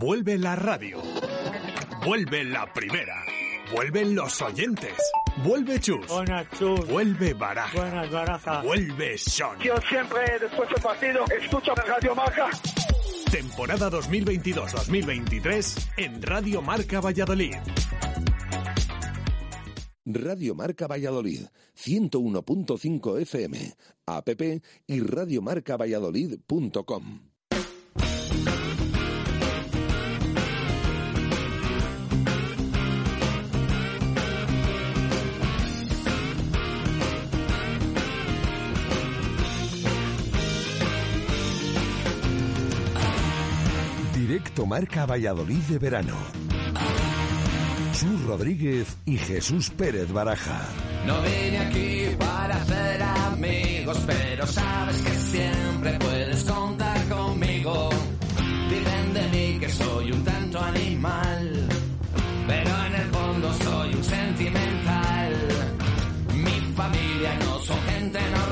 Vuelve 0.00 0.38
la 0.38 0.54
radio. 0.54 1.02
Vuelve 2.06 2.44
la 2.44 2.72
primera. 2.72 3.16
Vuelven 3.74 4.14
los 4.14 4.40
oyentes. 4.40 4.94
Vuelve 5.42 5.80
Chus. 5.80 6.06
Buenas, 6.06 6.46
Chus. 6.56 6.86
Vuelve 6.86 7.34
Baraja. 7.34 7.76
Buenas, 7.76 8.08
Baraja. 8.08 8.62
Vuelve 8.62 9.18
Son. 9.18 9.58
Yo 9.58 9.74
siempre, 9.88 10.20
después 10.40 10.68
del 10.68 10.80
partido, 10.80 11.24
escucho 11.36 11.74
Radio 11.74 12.14
Marca. 12.14 12.48
Temporada 13.32 13.90
2022-2023 13.90 15.88
en 15.96 16.22
Radio 16.22 16.62
Marca 16.62 17.00
Valladolid. 17.00 17.56
Radio 20.04 20.54
Marca 20.54 20.86
Valladolid, 20.86 21.40
101.5 21.76 23.20
FM, 23.20 23.74
app 24.06 24.28
y 24.86 25.00
radiomarcavalladolid.com. 25.00 27.27
Marca 44.66 45.06
Valladolid 45.06 45.62
de 45.68 45.78
verano. 45.78 46.14
Chus 47.92 48.22
Rodríguez 48.24 48.96
y 49.04 49.16
Jesús 49.16 49.70
Pérez 49.70 50.12
Baraja. 50.12 50.60
No 51.06 51.20
vine 51.22 51.58
aquí 51.58 52.16
para 52.18 52.56
hacer 52.56 53.02
amigos, 53.02 53.98
pero 54.06 54.46
sabes 54.46 54.96
que 55.02 55.10
siempre 55.10 55.98
puedes 55.98 56.44
contar 56.44 57.08
conmigo. 57.08 57.88
Dicen 58.70 59.14
de 59.14 59.28
mí 59.28 59.58
que 59.58 59.68
soy 59.68 60.12
un 60.12 60.24
tanto 60.24 60.60
animal, 60.60 61.68
pero 62.46 62.84
en 62.86 62.94
el 62.94 63.08
fondo 63.10 63.52
soy 63.64 63.94
un 63.94 64.04
sentimental. 64.04 65.32
Mi 66.34 66.74
familia 66.76 67.38
no 67.40 67.58
son 67.60 67.80
gente 67.82 68.20
normal, 68.20 68.47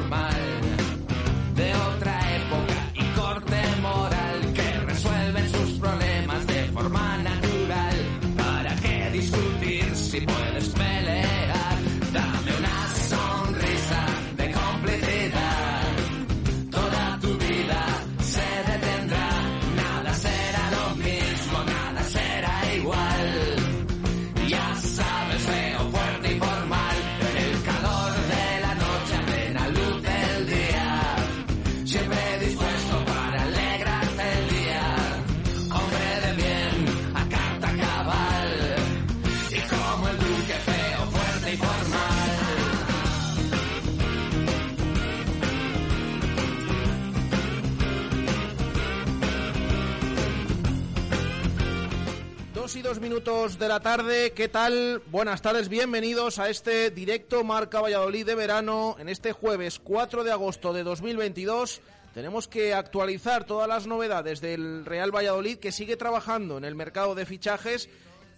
2 52.66 52.74
y 52.74 52.82
2 52.82 52.98
minutos 52.98 53.58
de 53.60 53.68
la 53.68 53.78
tarde, 53.78 54.32
¿qué 54.32 54.48
tal? 54.48 55.00
Buenas 55.12 55.40
tardes, 55.40 55.68
bienvenidos 55.68 56.40
a 56.40 56.50
este 56.50 56.90
directo 56.90 57.44
Marca 57.44 57.80
Valladolid 57.80 58.26
de 58.26 58.34
verano. 58.34 58.96
En 58.98 59.08
este 59.08 59.30
jueves 59.30 59.78
4 59.78 60.24
de 60.24 60.32
agosto 60.32 60.72
de 60.72 60.82
2022 60.82 61.80
tenemos 62.12 62.48
que 62.48 62.74
actualizar 62.74 63.44
todas 63.44 63.68
las 63.68 63.86
novedades 63.86 64.40
del 64.40 64.84
Real 64.84 65.14
Valladolid 65.14 65.58
que 65.58 65.70
sigue 65.70 65.96
trabajando 65.96 66.58
en 66.58 66.64
el 66.64 66.74
mercado 66.74 67.14
de 67.14 67.24
fichajes 67.24 67.88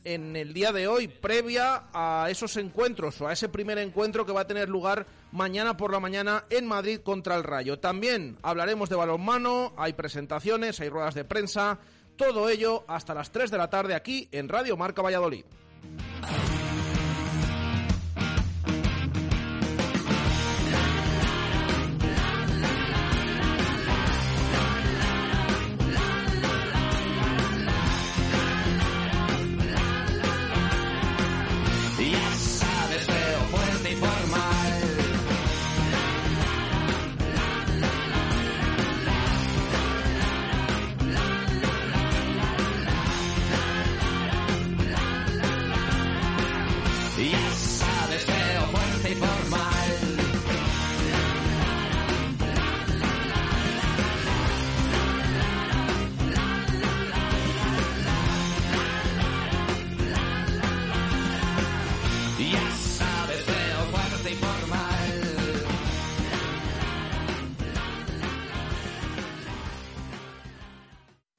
en 0.04 0.36
el 0.36 0.52
día 0.52 0.72
de 0.72 0.88
hoy, 0.88 1.08
previa 1.08 1.84
a 1.94 2.28
esos 2.30 2.58
encuentros 2.58 3.18
o 3.22 3.28
a 3.28 3.32
ese 3.32 3.48
primer 3.48 3.78
encuentro 3.78 4.26
que 4.26 4.32
va 4.32 4.42
a 4.42 4.46
tener 4.46 4.68
lugar 4.68 5.06
mañana 5.32 5.78
por 5.78 5.90
la 5.90 6.00
mañana 6.00 6.44
en 6.50 6.66
Madrid 6.66 7.00
contra 7.00 7.34
el 7.34 7.44
Rayo. 7.44 7.78
También 7.78 8.36
hablaremos 8.42 8.90
de 8.90 8.96
balonmano, 8.96 9.72
hay 9.78 9.94
presentaciones, 9.94 10.80
hay 10.80 10.90
ruedas 10.90 11.14
de 11.14 11.24
prensa 11.24 11.78
todo 12.18 12.50
ello 12.50 12.84
hasta 12.86 13.14
las 13.14 13.30
3 13.30 13.50
de 13.50 13.56
la 13.56 13.70
tarde 13.70 13.94
aquí 13.94 14.28
en 14.32 14.50
Radio 14.50 14.76
Marca 14.76 15.00
Valladolid. 15.00 15.46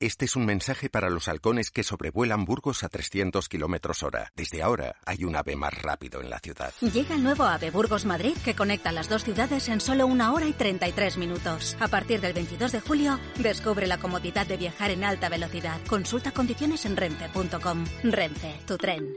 Este 0.01 0.23
es 0.23 0.37
un 0.37 0.45
mensaje 0.45 0.89
para 0.89 1.09
los 1.09 1.27
halcones 1.27 1.71
que 1.71 1.83
sobrevuelan 1.83 2.45
Burgos 2.45 2.85
a 2.85 2.87
300 2.87 3.49
kilómetros 3.49 4.01
hora. 4.01 4.31
Desde 4.33 4.63
ahora 4.63 4.95
hay 5.05 5.25
un 5.25 5.35
ave 5.35 5.57
más 5.57 5.73
rápido 5.73 6.21
en 6.21 6.29
la 6.29 6.39
ciudad. 6.39 6.73
Llega 6.79 7.15
el 7.15 7.23
nuevo 7.23 7.43
AVE 7.43 7.69
Burgos 7.69 8.05
Madrid 8.05 8.37
que 8.45 8.55
conecta 8.55 8.93
las 8.93 9.09
dos 9.09 9.25
ciudades 9.25 9.67
en 9.67 9.81
solo 9.81 10.07
una 10.07 10.31
hora 10.31 10.45
y 10.45 10.53
33 10.53 11.17
minutos. 11.17 11.75
A 11.81 11.89
partir 11.89 12.21
del 12.21 12.31
22 12.31 12.71
de 12.71 12.79
julio, 12.79 13.19
descubre 13.39 13.87
la 13.87 13.97
comodidad 13.97 14.47
de 14.47 14.55
viajar 14.55 14.91
en 14.91 15.03
alta 15.03 15.27
velocidad. 15.27 15.81
Consulta 15.89 16.31
condiciones 16.31 16.85
en 16.85 16.95
renfe.com. 16.95 17.85
Renfe, 18.03 18.55
tu 18.65 18.77
tren. 18.77 19.13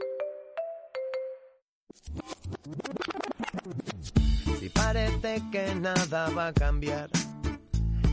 Si 4.59 4.67
parece 4.67 5.41
que 5.49 5.75
nada 5.75 6.29
va 6.31 6.47
a 6.47 6.53
cambiar 6.53 7.09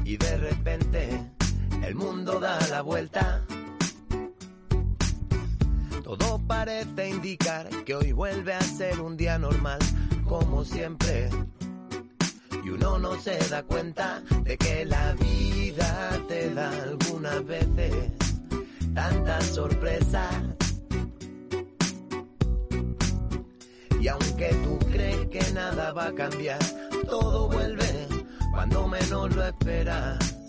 y 0.04 0.16
de 0.16 0.36
repente 0.36 1.39
el 1.82 1.94
mundo 1.94 2.38
da 2.40 2.58
la 2.68 2.82
vuelta. 2.82 3.42
Todo 6.04 6.40
parece 6.46 7.08
indicar 7.08 7.68
que 7.84 7.94
hoy 7.94 8.12
vuelve 8.12 8.54
a 8.54 8.60
ser 8.60 9.00
un 9.00 9.16
día 9.16 9.38
normal, 9.38 9.78
como 10.24 10.64
siempre. 10.64 11.30
Y 12.64 12.70
uno 12.70 12.98
no 12.98 13.18
se 13.20 13.38
da 13.48 13.62
cuenta 13.62 14.22
de 14.42 14.56
que 14.58 14.84
la 14.84 15.12
vida 15.14 16.20
te 16.28 16.52
da 16.52 16.70
algunas 16.82 17.44
veces 17.46 18.12
tantas 18.94 19.44
sorpresas. 19.46 20.34
Y 24.00 24.08
aunque 24.08 24.48
tú 24.64 24.78
crees 24.90 25.26
que 25.28 25.52
nada 25.52 25.92
va 25.92 26.06
a 26.06 26.14
cambiar, 26.14 26.58
todo 27.08 27.48
vuelve 27.48 28.08
cuando 28.52 28.88
menos 28.88 29.34
lo 29.34 29.46
esperas. 29.46 30.39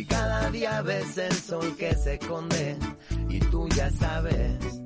Si 0.00 0.06
cada 0.06 0.50
día 0.50 0.80
ves 0.80 1.18
el 1.18 1.32
sol 1.34 1.76
que 1.76 1.94
se 1.94 2.14
esconde 2.14 2.74
y 3.28 3.38
tú 3.38 3.68
ya 3.68 3.90
sabes 3.90 4.80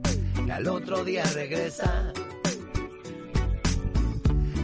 que 0.44 0.50
al 0.50 0.66
otro 0.66 1.04
día 1.04 1.22
regresa. 1.34 2.12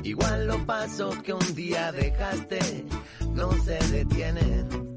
Igual 0.03 0.49
los 0.49 0.57
pasos 0.63 1.23
que 1.23 1.35
un 1.35 1.55
día 1.55 1.93
dejaste 1.93 2.85
no 3.33 3.53
se 3.63 3.79
detienen. 3.93 4.97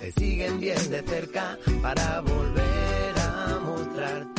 Te 0.00 0.10
siguen 0.10 0.58
bien 0.58 0.90
de 0.90 1.02
cerca 1.02 1.56
para 1.80 2.22
volver 2.22 3.14
a 3.20 3.60
mostrarte 3.64 4.35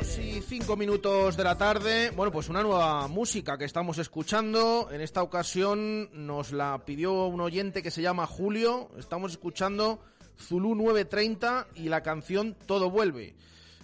quién 0.00 0.10
eres. 0.10 0.14
Sí, 0.14 0.38
y 0.38 0.40
cinco 0.42 0.76
minutos 0.76 1.36
de 1.36 1.44
la 1.44 1.56
tarde. 1.56 2.10
Bueno, 2.10 2.32
pues 2.32 2.48
una 2.48 2.62
nueva 2.62 3.08
música 3.08 3.58
que 3.58 3.64
estamos 3.64 3.98
escuchando. 3.98 4.88
En 4.90 5.00
esta 5.00 5.22
ocasión 5.22 6.08
nos 6.12 6.52
la 6.52 6.84
pidió 6.84 7.26
un 7.26 7.40
oyente 7.40 7.82
que 7.82 7.90
se 7.90 8.02
llama 8.02 8.26
Julio. 8.26 8.90
Estamos 8.98 9.32
escuchando 9.32 10.00
Zulu 10.38 10.74
930 10.74 11.68
y 11.76 11.88
la 11.88 12.02
canción 12.02 12.56
Todo 12.66 12.90
Vuelve. 12.90 13.34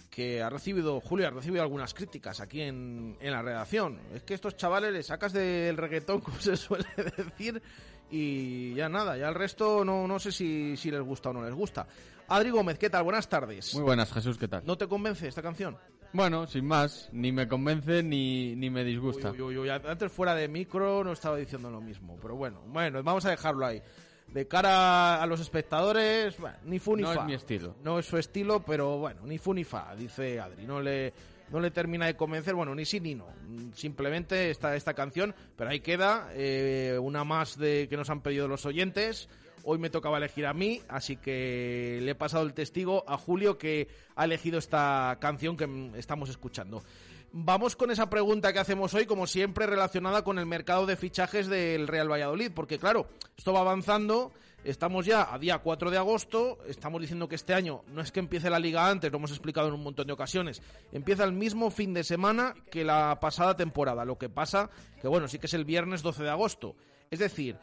Que 0.09 0.41
ha 0.41 0.49
recibido, 0.49 0.99
Julio 0.99 1.27
ha 1.27 1.31
recibido 1.31 1.61
algunas 1.61 1.93
críticas 1.93 2.39
aquí 2.39 2.61
en, 2.61 3.17
en 3.19 3.31
la 3.31 3.41
redacción. 3.43 3.99
Es 4.13 4.23
que 4.23 4.33
estos 4.33 4.57
chavales 4.57 4.91
le 4.91 5.03
sacas 5.03 5.31
del 5.31 5.77
reggaetón, 5.77 6.21
como 6.21 6.39
se 6.39 6.57
suele 6.57 6.87
decir, 7.15 7.61
y 8.09 8.73
ya 8.73 8.89
nada, 8.89 9.17
ya 9.17 9.27
el 9.27 9.35
resto 9.35 9.83
no, 9.85 10.07
no 10.07 10.17
sé 10.17 10.31
si, 10.31 10.75
si 10.77 10.89
les 10.89 11.01
gusta 11.01 11.29
o 11.29 11.33
no 11.33 11.43
les 11.43 11.53
gusta. 11.53 11.85
Adri 12.29 12.49
Gómez, 12.49 12.79
¿qué 12.79 12.89
tal? 12.89 13.03
Buenas 13.03 13.29
tardes. 13.29 13.73
Muy 13.75 13.83
buenas, 13.83 14.11
Jesús, 14.11 14.37
¿qué 14.37 14.47
tal? 14.47 14.63
¿No 14.65 14.77
te 14.77 14.87
convence 14.87 15.27
esta 15.27 15.41
canción? 15.41 15.77
Bueno, 16.13 16.47
sin 16.47 16.65
más, 16.65 17.09
ni 17.11 17.31
me 17.31 17.47
convence 17.47 18.01
ni, 18.01 18.55
ni 18.55 18.69
me 18.69 18.83
disgusta. 18.83 19.31
Uy, 19.31 19.41
uy, 19.41 19.57
uy, 19.57 19.69
Antes 19.69 20.11
fuera 20.11 20.33
de 20.33 20.47
micro 20.47 21.03
no 21.03 21.11
estaba 21.11 21.37
diciendo 21.37 21.69
lo 21.69 21.81
mismo, 21.81 22.17
pero 22.21 22.35
bueno, 22.35 22.61
bueno, 22.67 23.03
vamos 23.03 23.25
a 23.25 23.29
dejarlo 23.29 23.65
ahí. 23.65 23.81
De 24.27 24.47
cara 24.47 25.21
a 25.21 25.25
los 25.25 25.39
espectadores, 25.39 26.37
bueno, 26.37 26.57
ni 26.65 26.79
fu 26.79 26.95
ni 26.95 27.03
no 27.03 27.13
fa. 27.13 27.21
es 27.21 27.25
mi 27.25 27.33
estilo. 27.33 27.75
No 27.83 27.99
es 27.99 28.05
su 28.05 28.17
estilo, 28.17 28.61
pero 28.61 28.97
bueno, 28.97 29.21
ni 29.25 29.37
fu 29.37 29.53
ni 29.53 29.63
fa, 29.63 29.95
dice 29.95 30.39
Adri. 30.39 30.65
No 30.65 30.81
le, 30.81 31.13
no 31.49 31.59
le 31.59 31.71
termina 31.71 32.07
de 32.07 32.15
convencer, 32.15 32.53
bueno, 32.53 32.75
ni 32.75 32.83
sí 32.83 32.99
ni 32.99 33.15
no. 33.15 33.27
Simplemente 33.73 34.49
esta, 34.49 34.75
esta 34.75 34.93
canción, 34.93 35.33
pero 35.55 35.69
ahí 35.69 35.79
queda, 35.79 36.29
eh, 36.33 36.97
una 37.01 37.23
más 37.23 37.57
de 37.57 37.87
que 37.89 37.95
nos 37.95 38.09
han 38.09 38.21
pedido 38.21 38.47
los 38.47 38.65
oyentes. 38.65 39.29
Hoy 39.69 39.79
me 39.79 39.89
tocaba 39.89 40.17
elegir 40.17 40.45
a 40.45 40.53
mí, 40.53 40.81
así 40.87 41.17
que 41.17 41.99
le 42.01 42.11
he 42.11 42.15
pasado 42.15 42.45
el 42.45 42.53
testigo 42.53 43.03
a 43.05 43.17
Julio 43.17 43.57
que 43.57 43.89
ha 44.15 44.23
elegido 44.23 44.59
esta 44.59 45.17
canción 45.19 45.57
que 45.57 45.91
estamos 45.97 46.29
escuchando. 46.29 46.83
Vamos 47.33 47.75
con 47.75 47.91
esa 47.91 48.09
pregunta 48.09 48.53
que 48.53 48.59
hacemos 48.59 48.93
hoy, 48.93 49.05
como 49.05 49.27
siempre, 49.27 49.67
relacionada 49.67 50.23
con 50.23 50.39
el 50.39 50.45
mercado 50.45 50.85
de 50.85 50.95
fichajes 50.95 51.47
del 51.47 51.89
Real 51.89 52.09
Valladolid, 52.09 52.53
porque 52.55 52.79
claro, 52.79 53.09
esto 53.35 53.51
va 53.51 53.59
avanzando, 53.59 54.31
estamos 54.63 55.05
ya 55.05 55.33
a 55.33 55.37
día 55.37 55.57
4 55.57 55.91
de 55.91 55.97
agosto, 55.97 56.59
estamos 56.65 57.01
diciendo 57.01 57.27
que 57.27 57.35
este 57.35 57.53
año 57.53 57.83
no 57.87 57.99
es 57.99 58.13
que 58.13 58.21
empiece 58.21 58.49
la 58.49 58.59
liga 58.59 58.89
antes, 58.89 59.11
lo 59.11 59.17
hemos 59.17 59.31
explicado 59.31 59.67
en 59.67 59.73
un 59.73 59.83
montón 59.83 60.07
de 60.07 60.13
ocasiones, 60.13 60.61
empieza 60.93 61.25
el 61.25 61.33
mismo 61.33 61.71
fin 61.71 61.93
de 61.93 62.05
semana 62.05 62.53
que 62.71 62.85
la 62.85 63.19
pasada 63.19 63.57
temporada, 63.57 64.05
lo 64.05 64.17
que 64.17 64.29
pasa 64.29 64.69
que 65.01 65.09
bueno, 65.09 65.27
sí 65.27 65.39
que 65.39 65.47
es 65.47 65.53
el 65.53 65.65
viernes 65.65 66.03
12 66.03 66.23
de 66.23 66.29
agosto, 66.29 66.77
es 67.11 67.19
decir, 67.19 67.57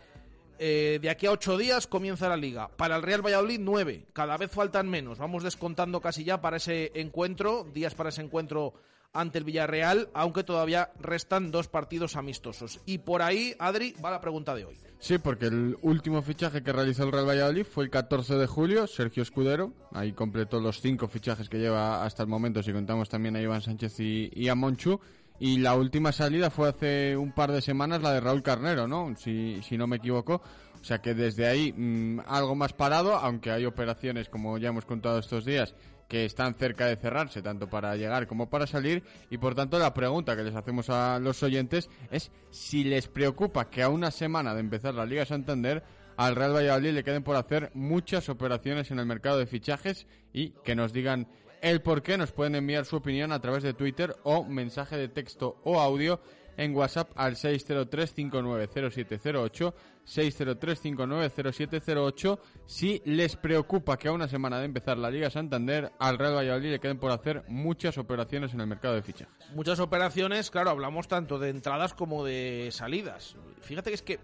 eh, 0.58 0.98
de 1.00 1.10
aquí 1.10 1.26
a 1.26 1.32
ocho 1.32 1.56
días 1.56 1.86
comienza 1.86 2.28
la 2.28 2.36
liga. 2.36 2.68
Para 2.68 2.96
el 2.96 3.02
Real 3.02 3.24
Valladolid, 3.24 3.60
nueve. 3.60 4.06
Cada 4.12 4.36
vez 4.36 4.50
faltan 4.50 4.88
menos. 4.88 5.18
Vamos 5.18 5.42
descontando 5.42 6.00
casi 6.00 6.24
ya 6.24 6.40
para 6.40 6.58
ese 6.58 6.92
encuentro, 6.94 7.64
días 7.72 7.94
para 7.94 8.10
ese 8.10 8.22
encuentro 8.22 8.74
ante 9.14 9.38
el 9.38 9.44
Villarreal, 9.44 10.08
aunque 10.12 10.42
todavía 10.42 10.90
restan 11.00 11.50
dos 11.50 11.68
partidos 11.68 12.16
amistosos. 12.16 12.80
Y 12.84 12.98
por 12.98 13.22
ahí, 13.22 13.54
Adri, 13.58 13.94
va 14.04 14.10
la 14.10 14.20
pregunta 14.20 14.54
de 14.54 14.64
hoy. 14.64 14.76
Sí, 14.98 15.18
porque 15.18 15.46
el 15.46 15.78
último 15.82 16.20
fichaje 16.22 16.62
que 16.62 16.72
realizó 16.72 17.04
el 17.04 17.12
Real 17.12 17.28
Valladolid 17.28 17.64
fue 17.64 17.84
el 17.84 17.90
14 17.90 18.34
de 18.34 18.46
julio, 18.46 18.86
Sergio 18.86 19.22
Escudero. 19.22 19.72
Ahí 19.92 20.12
completó 20.12 20.60
los 20.60 20.80
cinco 20.80 21.06
fichajes 21.08 21.48
que 21.48 21.58
lleva 21.58 22.04
hasta 22.04 22.22
el 22.22 22.28
momento, 22.28 22.62
si 22.62 22.72
contamos 22.72 23.08
también 23.08 23.36
a 23.36 23.40
Iván 23.40 23.62
Sánchez 23.62 24.00
y, 24.00 24.30
y 24.34 24.48
a 24.48 24.54
Monchu. 24.54 24.98
Y 25.38 25.58
la 25.58 25.74
última 25.74 26.12
salida 26.12 26.50
fue 26.50 26.68
hace 26.68 27.16
un 27.16 27.32
par 27.32 27.50
de 27.50 27.60
semanas 27.60 28.02
la 28.02 28.12
de 28.12 28.20
Raúl 28.20 28.42
Carnero, 28.42 28.86
¿no? 28.86 29.14
Si, 29.16 29.60
si 29.62 29.76
no 29.76 29.86
me 29.86 29.96
equivoco. 29.96 30.42
O 30.80 30.84
sea 30.84 30.98
que 30.98 31.14
desde 31.14 31.46
ahí 31.46 31.72
mmm, 31.72 32.20
algo 32.26 32.54
más 32.54 32.72
parado, 32.72 33.16
aunque 33.16 33.50
hay 33.50 33.64
operaciones, 33.64 34.28
como 34.28 34.58
ya 34.58 34.68
hemos 34.68 34.84
contado 34.84 35.18
estos 35.18 35.44
días, 35.44 35.74
que 36.08 36.24
están 36.24 36.54
cerca 36.54 36.86
de 36.86 36.96
cerrarse, 36.96 37.42
tanto 37.42 37.68
para 37.68 37.96
llegar 37.96 38.26
como 38.26 38.48
para 38.48 38.66
salir. 38.66 39.02
Y 39.30 39.38
por 39.38 39.54
tanto, 39.54 39.78
la 39.78 39.94
pregunta 39.94 40.36
que 40.36 40.44
les 40.44 40.54
hacemos 40.54 40.90
a 40.90 41.18
los 41.18 41.42
oyentes 41.42 41.90
es 42.10 42.30
si 42.50 42.84
les 42.84 43.08
preocupa 43.08 43.70
que 43.70 43.82
a 43.82 43.88
una 43.88 44.10
semana 44.10 44.54
de 44.54 44.60
empezar 44.60 44.94
la 44.94 45.06
Liga 45.06 45.24
Santander 45.24 45.82
al 46.16 46.36
Real 46.36 46.54
Valladolid 46.54 46.92
le 46.92 47.02
queden 47.02 47.24
por 47.24 47.36
hacer 47.36 47.70
muchas 47.74 48.28
operaciones 48.28 48.90
en 48.90 49.00
el 49.00 49.06
mercado 49.06 49.38
de 49.38 49.46
fichajes 49.46 50.06
y 50.32 50.50
que 50.64 50.76
nos 50.76 50.92
digan 50.92 51.26
el 51.64 51.80
por 51.80 52.02
qué. 52.02 52.18
Nos 52.18 52.30
pueden 52.30 52.54
enviar 52.54 52.84
su 52.84 52.96
opinión 52.96 53.32
a 53.32 53.40
través 53.40 53.62
de 53.62 53.72
Twitter 53.72 54.14
o 54.22 54.44
mensaje 54.44 54.98
de 54.98 55.08
texto 55.08 55.56
o 55.64 55.80
audio 55.80 56.20
en 56.56 56.72
WhatsApp 56.76 57.10
al 57.16 57.34
603-590708, 57.36 59.72
603-590708. 60.06 62.38
Si 62.66 63.00
les 63.06 63.34
preocupa 63.36 63.96
que 63.96 64.08
a 64.08 64.12
una 64.12 64.28
semana 64.28 64.58
de 64.58 64.66
empezar 64.66 64.98
la 64.98 65.10
Liga 65.10 65.30
Santander, 65.30 65.90
al 65.98 66.18
Real 66.18 66.36
Valladolid 66.36 66.72
le 66.72 66.80
queden 66.80 66.98
por 66.98 67.10
hacer 67.10 67.44
muchas 67.48 67.96
operaciones 67.98 68.52
en 68.52 68.60
el 68.60 68.66
mercado 68.66 68.94
de 68.94 69.00
fichajes. 69.02 69.34
Muchas 69.54 69.80
operaciones, 69.80 70.50
claro, 70.50 70.68
hablamos 70.70 71.08
tanto 71.08 71.38
de 71.38 71.48
entradas 71.48 71.94
como 71.94 72.24
de 72.24 72.68
salidas. 72.72 73.36
Fíjate 73.62 73.88
que 73.90 73.94
es 73.94 74.02
que 74.02 74.20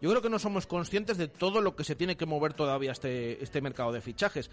yo 0.00 0.10
creo 0.10 0.22
que 0.22 0.30
no 0.30 0.38
somos 0.38 0.66
conscientes 0.66 1.16
de 1.16 1.28
todo 1.28 1.60
lo 1.60 1.76
que 1.76 1.84
se 1.84 1.96
tiene 1.96 2.16
que 2.16 2.26
mover 2.26 2.54
todavía 2.54 2.92
este, 2.92 3.42
este 3.42 3.60
mercado 3.60 3.92
de 3.92 4.00
fichajes. 4.00 4.50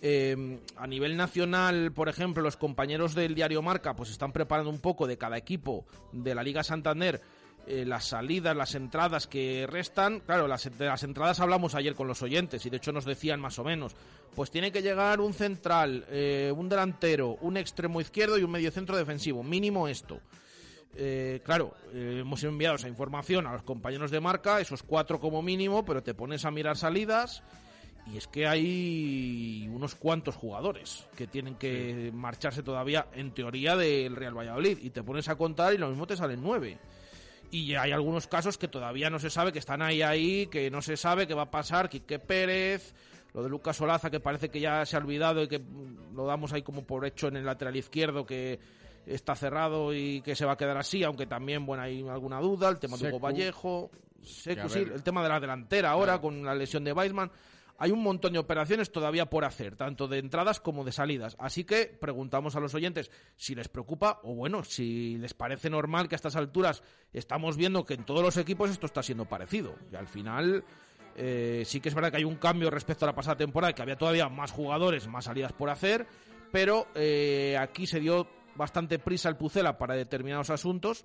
Eh, 0.00 0.58
a 0.76 0.86
nivel 0.86 1.16
nacional, 1.16 1.92
por 1.92 2.08
ejemplo, 2.08 2.42
los 2.42 2.56
compañeros 2.56 3.14
del 3.14 3.34
diario 3.34 3.62
Marca 3.62 3.94
pues 3.94 4.10
están 4.10 4.32
preparando 4.32 4.70
un 4.70 4.80
poco 4.80 5.06
de 5.06 5.18
cada 5.18 5.36
equipo 5.36 5.86
de 6.12 6.34
la 6.34 6.42
Liga 6.42 6.64
Santander 6.64 7.20
eh, 7.64 7.84
las 7.86 8.06
salidas, 8.06 8.56
las 8.56 8.74
entradas 8.74 9.28
que 9.28 9.66
restan. 9.68 10.20
Claro, 10.20 10.48
las, 10.48 10.64
de 10.76 10.86
las 10.86 11.04
entradas 11.04 11.38
hablamos 11.38 11.76
ayer 11.76 11.94
con 11.94 12.08
los 12.08 12.20
oyentes 12.22 12.66
y 12.66 12.70
de 12.70 12.78
hecho 12.78 12.90
nos 12.90 13.04
decían 13.04 13.40
más 13.40 13.58
o 13.60 13.64
menos. 13.64 13.94
Pues 14.34 14.50
tiene 14.50 14.72
que 14.72 14.82
llegar 14.82 15.20
un 15.20 15.32
central, 15.32 16.04
eh, 16.08 16.52
un 16.56 16.68
delantero, 16.68 17.36
un 17.40 17.56
extremo 17.56 18.00
izquierdo 18.00 18.36
y 18.36 18.42
un 18.42 18.50
mediocentro 18.50 18.96
defensivo. 18.96 19.44
Mínimo 19.44 19.86
esto. 19.86 20.20
Eh, 20.94 21.40
claro, 21.44 21.74
eh, 21.94 22.18
hemos 22.20 22.42
enviado 22.44 22.76
esa 22.76 22.88
información 22.88 23.46
a 23.46 23.52
los 23.52 23.62
compañeros 23.62 24.10
de 24.10 24.20
marca, 24.20 24.60
esos 24.60 24.82
cuatro 24.82 25.20
como 25.20 25.42
mínimo, 25.42 25.84
pero 25.84 26.02
te 26.02 26.14
pones 26.14 26.44
a 26.44 26.50
mirar 26.50 26.76
salidas 26.76 27.42
y 28.06 28.16
es 28.16 28.26
que 28.26 28.46
hay 28.46 29.68
unos 29.72 29.94
cuantos 29.94 30.34
jugadores 30.34 31.06
que 31.16 31.26
tienen 31.26 31.54
que 31.54 32.10
marcharse 32.12 32.62
todavía, 32.62 33.06
en 33.14 33.32
teoría, 33.32 33.76
del 33.76 34.16
Real 34.16 34.36
Valladolid. 34.36 34.78
Y 34.82 34.90
te 34.90 35.02
pones 35.02 35.28
a 35.28 35.36
contar 35.36 35.72
y 35.72 35.78
lo 35.78 35.88
mismo 35.88 36.06
te 36.06 36.16
salen 36.16 36.40
nueve. 36.42 36.78
Y 37.50 37.74
hay 37.74 37.92
algunos 37.92 38.26
casos 38.26 38.58
que 38.58 38.66
todavía 38.66 39.08
no 39.08 39.18
se 39.18 39.30
sabe, 39.30 39.52
que 39.52 39.58
están 39.58 39.82
ahí, 39.82 40.02
ahí, 40.02 40.46
que 40.48 40.70
no 40.70 40.82
se 40.82 40.96
sabe 40.96 41.26
qué 41.26 41.34
va 41.34 41.42
a 41.42 41.50
pasar. 41.50 41.88
Quique 41.88 42.18
Pérez, 42.18 42.94
lo 43.34 43.42
de 43.42 43.50
Lucas 43.50 43.80
Olaza, 43.80 44.10
que 44.10 44.20
parece 44.20 44.48
que 44.48 44.58
ya 44.58 44.84
se 44.84 44.96
ha 44.96 44.98
olvidado 44.98 45.42
y 45.42 45.48
que 45.48 45.60
lo 46.14 46.26
damos 46.26 46.52
ahí 46.52 46.62
como 46.62 46.84
por 46.84 47.06
hecho 47.06 47.28
en 47.28 47.36
el 47.36 47.44
lateral 47.44 47.76
izquierdo, 47.76 48.26
que 48.26 48.58
está 49.06 49.34
cerrado 49.34 49.94
y 49.94 50.20
que 50.22 50.36
se 50.36 50.44
va 50.44 50.52
a 50.52 50.56
quedar 50.56 50.76
así, 50.76 51.02
aunque 51.04 51.26
también, 51.26 51.66
bueno, 51.66 51.82
hay 51.82 52.06
alguna 52.08 52.40
duda. 52.40 52.68
El 52.68 52.78
tema 52.78 52.96
de 52.96 53.08
Hugo. 53.08 53.20
Vallejo, 53.20 53.90
Secu, 54.22 54.68
sí, 54.68 54.80
el 54.80 55.02
tema 55.02 55.22
de 55.22 55.28
la 55.28 55.40
delantera 55.40 55.90
ahora 55.90 56.20
con 56.20 56.44
la 56.44 56.54
lesión 56.54 56.84
de 56.84 56.92
Weisman. 56.92 57.30
Hay 57.78 57.90
un 57.90 58.02
montón 58.02 58.32
de 58.32 58.38
operaciones 58.38 58.92
todavía 58.92 59.26
por 59.28 59.44
hacer, 59.44 59.74
tanto 59.74 60.06
de 60.06 60.18
entradas 60.18 60.60
como 60.60 60.84
de 60.84 60.92
salidas. 60.92 61.34
Así 61.40 61.64
que 61.64 61.86
preguntamos 61.86 62.54
a 62.54 62.60
los 62.60 62.74
oyentes 62.74 63.10
si 63.34 63.56
les 63.56 63.68
preocupa 63.68 64.20
o 64.22 64.34
bueno, 64.34 64.62
si 64.62 65.16
les 65.18 65.34
parece 65.34 65.68
normal 65.68 66.08
que 66.08 66.14
a 66.14 66.16
estas 66.16 66.36
alturas 66.36 66.82
estamos 67.12 67.56
viendo 67.56 67.84
que 67.84 67.94
en 67.94 68.04
todos 68.04 68.22
los 68.22 68.36
equipos 68.36 68.70
esto 68.70 68.86
está 68.86 69.02
siendo 69.02 69.24
parecido. 69.24 69.74
Y 69.90 69.96
al 69.96 70.06
final 70.06 70.64
eh, 71.16 71.62
sí 71.66 71.80
que 71.80 71.88
es 71.88 71.94
verdad 71.94 72.10
que 72.10 72.18
hay 72.18 72.24
un 72.24 72.36
cambio 72.36 72.70
respecto 72.70 73.04
a 73.04 73.08
la 73.08 73.14
pasada 73.14 73.36
temporada, 73.36 73.72
que 73.72 73.82
había 73.82 73.96
todavía 73.96 74.28
más 74.28 74.52
jugadores, 74.52 75.08
más 75.08 75.24
salidas 75.24 75.52
por 75.52 75.68
hacer, 75.70 76.06
pero 76.50 76.86
eh, 76.94 77.56
aquí 77.58 77.86
se 77.86 78.00
dio 78.00 78.28
bastante 78.56 78.98
prisa 78.98 79.28
al 79.28 79.36
Pucela 79.36 79.78
para 79.78 79.94
determinados 79.94 80.50
asuntos 80.50 81.04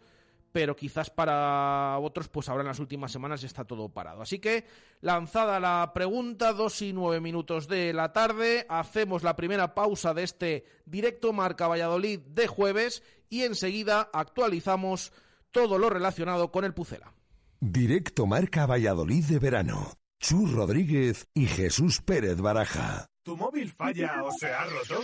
pero 0.52 0.76
quizás 0.76 1.10
para 1.10 2.00
otros, 2.00 2.30
pues 2.30 2.50
ahora 2.50 2.62
en 2.62 2.68
las 2.68 2.80
últimas 2.80 3.12
semanas 3.12 3.44
está 3.44 3.66
todo 3.66 3.90
parado. 3.90 4.22
Así 4.22 4.40
que, 4.40 4.66
lanzada 5.02 5.60
la 5.60 5.92
pregunta, 5.94 6.54
dos 6.54 6.82
y 6.82 6.94
nueve 6.94 7.20
minutos 7.20 7.68
de 7.68 7.94
la 7.94 8.12
tarde, 8.14 8.66
hacemos 8.70 9.24
la 9.24 9.36
primera 9.36 9.76
pausa 9.76 10.14
de 10.14 10.24
este 10.24 10.66
directo 10.86 11.34
Marca 11.34 11.68
Valladolid 11.68 12.20
de 12.22 12.48
jueves 12.48 13.04
y 13.30 13.44
enseguida 13.44 14.10
actualizamos 14.14 15.12
todo 15.52 15.78
lo 15.78 15.90
relacionado 15.90 16.52
con 16.52 16.66
el 16.66 16.74
Pucela. 16.74 17.14
Directo 17.60 18.26
Marca 18.26 18.66
Valladolid 18.66 19.26
de 19.26 19.40
verano. 19.40 19.94
Chus 20.20 20.52
Rodríguez 20.52 21.28
y 21.36 21.46
Jesús 21.46 22.02
Pérez 22.02 22.42
Baraja. 22.42 23.06
¿Tu 23.22 23.38
móvil 23.38 23.72
falla 23.72 24.24
o 24.24 24.32
se 24.32 24.48
ha 24.48 24.66
roto? 24.66 25.04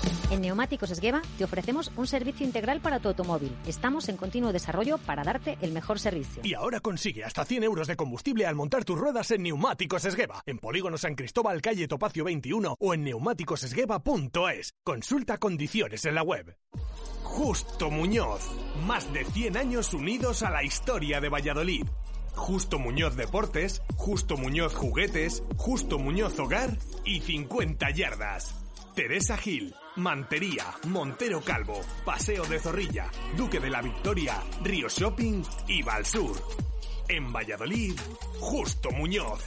En 0.31 0.39
Neumáticos 0.39 0.89
Esgueva 0.89 1.21
te 1.37 1.43
ofrecemos 1.43 1.91
un 1.97 2.07
servicio 2.07 2.45
integral 2.45 2.79
para 2.79 2.99
tu 2.99 3.09
automóvil. 3.09 3.53
Estamos 3.67 4.07
en 4.07 4.15
continuo 4.15 4.53
desarrollo 4.53 4.97
para 4.97 5.25
darte 5.25 5.57
el 5.61 5.73
mejor 5.73 5.99
servicio. 5.99 6.41
Y 6.45 6.53
ahora 6.53 6.79
consigue 6.79 7.25
hasta 7.25 7.43
100 7.43 7.63
euros 7.63 7.87
de 7.87 7.97
combustible 7.97 8.45
al 8.45 8.55
montar 8.55 8.85
tus 8.85 8.97
ruedas 8.97 9.29
en 9.31 9.43
Neumáticos 9.43 10.05
Esgueva, 10.05 10.41
en 10.45 10.57
Polígono 10.57 10.97
San 10.97 11.15
Cristóbal, 11.15 11.61
calle 11.61 11.85
Topacio 11.89 12.23
21 12.23 12.77
o 12.79 12.93
en 12.93 13.03
neumáticosesgueva.es. 13.03 14.73
Consulta 14.85 15.37
condiciones 15.37 16.05
en 16.05 16.15
la 16.15 16.23
web. 16.23 16.55
Justo 17.23 17.91
Muñoz. 17.91 18.49
Más 18.87 19.11
de 19.11 19.25
100 19.25 19.57
años 19.57 19.93
unidos 19.93 20.43
a 20.43 20.49
la 20.49 20.63
historia 20.63 21.19
de 21.19 21.27
Valladolid. 21.27 21.85
Justo 22.35 22.79
Muñoz 22.79 23.17
Deportes, 23.17 23.81
Justo 23.97 24.37
Muñoz 24.37 24.75
Juguetes, 24.75 25.43
Justo 25.57 25.99
Muñoz 25.99 26.39
Hogar 26.39 26.77
y 27.03 27.19
50 27.19 27.89
Yardas. 27.89 28.60
Teresa 28.95 29.37
Gil, 29.37 29.73
Mantería, 29.95 30.65
Montero 30.87 31.41
Calvo, 31.41 31.79
Paseo 32.05 32.43
de 32.45 32.59
Zorrilla, 32.59 33.09
Duque 33.37 33.59
de 33.59 33.69
la 33.69 33.81
Victoria, 33.81 34.43
Río 34.61 34.89
Shopping 34.89 35.43
y 35.67 35.81
Valsur. 35.81 36.35
En 37.07 37.31
Valladolid, 37.31 37.93
Justo 38.39 38.91
Muñoz. 38.91 39.43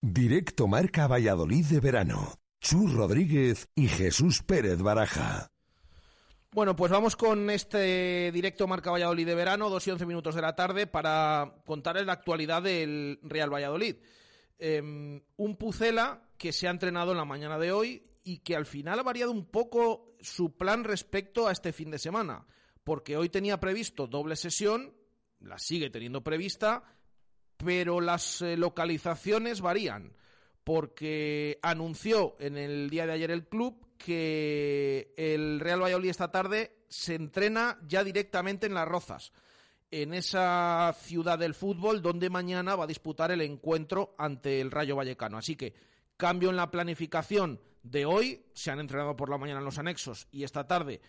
Directo 0.00 0.68
Marca 0.68 1.08
Valladolid 1.08 1.66
de 1.66 1.80
verano. 1.80 2.34
Chus 2.60 2.92
Rodríguez 2.92 3.68
y 3.74 3.88
Jesús 3.88 4.42
Pérez 4.42 4.80
Baraja. 4.80 5.48
Bueno, 6.52 6.76
pues 6.76 6.92
vamos 6.92 7.16
con 7.16 7.50
este 7.50 8.30
directo 8.32 8.68
Marca 8.68 8.90
Valladolid 8.90 9.26
de 9.26 9.34
verano, 9.34 9.68
2 9.68 9.86
y 9.86 9.90
11 9.90 10.06
minutos 10.06 10.34
de 10.36 10.42
la 10.42 10.54
tarde, 10.54 10.86
para 10.86 11.54
contarles 11.66 12.06
la 12.06 12.14
actualidad 12.14 12.62
del 12.62 13.18
Real 13.22 13.52
Valladolid. 13.52 13.96
Em, 14.58 15.20
un 15.36 15.56
Pucela 15.56 16.25
que 16.36 16.52
se 16.52 16.68
ha 16.68 16.70
entrenado 16.70 17.12
en 17.12 17.18
la 17.18 17.24
mañana 17.24 17.58
de 17.58 17.72
hoy 17.72 18.02
y 18.22 18.38
que 18.38 18.56
al 18.56 18.66
final 18.66 18.98
ha 18.98 19.02
variado 19.02 19.30
un 19.30 19.46
poco 19.46 20.16
su 20.20 20.56
plan 20.56 20.84
respecto 20.84 21.46
a 21.46 21.52
este 21.52 21.72
fin 21.72 21.90
de 21.90 21.98
semana, 21.98 22.46
porque 22.82 23.16
hoy 23.16 23.28
tenía 23.28 23.60
previsto 23.60 24.06
doble 24.06 24.36
sesión, 24.36 24.94
la 25.40 25.58
sigue 25.58 25.90
teniendo 25.90 26.24
prevista, 26.24 26.82
pero 27.56 28.00
las 28.00 28.42
eh, 28.42 28.56
localizaciones 28.56 29.60
varían, 29.60 30.16
porque 30.64 31.58
anunció 31.62 32.36
en 32.40 32.56
el 32.56 32.90
día 32.90 33.06
de 33.06 33.12
ayer 33.12 33.30
el 33.30 33.46
club 33.46 33.86
que 33.96 35.14
el 35.16 35.60
Real 35.60 35.82
Valladolid 35.82 36.10
esta 36.10 36.30
tarde 36.30 36.84
se 36.88 37.14
entrena 37.14 37.78
ya 37.86 38.04
directamente 38.04 38.66
en 38.66 38.74
Las 38.74 38.88
Rozas, 38.88 39.32
en 39.90 40.14
esa 40.14 40.94
ciudad 41.00 41.38
del 41.38 41.54
fútbol 41.54 42.02
donde 42.02 42.28
mañana 42.28 42.74
va 42.74 42.84
a 42.84 42.88
disputar 42.88 43.30
el 43.30 43.40
encuentro 43.40 44.14
ante 44.18 44.60
el 44.60 44.70
Rayo 44.70 44.96
Vallecano. 44.96 45.38
Así 45.38 45.56
que 45.56 45.74
cambio 46.16 46.50
en 46.50 46.56
la 46.56 46.70
planificación 46.70 47.60
de 47.82 48.04
hoy, 48.06 48.44
se 48.52 48.70
han 48.70 48.80
entrenado 48.80 49.16
por 49.16 49.30
la 49.30 49.38
mañana 49.38 49.60
en 49.60 49.64
los 49.64 49.78
anexos 49.78 50.28
y 50.30 50.44
esta 50.44 50.66
tarde 50.66 51.00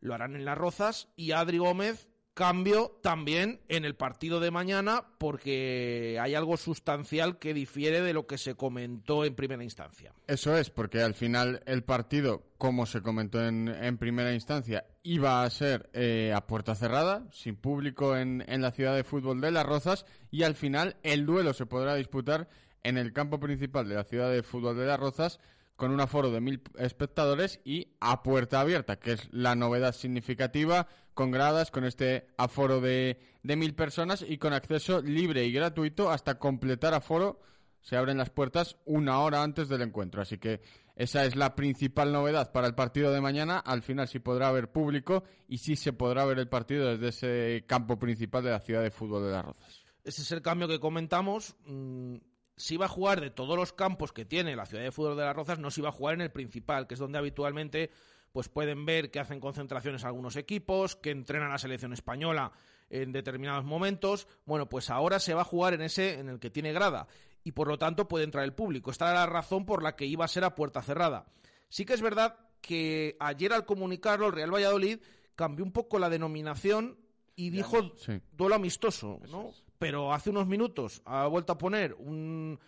lo 0.00 0.14
harán 0.14 0.36
en 0.36 0.44
Las 0.44 0.58
Rozas 0.58 1.08
y 1.16 1.32
Adri 1.32 1.58
Gómez 1.58 2.08
cambio 2.34 2.98
también 3.02 3.60
en 3.68 3.84
el 3.84 3.96
partido 3.96 4.40
de 4.40 4.50
mañana 4.50 5.04
porque 5.18 6.18
hay 6.20 6.34
algo 6.34 6.56
sustancial 6.56 7.38
que 7.38 7.52
difiere 7.52 8.00
de 8.00 8.14
lo 8.14 8.26
que 8.26 8.38
se 8.38 8.54
comentó 8.54 9.24
en 9.24 9.34
primera 9.34 9.62
instancia. 9.62 10.14
Eso 10.26 10.56
es, 10.56 10.70
porque 10.70 11.02
al 11.02 11.14
final 11.14 11.62
el 11.66 11.82
partido, 11.82 12.44
como 12.56 12.86
se 12.86 13.02
comentó 13.02 13.44
en, 13.44 13.68
en 13.68 13.98
primera 13.98 14.32
instancia, 14.32 14.86
iba 15.02 15.42
a 15.42 15.50
ser 15.50 15.90
eh, 15.92 16.32
a 16.34 16.46
puerta 16.46 16.74
cerrada, 16.74 17.26
sin 17.30 17.56
público 17.56 18.16
en, 18.16 18.42
en 18.48 18.62
la 18.62 18.70
ciudad 18.70 18.94
de 18.94 19.04
fútbol 19.04 19.40
de 19.40 19.50
Las 19.50 19.66
Rozas, 19.66 20.06
y 20.30 20.44
al 20.44 20.54
final 20.54 20.96
el 21.02 21.26
duelo 21.26 21.52
se 21.52 21.66
podrá 21.66 21.94
disputar 21.96 22.48
en 22.82 22.98
el 22.98 23.12
campo 23.12 23.40
principal 23.40 23.88
de 23.88 23.94
la 23.94 24.04
ciudad 24.04 24.30
de 24.30 24.42
fútbol 24.42 24.76
de 24.76 24.86
Las 24.86 25.00
Rozas 25.00 25.40
con 25.80 25.92
un 25.92 26.00
aforo 26.00 26.30
de 26.30 26.42
mil 26.42 26.62
espectadores 26.76 27.58
y 27.64 27.88
a 28.00 28.22
puerta 28.22 28.60
abierta, 28.60 28.98
que 28.98 29.12
es 29.12 29.28
la 29.32 29.54
novedad 29.54 29.94
significativa, 29.94 30.88
con 31.14 31.30
gradas, 31.30 31.70
con 31.70 31.84
este 31.84 32.26
aforo 32.36 32.82
de, 32.82 33.18
de 33.42 33.56
mil 33.56 33.74
personas 33.74 34.22
y 34.26 34.36
con 34.36 34.52
acceso 34.52 35.00
libre 35.00 35.46
y 35.46 35.52
gratuito 35.52 36.10
hasta 36.10 36.38
completar 36.38 36.92
aforo. 36.92 37.40
Se 37.80 37.96
abren 37.96 38.18
las 38.18 38.28
puertas 38.28 38.76
una 38.84 39.20
hora 39.20 39.42
antes 39.42 39.70
del 39.70 39.80
encuentro. 39.80 40.20
Así 40.20 40.36
que 40.36 40.60
esa 40.96 41.24
es 41.24 41.34
la 41.34 41.54
principal 41.54 42.12
novedad 42.12 42.52
para 42.52 42.66
el 42.66 42.74
partido 42.74 43.10
de 43.10 43.22
mañana. 43.22 43.58
Al 43.58 43.80
final 43.80 44.06
sí 44.06 44.18
podrá 44.18 44.48
haber 44.48 44.70
público 44.70 45.24
y 45.48 45.56
sí 45.56 45.76
se 45.76 45.94
podrá 45.94 46.26
ver 46.26 46.38
el 46.38 46.48
partido 46.48 46.94
desde 46.94 47.08
ese 47.08 47.64
campo 47.66 47.98
principal 47.98 48.44
de 48.44 48.50
la 48.50 48.60
ciudad 48.60 48.82
de 48.82 48.90
fútbol 48.90 49.24
de 49.24 49.32
las 49.32 49.46
Rozas. 49.46 49.80
Ese 50.04 50.20
es 50.20 50.32
el 50.32 50.42
cambio 50.42 50.68
que 50.68 50.78
comentamos. 50.78 51.56
Mm, 51.64 52.16
si 52.60 52.76
va 52.76 52.84
a 52.84 52.88
jugar 52.88 53.20
de 53.20 53.30
todos 53.30 53.56
los 53.56 53.72
campos 53.72 54.12
que 54.12 54.26
tiene 54.26 54.54
la 54.54 54.66
ciudad 54.66 54.84
de 54.84 54.92
fútbol 54.92 55.16
de 55.16 55.24
las 55.24 55.34
Rozas, 55.34 55.58
no 55.58 55.70
se 55.70 55.80
va 55.80 55.88
a 55.88 55.92
jugar 55.92 56.14
en 56.14 56.20
el 56.20 56.30
principal, 56.30 56.86
que 56.86 56.94
es 56.94 57.00
donde 57.00 57.18
habitualmente 57.18 57.90
pues 58.32 58.48
pueden 58.48 58.84
ver 58.84 59.10
que 59.10 59.18
hacen 59.18 59.40
concentraciones 59.40 60.04
algunos 60.04 60.36
equipos, 60.36 60.94
que 60.94 61.10
entrenan 61.10 61.48
a 61.48 61.52
la 61.52 61.58
selección 61.58 61.92
española 61.92 62.52
en 62.90 63.12
determinados 63.12 63.64
momentos. 63.64 64.28
Bueno, 64.44 64.68
pues 64.68 64.90
ahora 64.90 65.18
se 65.18 65.34
va 65.34 65.40
a 65.40 65.44
jugar 65.44 65.74
en 65.74 65.80
ese 65.80 66.20
en 66.20 66.28
el 66.28 66.38
que 66.38 66.50
tiene 66.50 66.72
grada 66.72 67.08
y 67.42 67.52
por 67.52 67.66
lo 67.66 67.78
tanto 67.78 68.06
puede 68.06 68.24
entrar 68.24 68.44
el 68.44 68.52
público. 68.52 68.90
Esta 68.90 69.10
era 69.10 69.20
la 69.20 69.26
razón 69.26 69.64
por 69.64 69.82
la 69.82 69.96
que 69.96 70.04
iba 70.04 70.24
a 70.24 70.28
ser 70.28 70.44
a 70.44 70.54
puerta 70.54 70.82
cerrada. 70.82 71.26
Sí 71.70 71.84
que 71.84 71.94
es 71.94 72.02
verdad 72.02 72.36
que 72.60 73.16
ayer 73.20 73.52
al 73.52 73.64
comunicarlo 73.64 74.26
el 74.26 74.32
Real 74.32 74.54
Valladolid 74.54 75.00
cambió 75.34 75.64
un 75.64 75.72
poco 75.72 75.98
la 75.98 76.10
denominación 76.10 76.98
y 77.34 77.48
dijo 77.48 77.94
duelo 78.32 78.54
amistoso, 78.54 79.18
¿no? 79.30 79.54
Pero 79.80 80.12
hace 80.12 80.28
unos 80.28 80.46
minutos 80.46 81.00
ha 81.06 81.26
vuelto 81.26 81.54
a 81.54 81.58
poner 81.58 81.94
un 81.94 82.60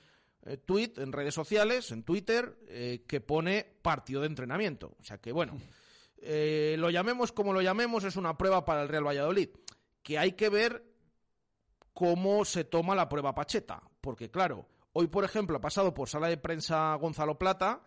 eh, 0.46 0.56
tuit 0.56 0.96
en 0.96 1.12
redes 1.12 1.34
sociales, 1.34 1.92
en 1.92 2.04
Twitter, 2.04 2.56
eh, 2.68 3.04
que 3.06 3.20
pone 3.20 3.66
partido 3.82 4.22
de 4.22 4.28
entrenamiento. 4.28 4.96
O 4.98 5.04
sea 5.04 5.18
que, 5.18 5.30
bueno, 5.30 5.52
eh, 6.16 6.74
lo 6.78 6.88
llamemos 6.88 7.30
como 7.30 7.52
lo 7.52 7.60
llamemos, 7.60 8.04
es 8.04 8.16
una 8.16 8.38
prueba 8.38 8.64
para 8.64 8.82
el 8.82 8.88
Real 8.88 9.06
Valladolid. 9.06 9.50
Que 10.02 10.18
hay 10.18 10.32
que 10.32 10.48
ver 10.48 10.86
cómo 11.92 12.46
se 12.46 12.64
toma 12.64 12.94
la 12.94 13.10
prueba 13.10 13.34
Pacheta. 13.34 13.82
Porque, 14.00 14.30
claro, 14.30 14.66
hoy, 14.94 15.08
por 15.08 15.24
ejemplo, 15.24 15.58
ha 15.58 15.60
pasado 15.60 15.92
por 15.92 16.08
sala 16.08 16.28
de 16.28 16.38
prensa 16.38 16.94
Gonzalo 16.94 17.38
Plata. 17.38 17.82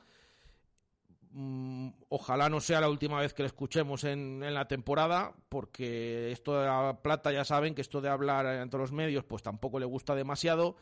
Mm, 1.38 1.90
ojalá 2.08 2.48
no 2.48 2.62
sea 2.62 2.80
la 2.80 2.88
última 2.88 3.20
vez 3.20 3.34
que 3.34 3.44
le 3.44 3.48
escuchemos 3.48 4.06
en, 4.06 4.42
en 4.42 4.54
la 4.54 4.70
temporada, 4.70 5.36
porque 5.50 6.32
esto 6.32 6.58
de 6.58 6.66
la 6.66 7.02
plata 7.02 7.30
ya 7.34 7.44
saben 7.44 7.76
que 7.76 7.82
esto 7.82 8.00
de 8.00 8.08
hablar 8.08 8.46
ante 8.46 8.78
los 8.78 8.94
medios 8.94 9.26
pues 9.26 9.44
tampoco 9.44 9.78
le 9.78 9.86
gusta 9.86 10.16
demasiado. 10.16 10.78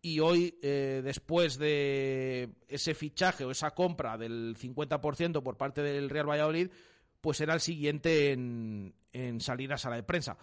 Y 0.00 0.20
hoy, 0.20 0.60
eh, 0.62 1.00
después 1.02 1.58
de 1.58 2.50
ese 2.68 2.94
fichaje 2.94 3.44
o 3.44 3.50
esa 3.50 3.72
compra 3.72 4.16
del 4.16 4.56
50% 4.56 5.42
por 5.42 5.56
parte 5.56 5.82
del 5.82 6.08
Real 6.08 6.30
Valladolid, 6.30 6.70
pues 7.20 7.40
era 7.40 7.54
el 7.54 7.60
siguiente 7.60 8.30
en, 8.30 8.94
en 9.12 9.40
salir 9.40 9.72
a 9.72 9.78
sala 9.78 9.96
de 9.96 10.04
prensa. 10.04 10.38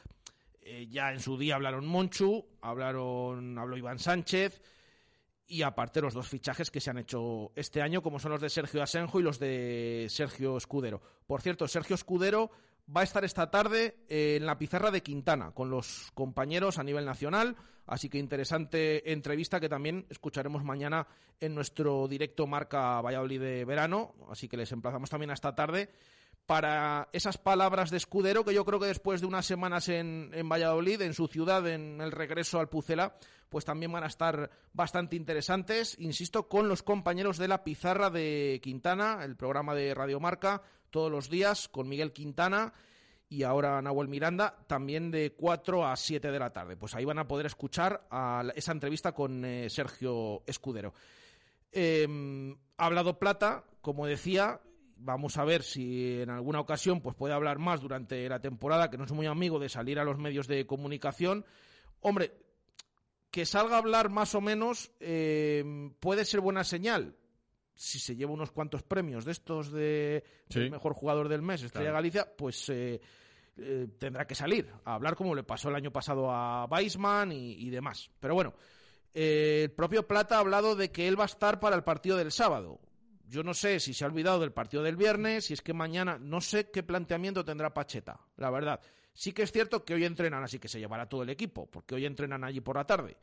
Eh, 0.59 0.87
ya 0.89 1.13
en 1.13 1.21
su 1.21 1.37
día 1.37 1.55
hablaron 1.55 1.85
Monchu, 1.85 2.45
hablaron, 2.61 3.57
habló 3.57 3.77
Iván 3.77 3.99
Sánchez, 3.99 4.61
y 5.47 5.61
aparte 5.61 6.01
los 6.01 6.13
dos 6.13 6.27
fichajes 6.27 6.71
que 6.71 6.79
se 6.79 6.89
han 6.89 6.97
hecho 6.97 7.51
este 7.55 7.81
año, 7.81 8.01
como 8.01 8.19
son 8.19 8.31
los 8.31 8.41
de 8.41 8.49
Sergio 8.49 8.81
Asenjo 8.81 9.19
y 9.19 9.23
los 9.23 9.39
de 9.39 10.07
Sergio 10.09 10.57
Escudero. 10.57 11.01
Por 11.27 11.41
cierto, 11.41 11.67
Sergio 11.67 11.95
Escudero 11.95 12.51
va 12.95 13.01
a 13.01 13.03
estar 13.03 13.23
esta 13.23 13.49
tarde 13.49 13.97
eh, 14.07 14.37
en 14.37 14.45
la 14.45 14.57
pizarra 14.57 14.91
de 14.91 15.03
Quintana 15.03 15.51
con 15.51 15.69
los 15.69 16.11
compañeros 16.13 16.79
a 16.79 16.83
nivel 16.83 17.05
nacional, 17.05 17.55
así 17.85 18.09
que 18.09 18.17
interesante 18.17 19.11
entrevista 19.11 19.59
que 19.59 19.69
también 19.69 20.05
escucharemos 20.09 20.63
mañana 20.63 21.07
en 21.39 21.55
nuestro 21.55 22.07
directo 22.07 22.47
Marca 22.47 23.01
Valladolid 23.01 23.39
de 23.39 23.65
verano, 23.65 24.15
así 24.29 24.47
que 24.47 24.57
les 24.57 24.71
emplazamos 24.71 25.09
también 25.09 25.31
a 25.31 25.33
esta 25.33 25.55
tarde 25.55 25.89
para 26.45 27.09
esas 27.13 27.37
palabras 27.37 27.89
de 27.89 27.97
Escudero 27.97 28.43
que 28.43 28.53
yo 28.53 28.65
creo 28.65 28.79
que 28.79 28.87
después 28.87 29.21
de 29.21 29.27
unas 29.27 29.45
semanas 29.45 29.87
en, 29.89 30.31
en, 30.33 30.49
Valladolid, 30.49 31.01
en 31.01 31.13
su 31.13 31.27
ciudad, 31.27 31.65
en 31.67 32.01
el 32.01 32.11
regreso 32.11 32.59
al 32.59 32.69
Pucela, 32.69 33.15
pues 33.49 33.65
también 33.65 33.91
van 33.91 34.03
a 34.03 34.07
estar 34.07 34.49
bastante 34.73 35.15
interesantes, 35.15 35.95
insisto, 35.99 36.49
con 36.49 36.67
los 36.67 36.83
compañeros 36.83 37.37
de 37.37 37.47
la 37.47 37.63
pizarra 37.63 38.09
de 38.09 38.59
Quintana, 38.63 39.23
el 39.23 39.35
programa 39.35 39.75
de 39.75 39.93
Radio 39.93 40.19
Marca, 40.19 40.63
todos 40.89 41.11
los 41.11 41.29
días 41.29 41.69
con 41.69 41.87
Miguel 41.87 42.11
Quintana 42.11 42.73
y 43.29 43.43
ahora 43.43 43.81
Nahuel 43.81 44.09
Miranda, 44.09 44.57
también 44.67 45.09
de 45.09 45.33
4 45.35 45.87
a 45.87 45.95
7 45.95 46.31
de 46.31 46.39
la 46.39 46.51
tarde. 46.51 46.77
Pues 46.77 46.93
ahí 46.93 47.05
van 47.05 47.19
a 47.19 47.27
poder 47.27 47.45
escuchar 47.47 48.05
a 48.11 48.43
esa 48.55 48.71
entrevista 48.71 49.13
con 49.13 49.43
eh, 49.43 49.69
Sergio 49.69 50.43
Escudero. 50.45 50.93
Eh, 51.71 52.55
ha 52.77 52.85
hablado 52.85 53.17
Plata, 53.17 53.63
como 53.81 54.05
decía, 54.05 54.61
vamos 55.03 55.37
a 55.37 55.43
ver 55.45 55.63
si 55.63 56.21
en 56.21 56.29
alguna 56.29 56.59
ocasión 56.59 57.01
pues 57.01 57.15
puede 57.15 57.33
hablar 57.33 57.59
más 57.59 57.81
durante 57.81 58.27
la 58.29 58.39
temporada, 58.39 58.89
que 58.89 58.97
no 58.97 59.03
es 59.05 59.11
muy 59.11 59.25
amigo 59.27 59.59
de 59.59 59.69
salir 59.69 59.99
a 59.99 60.03
los 60.03 60.17
medios 60.17 60.47
de 60.47 60.65
comunicación. 60.65 61.45
Hombre, 61.99 62.31
que 63.31 63.45
salga 63.45 63.75
a 63.75 63.79
hablar 63.79 64.09
más 64.09 64.35
o 64.35 64.41
menos 64.41 64.91
eh, 64.99 65.63
puede 65.99 66.25
ser 66.25 66.39
buena 66.41 66.63
señal. 66.63 67.15
Si 67.75 67.97
se 67.99 68.15
lleva 68.15 68.31
unos 68.31 68.51
cuantos 68.51 68.83
premios 68.83 69.25
de 69.25 69.31
estos 69.31 69.71
de 69.71 70.23
Sí. 70.49 70.69
mejor 70.69 70.93
jugador 70.93 71.27
del 71.27 71.41
mes, 71.41 71.63
Estrella 71.63 71.85
Claro. 71.85 71.95
Galicia, 71.97 72.27
pues 72.37 72.69
eh, 72.69 73.01
eh, 73.57 73.87
tendrá 73.99 74.25
que 74.27 74.35
salir 74.35 74.69
a 74.85 74.93
hablar 74.93 75.15
como 75.15 75.33
le 75.33 75.43
pasó 75.43 75.69
el 75.69 75.75
año 75.75 75.91
pasado 75.91 76.29
a 76.31 76.65
Weisman 76.65 77.31
y, 77.31 77.53
y 77.53 77.69
demás. 77.71 78.11
Pero 78.19 78.35
bueno, 78.35 78.53
el 79.13 79.71
propio 79.71 80.07
Plata 80.07 80.35
ha 80.37 80.39
hablado 80.39 80.75
de 80.75 80.91
que 80.91 81.07
él 81.07 81.19
va 81.19 81.23
a 81.23 81.25
estar 81.25 81.59
para 81.59 81.75
el 81.75 81.83
partido 81.83 82.15
del 82.17 82.31
sábado. 82.31 82.79
Yo 83.33 83.41
no 83.41 83.55
sé 83.55 83.79
si 83.79 83.95
se 83.95 84.03
ha 84.03 84.07
olvidado 84.07 84.39
del 84.41 84.51
partido 84.51 84.83
del 84.83 84.95
viernes, 84.95 85.45
si 85.45 85.55
es 85.55 85.63
que 85.63 85.73
mañana, 85.73 86.19
no 86.19 86.39
sé 86.39 86.69
qué 86.69 86.83
planteamiento 86.83 87.43
tendrá 87.43 87.73
Pacheta, 87.73 88.19
la 88.37 88.51
verdad. 88.51 88.79
Sí 89.11 89.33
que 89.33 89.41
es 89.41 89.51
cierto 89.51 89.83
que 89.83 89.95
hoy 89.95 90.05
entrenan, 90.05 90.43
así 90.43 90.59
que 90.59 90.67
se 90.67 90.77
llevará 90.77 91.09
todo 91.09 91.23
el 91.23 91.31
equipo, 91.31 91.65
porque 91.65 91.95
hoy 91.95 92.05
entrenan 92.05 92.43
allí 92.43 92.61
por 92.61 92.75
la 92.75 92.85
tarde. 92.85 93.17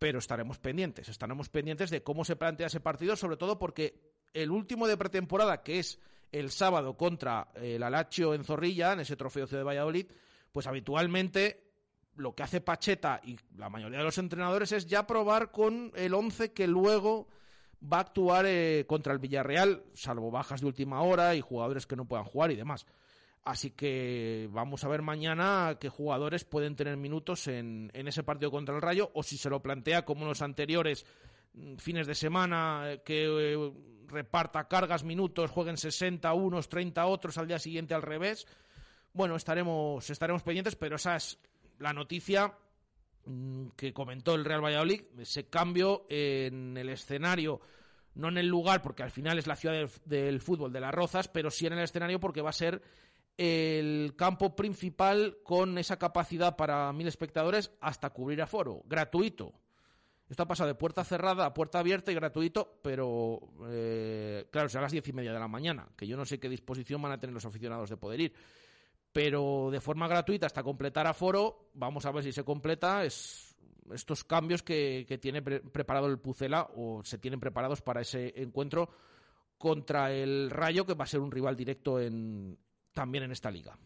Pero 0.00 0.18
estaremos 0.18 0.58
pendientes, 0.58 1.08
estaremos 1.08 1.48
pendientes 1.48 1.90
de 1.90 2.02
cómo 2.02 2.24
se 2.24 2.34
plantea 2.34 2.66
ese 2.66 2.80
partido, 2.80 3.14
sobre 3.14 3.36
todo 3.36 3.56
porque 3.56 4.00
el 4.34 4.50
último 4.50 4.88
de 4.88 4.96
pretemporada, 4.96 5.62
que 5.62 5.78
es 5.78 6.00
el 6.32 6.50
sábado 6.50 6.96
contra 6.96 7.52
el 7.54 7.84
Alacho 7.84 8.34
en 8.34 8.42
Zorrilla, 8.42 8.94
en 8.94 9.00
ese 9.00 9.14
trofeo 9.14 9.46
Ciudad 9.46 9.60
de 9.60 9.64
Valladolid, 9.68 10.06
pues 10.50 10.66
habitualmente 10.66 11.70
lo 12.16 12.34
que 12.34 12.42
hace 12.42 12.60
Pacheta 12.60 13.20
y 13.22 13.38
la 13.56 13.70
mayoría 13.70 13.98
de 13.98 14.04
los 14.04 14.18
entrenadores 14.18 14.72
es 14.72 14.86
ya 14.86 15.06
probar 15.06 15.52
con 15.52 15.92
el 15.94 16.14
11 16.14 16.52
que 16.52 16.66
luego 16.66 17.28
va 17.80 17.98
a 17.98 18.00
actuar 18.00 18.46
eh, 18.46 18.84
contra 18.86 19.12
el 19.12 19.18
Villarreal, 19.18 19.84
salvo 19.94 20.30
bajas 20.30 20.60
de 20.60 20.66
última 20.66 21.02
hora 21.02 21.34
y 21.34 21.40
jugadores 21.40 21.86
que 21.86 21.96
no 21.96 22.06
puedan 22.06 22.24
jugar 22.24 22.50
y 22.50 22.56
demás. 22.56 22.86
Así 23.42 23.70
que 23.70 24.48
vamos 24.52 24.84
a 24.84 24.88
ver 24.88 25.00
mañana 25.00 25.78
qué 25.80 25.88
jugadores 25.88 26.44
pueden 26.44 26.76
tener 26.76 26.96
minutos 26.98 27.48
en, 27.48 27.90
en 27.94 28.06
ese 28.06 28.22
partido 28.22 28.50
contra 28.50 28.74
el 28.74 28.82
Rayo 28.82 29.10
o 29.14 29.22
si 29.22 29.38
se 29.38 29.48
lo 29.48 29.62
plantea 29.62 30.04
como 30.04 30.26
los 30.26 30.42
anteriores 30.42 31.06
mm, 31.54 31.76
fines 31.76 32.06
de 32.06 32.14
semana 32.14 32.92
eh, 32.92 33.02
que 33.02 33.54
eh, 33.54 33.72
reparta 34.08 34.68
cargas, 34.68 35.04
minutos, 35.04 35.50
jueguen 35.50 35.78
60 35.78 36.32
unos, 36.34 36.68
30 36.68 37.06
otros, 37.06 37.38
al 37.38 37.48
día 37.48 37.58
siguiente 37.58 37.94
al 37.94 38.02
revés. 38.02 38.46
Bueno, 39.12 39.36
estaremos, 39.36 40.08
estaremos 40.10 40.42
pendientes, 40.42 40.76
pero 40.76 40.96
esa 40.96 41.16
es 41.16 41.38
la 41.78 41.94
noticia 41.94 42.52
que 43.76 43.92
comentó 43.92 44.34
el 44.34 44.44
Real 44.44 44.64
Valladolid, 44.64 45.02
ese 45.18 45.48
cambio 45.48 46.06
en 46.08 46.76
el 46.76 46.88
escenario, 46.88 47.60
no 48.14 48.28
en 48.28 48.38
el 48.38 48.46
lugar, 48.46 48.82
porque 48.82 49.02
al 49.02 49.10
final 49.10 49.38
es 49.38 49.46
la 49.46 49.56
ciudad 49.56 49.74
del, 49.74 49.90
del 50.04 50.40
fútbol 50.40 50.72
de 50.72 50.80
las 50.80 50.94
Rozas, 50.94 51.28
pero 51.28 51.50
sí 51.50 51.66
en 51.66 51.74
el 51.74 51.84
escenario 51.84 52.20
porque 52.20 52.42
va 52.42 52.50
a 52.50 52.54
ser 52.54 52.82
el 53.36 54.14
campo 54.16 54.54
principal 54.54 55.38
con 55.42 55.78
esa 55.78 55.98
capacidad 55.98 56.56
para 56.56 56.92
mil 56.92 57.06
espectadores 57.06 57.72
hasta 57.80 58.10
cubrir 58.10 58.42
aforo, 58.42 58.82
gratuito. 58.84 59.54
Esto 60.28 60.44
ha 60.44 60.46
pasado 60.46 60.68
de 60.68 60.74
puerta 60.74 61.02
cerrada 61.02 61.46
a 61.46 61.54
puerta 61.54 61.80
abierta 61.80 62.12
y 62.12 62.14
gratuito, 62.14 62.78
pero 62.82 63.40
eh, 63.68 64.46
claro, 64.50 64.68
será 64.68 64.82
a 64.82 64.84
las 64.84 64.92
diez 64.92 65.08
y 65.08 65.12
media 65.12 65.32
de 65.32 65.40
la 65.40 65.48
mañana, 65.48 65.88
que 65.96 66.06
yo 66.06 66.16
no 66.16 66.24
sé 66.24 66.38
qué 66.38 66.48
disposición 66.48 67.02
van 67.02 67.12
a 67.12 67.18
tener 67.18 67.34
los 67.34 67.44
aficionados 67.44 67.90
de 67.90 67.96
poder 67.96 68.20
ir. 68.20 68.34
Pero 69.12 69.70
de 69.72 69.80
forma 69.80 70.06
gratuita 70.06 70.46
hasta 70.46 70.62
completar 70.62 71.06
aforo, 71.06 71.70
vamos 71.74 72.06
a 72.06 72.12
ver 72.12 72.22
si 72.22 72.32
se 72.32 72.44
completa, 72.44 73.04
es 73.04 73.56
estos 73.92 74.22
cambios 74.22 74.62
que, 74.62 75.04
que 75.08 75.18
tiene 75.18 75.42
pre- 75.42 75.60
preparado 75.60 76.06
el 76.06 76.18
Pucela 76.20 76.68
o 76.76 77.02
se 77.02 77.18
tienen 77.18 77.40
preparados 77.40 77.82
para 77.82 78.02
ese 78.02 78.32
encuentro 78.40 78.88
contra 79.58 80.12
el 80.12 80.48
Rayo, 80.50 80.86
que 80.86 80.94
va 80.94 81.04
a 81.04 81.08
ser 81.08 81.20
un 81.20 81.30
rival 81.32 81.56
directo 81.56 81.98
en, 82.00 82.56
también 82.92 83.24
en 83.24 83.32
esta 83.32 83.50
liga. 83.50 83.76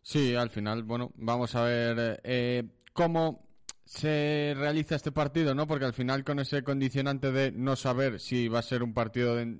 Sí, 0.00 0.34
al 0.34 0.48
final, 0.48 0.82
bueno, 0.82 1.12
vamos 1.16 1.54
a 1.54 1.62
ver 1.64 2.20
eh, 2.24 2.64
cómo 2.94 3.49
se 3.90 4.54
realiza 4.56 4.94
este 4.94 5.10
partido, 5.10 5.52
¿no? 5.52 5.66
Porque 5.66 5.84
al 5.84 5.92
final 5.92 6.22
con 6.22 6.38
ese 6.38 6.62
condicionante 6.62 7.32
de 7.32 7.50
no 7.50 7.74
saber 7.74 8.20
si 8.20 8.46
va 8.46 8.60
a 8.60 8.62
ser 8.62 8.84
un 8.84 8.94
partido 8.94 9.34
de, 9.34 9.56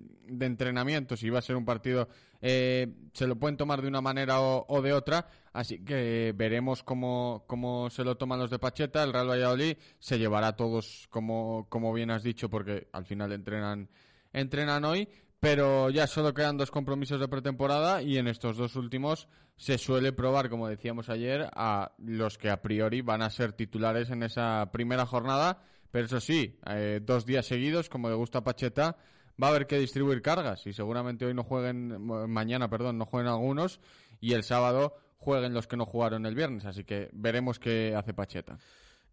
entrenamiento, 0.46 1.16
si 1.16 1.30
va 1.30 1.40
a 1.40 1.42
ser 1.42 1.56
un 1.56 1.64
partido, 1.64 2.08
eh, 2.40 2.86
se 3.12 3.26
lo 3.26 3.40
pueden 3.40 3.56
tomar 3.56 3.82
de 3.82 3.88
una 3.88 4.00
manera 4.00 4.40
o, 4.40 4.66
o 4.68 4.82
de 4.82 4.92
otra, 4.92 5.26
así 5.52 5.84
que 5.84 6.32
veremos 6.36 6.84
cómo, 6.84 7.42
cómo 7.48 7.90
se 7.90 8.04
lo 8.04 8.16
toman 8.16 8.38
los 8.38 8.50
de 8.50 8.60
Pacheta, 8.60 9.02
el 9.02 9.12
Real 9.12 9.28
Valladolid 9.28 9.76
se 9.98 10.16
llevará 10.16 10.46
a 10.46 10.56
todos 10.56 11.08
como, 11.10 11.66
como 11.68 11.92
bien 11.92 12.12
has 12.12 12.22
dicho, 12.22 12.48
porque 12.48 12.86
al 12.92 13.06
final 13.06 13.32
entrenan, 13.32 13.88
entrenan 14.32 14.84
hoy, 14.84 15.08
pero 15.40 15.88
ya 15.90 16.06
solo 16.06 16.34
quedan 16.34 16.58
dos 16.58 16.70
compromisos 16.70 17.18
de 17.18 17.26
pretemporada 17.28 18.02
y 18.02 18.18
en 18.18 18.28
estos 18.28 18.56
dos 18.58 18.76
últimos 18.76 19.26
se 19.56 19.78
suele 19.78 20.12
probar, 20.12 20.48
como 20.50 20.68
decíamos 20.68 21.08
ayer, 21.08 21.48
a 21.54 21.92
los 21.98 22.38
que 22.38 22.50
a 22.50 22.60
priori 22.62 23.00
van 23.00 23.22
a 23.22 23.30
ser 23.30 23.52
titulares 23.52 24.10
en 24.10 24.22
esa 24.22 24.70
primera 24.72 25.06
jornada. 25.06 25.62
Pero 25.90 26.06
eso 26.06 26.20
sí, 26.20 26.58
eh, 26.66 27.00
dos 27.02 27.26
días 27.26 27.46
seguidos, 27.46 27.88
como 27.88 28.08
le 28.08 28.14
gusta 28.14 28.38
a 28.38 28.44
Pacheta, 28.44 28.96
va 29.42 29.48
a 29.48 29.50
haber 29.50 29.66
que 29.66 29.78
distribuir 29.78 30.22
cargas 30.22 30.66
y 30.66 30.72
seguramente 30.72 31.24
hoy 31.26 31.34
no 31.34 31.42
jueguen, 31.42 32.00
ma- 32.06 32.26
mañana, 32.26 32.68
perdón, 32.70 32.98
no 32.98 33.06
jueguen 33.06 33.32
algunos 33.32 33.80
y 34.20 34.34
el 34.34 34.44
sábado 34.44 34.94
jueguen 35.18 35.52
los 35.52 35.66
que 35.66 35.76
no 35.76 35.86
jugaron 35.86 36.26
el 36.26 36.34
viernes. 36.34 36.64
Así 36.66 36.84
que 36.84 37.08
veremos 37.12 37.58
qué 37.58 37.94
hace 37.96 38.14
Pacheta. 38.14 38.58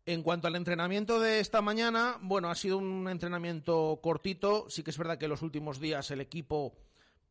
En 0.08 0.24
cuanto 0.24 0.48
al 0.48 0.56
entrenamiento 0.56 1.20
de 1.20 1.42
esta 1.42 1.62
mañana, 1.62 2.18
bueno, 2.22 2.50
ha 2.50 2.56
sido 2.56 2.78
un 2.78 3.10
entrenamiento 3.10 4.00
cortito. 4.02 4.70
Sí 4.70 4.82
que 4.82 4.92
es 4.92 4.98
verdad 4.98 5.18
que 5.18 5.28
los 5.28 5.42
últimos 5.42 5.82
días 5.82 6.10
el 6.12 6.22
equipo, 6.22 6.78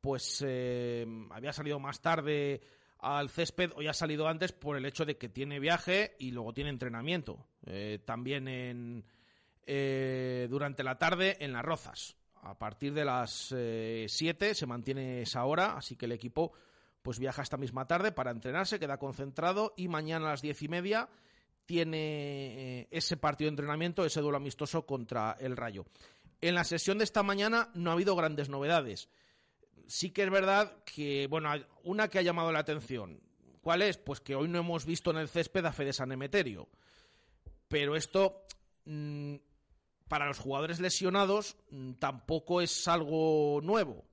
pues, 0.03 0.45
eh, 0.47 1.07
había 1.31 1.55
salido 1.55 1.81
más 1.81 2.03
tarde 2.03 2.61
al 2.99 3.31
césped, 3.31 3.73
hoy 3.77 3.87
ha 3.87 3.95
salido 3.95 4.29
antes 4.29 4.53
por 4.53 4.77
el 4.77 4.85
hecho 4.85 5.07
de 5.07 5.17
que 5.17 5.31
tiene 5.31 5.59
viaje 5.59 6.17
y 6.19 6.33
luego 6.33 6.53
tiene 6.53 6.69
entrenamiento. 6.69 7.47
Eh, 7.65 8.01
también 8.05 8.47
en, 8.47 9.07
eh, 9.65 10.47
durante 10.51 10.85
la 10.85 10.99
tarde 10.99 11.39
en 11.41 11.55
las 11.55 11.65
Rozas. 11.65 12.15
A 12.43 12.59
partir 12.59 12.93
de 12.93 13.07
las 13.07 13.55
7 14.07 14.55
se 14.55 14.67
mantiene 14.67 15.23
esa 15.23 15.47
hora, 15.47 15.79
así 15.79 15.97
que 15.97 16.05
el 16.05 16.13
equipo 16.13 16.53
pues 17.01 17.19
viaja 17.19 17.41
esta 17.41 17.57
misma 17.57 17.87
tarde 17.87 18.13
para 18.13 18.33
entrenarse, 18.33 18.79
queda 18.79 18.99
concentrado 18.99 19.73
y 19.79 19.89
mañana 19.89 20.27
a 20.27 20.31
las 20.33 20.43
diez 20.43 20.61
y 20.61 20.69
media 20.69 21.09
tiene 21.67 22.81
eh, 22.81 22.89
ese 22.91 23.17
partido 23.17 23.47
de 23.47 23.53
entrenamiento, 23.53 24.05
ese 24.05 24.21
duelo 24.21 24.39
amistoso 24.39 24.87
contra 24.87 25.37
el 25.41 25.57
Rayo. 25.57 25.85
En 26.41 26.55
la 26.55 26.65
sesión 26.65 26.99
de 26.99 27.05
esta 27.05 27.23
mañana 27.23 27.71
no 27.75 27.91
ha 27.91 27.95
habido 27.95 28.15
grandes 28.15 28.49
novedades. 28.49 29.09
Sí 29.87 30.11
que 30.11 30.23
es 30.23 30.31
verdad 30.31 30.73
que, 30.85 31.27
bueno, 31.29 31.51
una 31.85 32.09
que 32.09 32.19
ha 32.19 32.23
llamado 32.23 32.53
la 32.53 32.61
atención. 32.61 33.21
¿Cuál 33.61 33.83
es? 33.83 33.99
Pues 33.99 34.21
que 34.21 34.35
hoy 34.35 34.49
no 34.49 34.59
hemos 34.59 34.87
visto 34.87 35.11
en 35.11 35.19
el 35.19 35.29
césped 35.29 35.65
a 35.65 35.73
Fede 35.73 35.93
San 35.93 36.13
Emeterio. 36.13 36.69
Pero 37.69 37.97
esto, 37.97 38.47
mm, 38.85 39.35
para 40.09 40.27
los 40.27 40.39
jugadores 40.39 40.79
lesionados, 40.79 41.57
mm, 41.71 41.95
tampoco 41.95 42.61
es 42.61 42.87
algo 42.87 43.61
nuevo. 43.63 44.05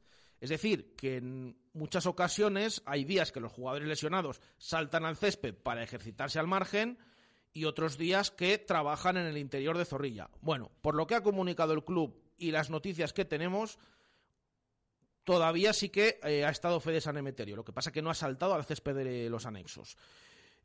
Es 0.42 0.50
decir, 0.50 0.96
que 0.96 1.18
en 1.18 1.56
muchas 1.74 2.06
ocasiones 2.06 2.82
hay 2.86 3.06
días 3.06 3.32
que 3.32 3.39
los 3.39 3.52
jugadores 3.52 3.88
lesionados 3.88 4.42
saltan 4.58 5.06
al 5.06 5.18
césped 5.18 5.56
para 5.56 5.84
ejercitarse 5.84 6.39
al 6.39 6.48
margen 6.48 6.98
y 7.54 7.66
otros 7.66 7.98
días 7.98 8.32
que 8.32 8.58
trabajan 8.58 9.18
en 9.18 9.28
el 9.28 9.38
interior 9.38 9.78
de 9.78 9.86
Zorrilla. 9.86 10.30
Bueno, 10.42 10.72
por 10.82 10.96
lo 10.96 11.06
que 11.06 11.16
ha 11.16 11.24
comunicado 11.24 11.74
el 11.74 11.84
club 11.84 12.20
y 12.38 12.52
las 12.52 12.70
noticias 12.70 13.13
que 13.13 13.26
tenemos, 13.26 13.78
todavía 15.24 15.72
sí 15.72 15.89
que 15.89 16.20
eh, 16.24 16.44
ha 16.44 16.50
estado 16.50 16.80
Fede 16.80 17.00
San 17.00 17.18
Emeterio. 17.18 17.56
Lo 17.56 17.63
que 17.63 17.72
pasa 17.72 17.92
que 17.92 18.02
no 18.02 18.10
ha 18.10 18.16
saltado 18.16 18.56
al 18.56 18.66
césped 18.66 18.96
de 18.96 19.30
los 19.30 19.46
anexos. 19.46 19.98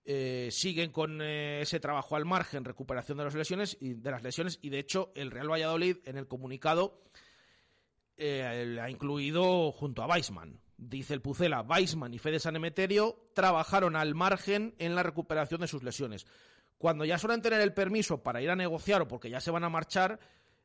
Eh, 0.04 0.48
siguen 0.50 0.90
con 0.90 1.20
eh, 1.20 1.60
ese 1.60 1.80
trabajo 1.80 2.16
al 2.16 2.24
margen, 2.24 2.64
recuperación 2.64 3.18
de 3.18 3.24
las 3.24 3.34
lesiones 3.34 3.76
y 3.78 3.92
de 3.92 4.10
las 4.10 4.22
lesiones 4.22 4.58
y 4.62 4.70
de 4.70 4.78
hecho 4.78 5.12
el 5.14 5.30
Real 5.30 5.50
Valladolid 5.50 5.98
en 6.06 6.16
el 6.16 6.26
comunicado 6.26 7.02
ha 8.20 8.90
incluido 8.90 9.70
junto 9.70 10.02
a 10.02 10.08
Weisman. 10.08 10.58
Dice 10.76 11.14
el 11.14 11.20
Pucela, 11.20 11.60
Weisman 11.60 12.14
y 12.14 12.18
Fede 12.18 12.40
San 12.40 12.56
Emeterio 12.56 13.30
trabajaron 13.32 13.94
al 13.94 14.16
margen 14.16 14.74
en 14.78 14.96
la 14.96 15.04
recuperación 15.04 15.60
de 15.60 15.68
sus 15.68 15.84
lesiones. 15.84 16.26
Cuando 16.78 17.04
ya 17.04 17.18
suelen 17.18 17.42
tener 17.42 17.60
el 17.60 17.74
permiso 17.74 18.22
para 18.22 18.40
ir 18.40 18.50
a 18.50 18.56
negociar 18.56 19.02
o 19.02 19.08
porque 19.08 19.30
ya 19.30 19.40
se 19.40 19.50
van 19.50 19.64
a 19.64 19.68
marchar, 19.68 20.20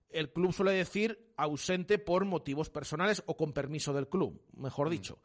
el 0.09 0.31
club 0.31 0.53
suele 0.53 0.71
decir 0.71 1.33
ausente 1.37 1.97
por 1.97 2.23
motivos 2.25 2.69
personales 2.69 3.23
o 3.25 3.35
con 3.35 3.51
permiso 3.51 3.93
del 3.93 4.07
club, 4.07 4.39
mejor 4.55 4.89
dicho. 4.89 5.19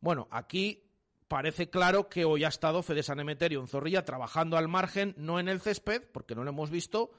Bueno, 0.00 0.26
aquí 0.32 0.82
parece 1.28 1.70
claro 1.70 2.08
que 2.08 2.24
hoy 2.24 2.42
ha 2.44 2.48
estado 2.48 2.82
Fede 2.82 3.04
San 3.04 3.20
Emeterio 3.20 3.60
en 3.60 3.68
Zorrilla 3.68 4.04
trabajando 4.04 4.56
al 4.56 4.68
margen, 4.68 5.14
no 5.16 5.38
en 5.38 5.48
el 5.48 5.60
césped, 5.60 6.02
porque 6.12 6.34
no 6.34 6.42
lo 6.42 6.50
hemos 6.50 6.70
visto, 6.70 7.12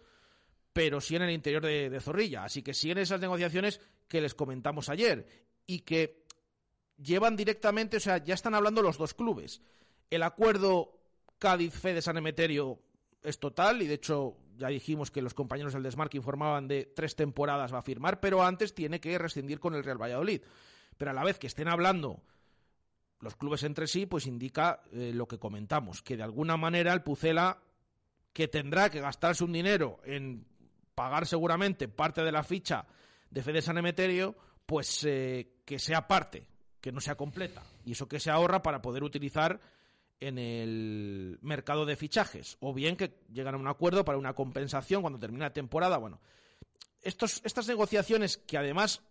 pero 0.73 0.99
sí 0.99 1.15
en 1.15 1.21
el 1.21 1.31
interior 1.31 1.63
de, 1.63 1.89
de 1.89 1.99
Zorrilla. 2.01 2.43
Así 2.43 2.61
que 2.61 2.73
siguen 2.73 2.97
esas 2.97 3.21
negociaciones 3.21 3.79
que 4.09 4.19
les 4.19 4.35
comentamos 4.35 4.89
ayer 4.89 5.25
y 5.65 5.79
que 5.79 6.25
llevan 6.97 7.37
directamente, 7.37 7.97
o 7.97 8.01
sea, 8.01 8.17
ya 8.17 8.33
están 8.33 8.53
hablando 8.53 8.81
los 8.81 8.97
dos 8.97 9.13
clubes. 9.13 9.61
El 10.09 10.23
acuerdo 10.23 10.99
Cádiz-Fede 11.39 12.01
San 12.01 12.17
Emeterio 12.17 12.79
es 13.23 13.39
total 13.39 13.81
y 13.81 13.87
de 13.87 13.95
hecho 13.95 14.37
ya 14.57 14.67
dijimos 14.67 15.11
que 15.11 15.21
los 15.21 15.33
compañeros 15.33 15.73
del 15.73 15.83
Desmarque 15.83 16.17
informaban 16.17 16.67
de 16.67 16.85
tres 16.85 17.15
temporadas 17.15 17.73
va 17.73 17.79
a 17.79 17.83
firmar, 17.83 18.19
pero 18.19 18.43
antes 18.43 18.75
tiene 18.75 18.99
que 18.99 19.17
rescindir 19.17 19.59
con 19.59 19.73
el 19.73 19.83
Real 19.83 20.01
Valladolid. 20.01 20.41
Pero 20.97 21.11
a 21.11 21.13
la 21.13 21.23
vez 21.23 21.39
que 21.39 21.47
estén 21.47 21.67
hablando 21.67 22.21
los 23.19 23.35
clubes 23.35 23.63
entre 23.63 23.87
sí, 23.87 24.05
pues 24.05 24.27
indica 24.27 24.81
eh, 24.91 25.11
lo 25.13 25.27
que 25.27 25.39
comentamos, 25.39 26.01
que 26.01 26.17
de 26.17 26.23
alguna 26.23 26.57
manera 26.57 26.93
el 26.93 27.03
Pucela, 27.03 27.57
que 28.33 28.47
tendrá 28.47 28.89
que 28.89 28.99
gastarse 28.99 29.43
un 29.43 29.53
dinero 29.53 29.99
en 30.03 30.45
pagar 30.93 31.25
seguramente 31.25 31.87
parte 31.87 32.21
de 32.21 32.31
la 32.31 32.43
ficha 32.43 32.85
de 33.29 33.41
Fede 33.41 33.61
San 33.61 33.77
Emeterio, 33.77 34.35
pues 34.65 35.05
eh, 35.05 35.61
que 35.65 35.79
sea 35.79 36.07
parte, 36.07 36.45
que 36.81 36.91
no 36.91 36.99
sea 36.99 37.15
completa. 37.15 37.63
Y 37.85 37.93
eso 37.93 38.07
que 38.07 38.19
se 38.19 38.29
ahorra 38.29 38.61
para 38.61 38.81
poder 38.81 39.03
utilizar 39.03 39.59
en 40.27 40.37
el 40.37 41.39
mercado 41.41 41.85
de 41.85 41.95
fichajes. 41.95 42.57
O 42.59 42.73
bien 42.73 42.95
que 42.95 43.19
llegan 43.31 43.55
a 43.55 43.57
un 43.57 43.67
acuerdo 43.67 44.05
para 44.05 44.17
una 44.17 44.33
compensación 44.33 45.01
cuando 45.01 45.19
termine 45.19 45.43
la 45.43 45.53
temporada. 45.53 45.97
Bueno, 45.97 46.21
estos, 47.01 47.41
estas 47.43 47.67
negociaciones 47.67 48.37
que 48.37 48.57
además 48.57 49.03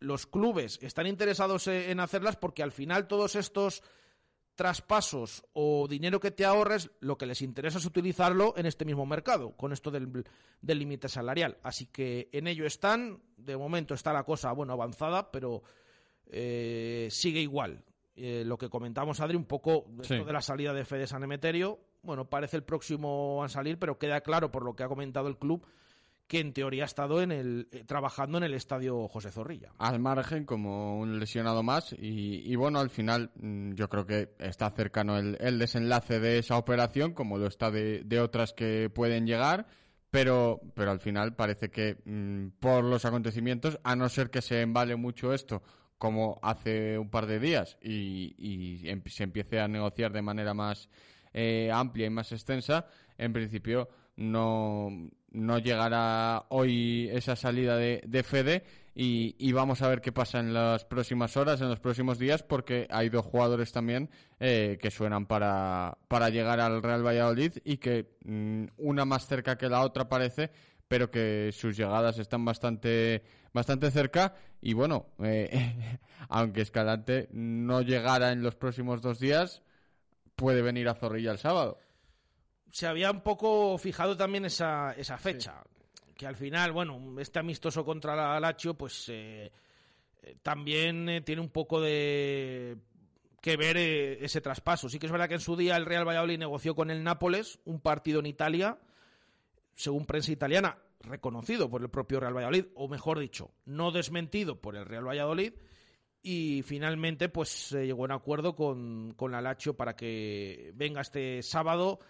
los 0.00 0.26
clubes 0.26 0.78
están 0.82 1.06
interesados 1.06 1.66
e, 1.66 1.90
en 1.90 2.00
hacerlas 2.00 2.36
porque 2.36 2.62
al 2.62 2.72
final 2.72 3.08
todos 3.08 3.36
estos 3.36 3.82
traspasos 4.54 5.44
o 5.52 5.86
dinero 5.88 6.18
que 6.18 6.32
te 6.32 6.44
ahorres, 6.44 6.90
lo 6.98 7.16
que 7.16 7.26
les 7.26 7.42
interesa 7.42 7.78
es 7.78 7.84
utilizarlo 7.84 8.54
en 8.56 8.66
este 8.66 8.84
mismo 8.84 9.06
mercado, 9.06 9.56
con 9.56 9.72
esto 9.72 9.92
del 9.92 10.24
límite 10.60 11.08
salarial. 11.08 11.58
Así 11.62 11.86
que 11.86 12.28
en 12.32 12.48
ello 12.48 12.66
están, 12.66 13.22
de 13.36 13.56
momento 13.56 13.94
está 13.94 14.12
la 14.12 14.24
cosa, 14.24 14.50
bueno, 14.50 14.72
avanzada, 14.72 15.30
pero 15.30 15.62
eh, 16.26 17.06
sigue 17.12 17.40
igual. 17.40 17.84
Eh, 18.18 18.44
lo 18.44 18.58
que 18.58 18.68
comentamos, 18.68 19.20
Adri, 19.20 19.36
un 19.36 19.44
poco 19.44 19.86
de, 19.88 20.24
de 20.24 20.32
la 20.32 20.42
salida 20.42 20.72
de 20.72 20.84
Fede 20.84 21.06
San 21.06 21.22
Emeterio, 21.22 21.78
bueno, 22.02 22.28
parece 22.28 22.56
el 22.56 22.64
próximo 22.64 23.42
a 23.44 23.48
salir, 23.48 23.78
pero 23.78 23.98
queda 23.98 24.20
claro 24.20 24.50
por 24.50 24.64
lo 24.64 24.74
que 24.74 24.82
ha 24.82 24.88
comentado 24.88 25.28
el 25.28 25.38
club 25.38 25.66
que 26.28 26.40
en 26.40 26.52
teoría 26.52 26.84
ha 26.84 26.86
estado 26.86 27.22
en 27.22 27.32
el, 27.32 27.68
eh, 27.72 27.84
trabajando 27.84 28.36
en 28.36 28.44
el 28.44 28.54
estadio 28.54 29.08
José 29.08 29.30
Zorrilla. 29.30 29.72
Al 29.78 29.98
margen, 29.98 30.44
como 30.44 30.98
un 30.98 31.18
lesionado 31.18 31.62
más, 31.62 31.96
y, 31.98 32.54
bueno, 32.54 32.78
al 32.78 32.90
final 32.90 33.30
mm, 33.34 33.72
yo 33.72 33.88
creo 33.88 34.06
que 34.06 34.34
está 34.38 34.70
cercano 34.70 35.16
el, 35.16 35.58
desenlace 35.58 36.20
de 36.20 36.38
esa 36.38 36.58
operación, 36.58 37.14
como 37.14 37.38
lo 37.38 37.46
está 37.46 37.70
de, 37.70 38.20
otras 38.20 38.52
que 38.52 38.90
pueden 38.94 39.26
llegar, 39.26 39.66
pero, 40.10 40.60
pero 40.74 40.90
al 40.90 41.00
final 41.00 41.34
parece 41.34 41.70
que 41.70 41.96
mm, 42.04 42.58
por 42.60 42.84
los 42.84 43.06
acontecimientos, 43.06 43.80
a 43.82 43.96
no 43.96 44.10
ser 44.10 44.28
que 44.28 44.42
se 44.42 44.60
embale 44.60 44.96
mucho 44.96 45.32
esto, 45.32 45.62
como 45.98 46.38
hace 46.42 46.98
un 46.98 47.10
par 47.10 47.26
de 47.26 47.40
días, 47.40 47.76
y, 47.82 48.88
em, 48.88 49.02
se 49.06 49.24
empiece 49.24 49.60
a 49.60 49.68
negociar 49.68 50.12
de 50.12 50.22
manera 50.22 50.54
más 50.54 50.88
eh, 51.34 51.70
amplia 51.72 52.06
y 52.06 52.10
más 52.10 52.32
extensa, 52.32 52.86
en 53.18 53.32
principio 53.32 53.88
no, 54.16 54.88
no 55.30 55.58
llegará 55.58 56.46
hoy 56.48 57.08
esa 57.12 57.36
salida 57.36 57.76
de, 57.76 58.02
de 58.06 58.22
Fede 58.22 58.64
y, 59.00 59.52
vamos 59.52 59.80
a 59.82 59.88
ver 59.88 60.00
qué 60.00 60.10
pasa 60.10 60.40
en 60.40 60.52
las 60.52 60.84
próximas 60.84 61.36
horas, 61.36 61.60
en 61.60 61.68
los 61.68 61.78
próximos 61.78 62.18
días, 62.18 62.42
porque 62.42 62.88
hay 62.90 63.10
dos 63.10 63.24
jugadores 63.24 63.70
también 63.70 64.10
eh, 64.40 64.76
que 64.82 64.90
suenan 64.90 65.26
para, 65.26 65.98
para 66.08 66.30
llegar 66.30 66.58
al 66.58 66.82
Real 66.82 67.06
Valladolid 67.06 67.52
y 67.62 67.76
que 67.76 68.16
mm, 68.24 68.64
una 68.78 69.04
más 69.04 69.28
cerca 69.28 69.56
que 69.56 69.68
la 69.68 69.82
otra 69.82 70.08
parece, 70.08 70.50
pero 70.88 71.10
que 71.10 71.50
sus 71.52 71.76
llegadas 71.76 72.18
están 72.18 72.44
bastante, 72.44 73.22
bastante 73.52 73.90
cerca 73.90 74.34
y 74.60 74.72
bueno, 74.72 75.06
eh, 75.22 75.98
aunque 76.28 76.62
Escalante 76.62 77.28
no 77.30 77.82
llegara 77.82 78.32
en 78.32 78.42
los 78.42 78.56
próximos 78.56 79.00
dos 79.02 79.20
días, 79.20 79.62
puede 80.34 80.62
venir 80.62 80.88
a 80.88 80.94
Zorrilla 80.94 81.30
el 81.30 81.38
sábado 81.38 81.78
se 82.70 82.86
había 82.86 83.10
un 83.10 83.22
poco 83.22 83.78
fijado 83.78 84.16
también 84.16 84.44
esa, 84.44 84.92
esa 84.92 85.18
fecha. 85.18 85.62
Que 86.16 86.26
al 86.26 86.36
final, 86.36 86.72
bueno, 86.72 87.20
este 87.20 87.38
amistoso 87.38 87.84
contra 87.84 88.16
la 88.16 88.40
Lazio, 88.40 88.74
pues 88.74 89.08
eh, 89.08 89.52
eh, 90.22 90.36
también 90.42 91.08
eh, 91.08 91.20
tiene 91.20 91.40
un 91.40 91.50
poco 91.50 91.80
de 91.80 92.76
que 93.40 93.56
ver 93.56 93.76
ese 93.76 94.40
traspaso. 94.40 94.88
Sí 94.88 94.98
que 94.98 95.06
es 95.06 95.12
verdad 95.12 95.28
que 95.28 95.34
en 95.34 95.40
su 95.40 95.56
día 95.56 95.76
el 95.76 95.86
Real 95.86 96.06
Valladolid 96.06 96.38
negoció 96.38 96.74
con 96.74 96.90
el 96.90 97.04
Nápoles 97.04 97.60
un 97.64 97.80
partido 97.80 98.18
en 98.18 98.26
Italia, 98.26 98.78
según 99.78 100.06
prensa 100.06 100.32
italiana, 100.32 100.76
reconocido 100.98 101.70
por 101.70 101.82
el 101.82 101.88
propio 101.88 102.18
Real 102.18 102.36
Valladolid, 102.36 102.66
o 102.74 102.88
mejor 102.88 103.20
dicho, 103.20 103.52
no 103.64 103.92
desmentido 103.92 104.60
por 104.60 104.74
el 104.74 104.84
Real 104.84 105.06
Valladolid, 105.06 105.52
y 106.20 106.62
finalmente 106.66 107.28
pues 107.28 107.48
se 107.48 107.86
llegó 107.86 108.02
un 108.02 108.10
acuerdo 108.10 108.56
con, 108.56 109.14
con 109.14 109.30
la 109.30 109.56
para 109.76 109.94
que 109.94 110.72
venga 110.74 111.00
este 111.00 111.44
sábado 111.44 112.00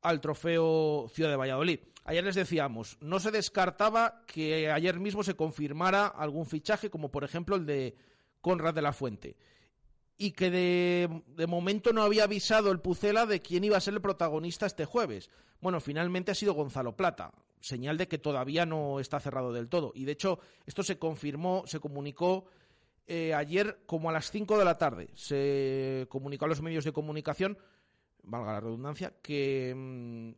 al 0.00 0.22
trofeo 0.22 1.10
Ciudad 1.12 1.28
de 1.28 1.36
Valladolid. 1.36 1.80
Ayer 2.04 2.24
les 2.24 2.34
decíamos, 2.34 2.96
no 3.02 3.20
se 3.20 3.30
descartaba 3.30 4.22
que 4.26 4.70
ayer 4.70 4.98
mismo 4.98 5.22
se 5.22 5.36
confirmara 5.36 6.06
algún 6.06 6.46
fichaje, 6.46 6.88
como 6.88 7.10
por 7.10 7.24
ejemplo 7.24 7.56
el 7.56 7.66
de 7.66 7.94
Conrad 8.40 8.72
de 8.72 8.82
la 8.82 8.94
Fuente. 8.94 9.36
Y 10.18 10.32
que 10.32 10.50
de, 10.50 11.46
momento 11.46 11.92
no 11.92 12.02
había 12.02 12.24
avisado 12.24 12.72
el 12.72 12.80
Pucela 12.80 13.24
de 13.24 13.40
quién 13.40 13.62
iba 13.64 13.76
a 13.76 13.80
ser 13.80 13.94
el 13.94 14.00
protagonista 14.00 14.66
este 14.66 14.84
jueves. 14.84 15.30
Bueno, 15.60 15.80
finalmente 15.80 16.32
ha 16.32 16.34
sido 16.34 16.54
Gonzalo 16.54 16.96
Plata, 16.96 17.32
señal 17.60 17.96
de 17.96 18.08
que 18.08 18.18
todavía 18.18 18.66
no 18.66 18.98
está 18.98 19.20
cerrado 19.20 19.52
del 19.52 19.68
todo. 19.68 19.92
Y 19.94 20.04
de 20.04 20.12
hecho, 20.12 20.40
esto 20.66 20.82
se 20.82 20.98
confirmó, 20.98 21.62
se 21.66 21.78
comunicó 21.78 22.46
eh, 23.06 23.32
ayer 23.32 23.80
como 23.86 24.10
a 24.10 24.12
las 24.12 24.30
5 24.30 24.58
de 24.58 24.64
la 24.64 24.76
tarde. 24.76 25.08
Se 25.14 26.06
comunicó 26.08 26.46
a 26.46 26.48
los 26.48 26.62
medios 26.62 26.84
de 26.84 26.92
comunicación 26.92 27.56
valga 28.28 28.52
la 28.52 28.60
redundancia, 28.60 29.14
que 29.22 29.74
mm, 29.74 30.30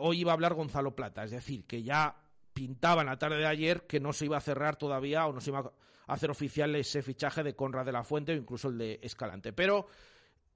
hoy 0.00 0.20
iba 0.20 0.32
a 0.32 0.34
hablar 0.34 0.54
Gonzalo 0.54 0.94
Plata, 0.94 1.24
es 1.24 1.30
decir, 1.32 1.64
que 1.66 1.82
ya 1.82 2.16
pintaba 2.52 3.02
en 3.02 3.08
la 3.08 3.18
tarde 3.18 3.38
de 3.38 3.46
ayer 3.46 3.86
que 3.86 4.00
no 4.00 4.12
se 4.12 4.24
iba 4.24 4.38
a 4.38 4.40
cerrar 4.40 4.76
todavía 4.76 5.26
o 5.26 5.32
no 5.32 5.40
se 5.40 5.50
iba 5.50 5.58
a 5.58 5.72
hacer 6.06 6.30
oficial 6.30 6.74
ese 6.76 7.02
fichaje 7.02 7.42
de 7.42 7.54
Conrad 7.54 7.86
de 7.86 7.92
la 7.92 8.04
Fuente 8.04 8.32
o 8.32 8.36
incluso 8.36 8.68
el 8.68 8.78
de 8.78 9.00
Escalante. 9.02 9.52
Pero 9.52 9.86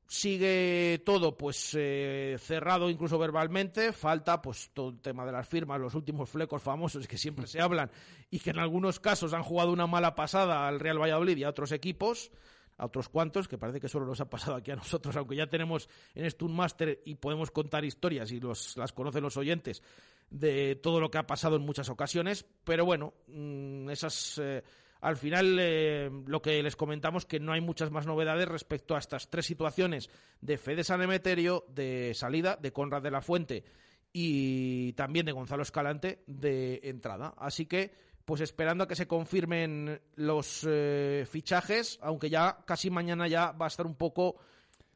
sigue 0.06 1.02
todo 1.04 1.36
pues 1.36 1.76
eh, 1.78 2.36
cerrado 2.40 2.90
incluso 2.90 3.16
verbalmente, 3.16 3.92
falta 3.92 4.42
pues 4.42 4.70
todo 4.74 4.90
el 4.90 5.00
tema 5.00 5.24
de 5.24 5.32
las 5.32 5.48
firmas, 5.48 5.80
los 5.80 5.94
últimos 5.94 6.28
flecos 6.28 6.62
famosos 6.62 7.06
que 7.06 7.16
siempre 7.16 7.46
se 7.46 7.60
hablan 7.60 7.90
y 8.28 8.40
que 8.40 8.50
en 8.50 8.58
algunos 8.58 8.98
casos 8.98 9.34
han 9.34 9.44
jugado 9.44 9.72
una 9.72 9.86
mala 9.86 10.16
pasada 10.16 10.66
al 10.66 10.80
Real 10.80 11.00
Valladolid 11.00 11.36
y 11.36 11.44
a 11.44 11.50
otros 11.50 11.70
equipos 11.70 12.32
a 12.80 12.86
otros 12.86 13.10
cuantos, 13.10 13.46
que 13.46 13.58
parece 13.58 13.78
que 13.78 13.88
solo 13.88 14.06
nos 14.06 14.20
ha 14.20 14.30
pasado 14.30 14.56
aquí 14.56 14.70
a 14.70 14.76
nosotros, 14.76 15.14
aunque 15.14 15.36
ya 15.36 15.46
tenemos 15.46 15.88
en 16.14 16.24
esto 16.24 16.46
un 16.46 16.58
y 17.04 17.14
podemos 17.16 17.50
contar 17.50 17.84
historias 17.84 18.32
y 18.32 18.40
los, 18.40 18.76
las 18.78 18.92
conocen 18.92 19.22
los 19.22 19.36
oyentes 19.36 19.82
de 20.30 20.76
todo 20.76 20.98
lo 20.98 21.10
que 21.10 21.18
ha 21.18 21.26
pasado 21.26 21.56
en 21.56 21.62
muchas 21.62 21.90
ocasiones, 21.90 22.44
pero 22.64 22.84
bueno, 22.84 23.12
mm, 23.28 23.90
esas... 23.90 24.38
Eh, 24.38 24.64
al 25.00 25.16
final, 25.16 25.56
eh, 25.58 26.10
lo 26.26 26.42
que 26.42 26.62
les 26.62 26.76
comentamos 26.76 27.24
que 27.24 27.40
no 27.40 27.52
hay 27.52 27.60
muchas 27.60 27.90
más 27.90 28.06
novedades 28.06 28.48
respecto 28.48 28.94
a 28.94 28.98
estas 28.98 29.30
tres 29.30 29.46
situaciones 29.46 30.10
de 30.40 30.58
Fede 30.58 30.84
San 30.84 31.02
Emeterio, 31.02 31.64
de 31.68 32.12
salida, 32.14 32.56
de 32.56 32.72
Conrad 32.72 33.02
de 33.02 33.10
la 33.10 33.22
Fuente 33.22 33.64
y 34.12 34.92
también 34.94 35.26
de 35.26 35.32
Gonzalo 35.32 35.62
Escalante 35.62 36.22
de 36.26 36.80
entrada. 36.84 37.34
Así 37.38 37.66
que 37.66 37.92
pues 38.24 38.42
esperando 38.42 38.84
a 38.84 38.88
que 38.88 38.94
se 38.94 39.08
confirmen 39.08 40.00
los 40.14 40.64
eh, 40.68 41.26
fichajes, 41.28 41.98
aunque 42.02 42.30
ya 42.30 42.58
casi 42.66 42.90
mañana 42.90 43.26
ya 43.26 43.52
va 43.52 43.64
a 43.64 43.68
estar 43.68 43.86
un 43.86 43.96
poco 43.96 44.36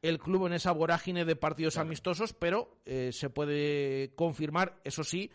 el 0.03 0.19
club 0.19 0.47
en 0.47 0.53
esa 0.53 0.71
vorágine 0.71 1.25
de 1.25 1.35
partidos 1.35 1.79
amistosos, 1.79 2.33
pero 2.35 2.79
eh, 2.85 3.11
se 3.13 3.31
puede 3.31 4.15
confirmar, 4.15 4.79
eso 4.85 5.03
sí, 5.03 5.33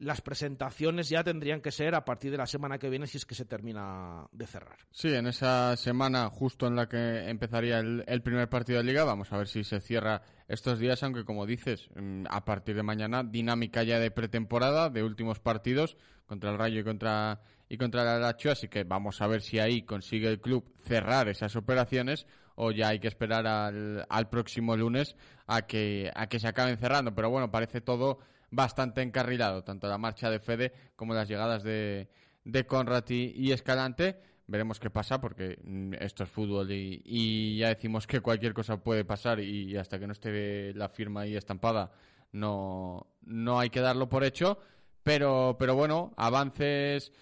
las 0.00 0.20
presentaciones 0.20 1.08
ya 1.08 1.24
tendrían 1.24 1.60
que 1.60 1.70
ser 1.70 1.94
a 1.94 2.04
partir 2.04 2.30
de 2.30 2.38
la 2.38 2.46
semana 2.46 2.78
que 2.78 2.90
viene 2.90 3.06
si 3.06 3.18
es 3.18 3.26
que 3.26 3.34
se 3.34 3.44
termina 3.44 4.26
de 4.32 4.46
cerrar. 4.46 4.78
Sí, 4.90 5.12
en 5.14 5.26
esa 5.26 5.76
semana 5.76 6.28
justo 6.30 6.66
en 6.66 6.76
la 6.76 6.88
que 6.88 7.28
empezaría 7.28 7.78
el, 7.78 8.22
primer 8.22 8.48
partido 8.48 8.78
de 8.78 8.84
liga, 8.84 9.04
vamos 9.04 9.32
a 9.32 9.38
ver 9.38 9.48
si 9.48 9.64
se 9.64 9.80
cierra 9.80 10.22
estos 10.48 10.78
días, 10.78 11.02
aunque 11.02 11.24
como 11.24 11.46
dices, 11.46 11.88
mm, 11.96 12.24
a 12.28 12.44
partir 12.44 12.76
de 12.76 12.82
mañana 12.82 13.22
dinámica 13.24 13.82
ya 13.82 13.98
de 13.98 14.10
pretemporada, 14.10 14.90
de 14.90 15.02
últimos 15.02 15.40
partidos 15.40 15.96
contra 16.26 16.50
el 16.50 16.58
Rayo 16.58 16.80
y 16.80 16.84
contra 16.84 17.40
y 17.68 17.78
contra 17.78 18.02
el 18.02 18.08
Alacho, 18.08 18.52
así 18.52 18.68
que 18.68 18.84
vamos 18.84 19.20
a 19.20 19.26
ver 19.26 19.42
si 19.42 19.58
ahí 19.58 19.82
consigue 19.82 20.28
el 20.28 20.40
club 20.40 20.72
cerrar 20.84 21.28
esas 21.28 21.56
operaciones 21.56 22.26
o 22.54 22.70
ya 22.70 22.88
hay 22.88 23.00
que 23.00 23.08
esperar 23.08 23.46
al, 23.46 24.06
al 24.08 24.28
próximo 24.28 24.76
lunes 24.76 25.16
a 25.46 25.62
que 25.62 26.10
a 26.14 26.28
que 26.28 26.38
se 26.38 26.48
acaben 26.48 26.78
cerrando, 26.78 27.14
pero 27.14 27.28
bueno, 27.28 27.50
parece 27.50 27.80
todo 27.80 28.20
bastante 28.50 29.02
encarrilado, 29.02 29.64
tanto 29.64 29.88
la 29.88 29.98
marcha 29.98 30.30
de 30.30 30.40
Fede 30.40 30.72
como 30.96 31.14
las 31.14 31.28
llegadas 31.28 31.62
de, 31.62 32.08
de 32.44 32.66
Conrad 32.66 33.04
y, 33.08 33.52
Escalante. 33.52 34.18
Veremos 34.46 34.78
qué 34.78 34.90
pasa 34.90 35.20
porque 35.20 35.58
mm, 35.62 35.94
esto 35.94 36.22
es 36.24 36.30
fútbol 36.30 36.70
y, 36.70 37.56
ya 37.58 37.68
decimos 37.68 38.06
que 38.06 38.20
cualquier 38.20 38.54
cosa 38.54 38.82
puede 38.82 39.04
pasar 39.04 39.40
y, 39.40 39.76
hasta 39.76 39.98
que 39.98 40.06
no 40.06 40.12
esté 40.12 40.72
la 40.74 40.88
firma 40.88 41.22
ahí 41.22 41.36
estampada 41.36 41.90
no, 42.32 43.06
no 43.22 43.58
hay 43.58 43.70
que 43.70 43.80
darlo 43.80 44.08
por 44.08 44.24
hecho. 44.24 44.58
Pero, 45.02 45.56
pero 45.58 45.76
bueno, 45.76 46.12
avances 46.16 47.12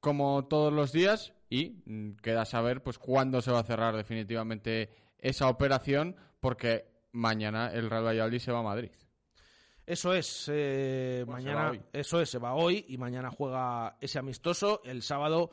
como 0.00 0.46
todos 0.46 0.72
los 0.72 0.92
días 0.92 1.34
y 1.50 1.82
mm, 1.86 2.16
queda 2.16 2.44
saber 2.44 2.82
pues 2.82 2.98
cuándo 2.98 3.40
se 3.40 3.50
va 3.50 3.60
a 3.60 3.64
cerrar 3.64 3.96
definitivamente 3.96 4.90
esa 5.18 5.48
operación 5.48 6.16
porque 6.40 6.86
mañana 7.12 7.70
el 7.72 7.88
Real 7.88 8.04
Valladolid 8.04 8.38
se 8.38 8.52
va 8.52 8.60
a 8.60 8.62
Madrid. 8.62 8.90
Eso 9.86 10.14
es, 10.14 10.50
eh, 10.52 11.24
mañana, 11.28 11.72
eso 11.92 12.20
es, 12.20 12.30
se 12.30 12.38
va 12.38 12.54
hoy 12.54 12.86
y 12.88 12.96
mañana 12.96 13.30
juega 13.30 13.98
ese 14.00 14.18
amistoso. 14.18 14.80
El 14.84 15.02
sábado 15.02 15.50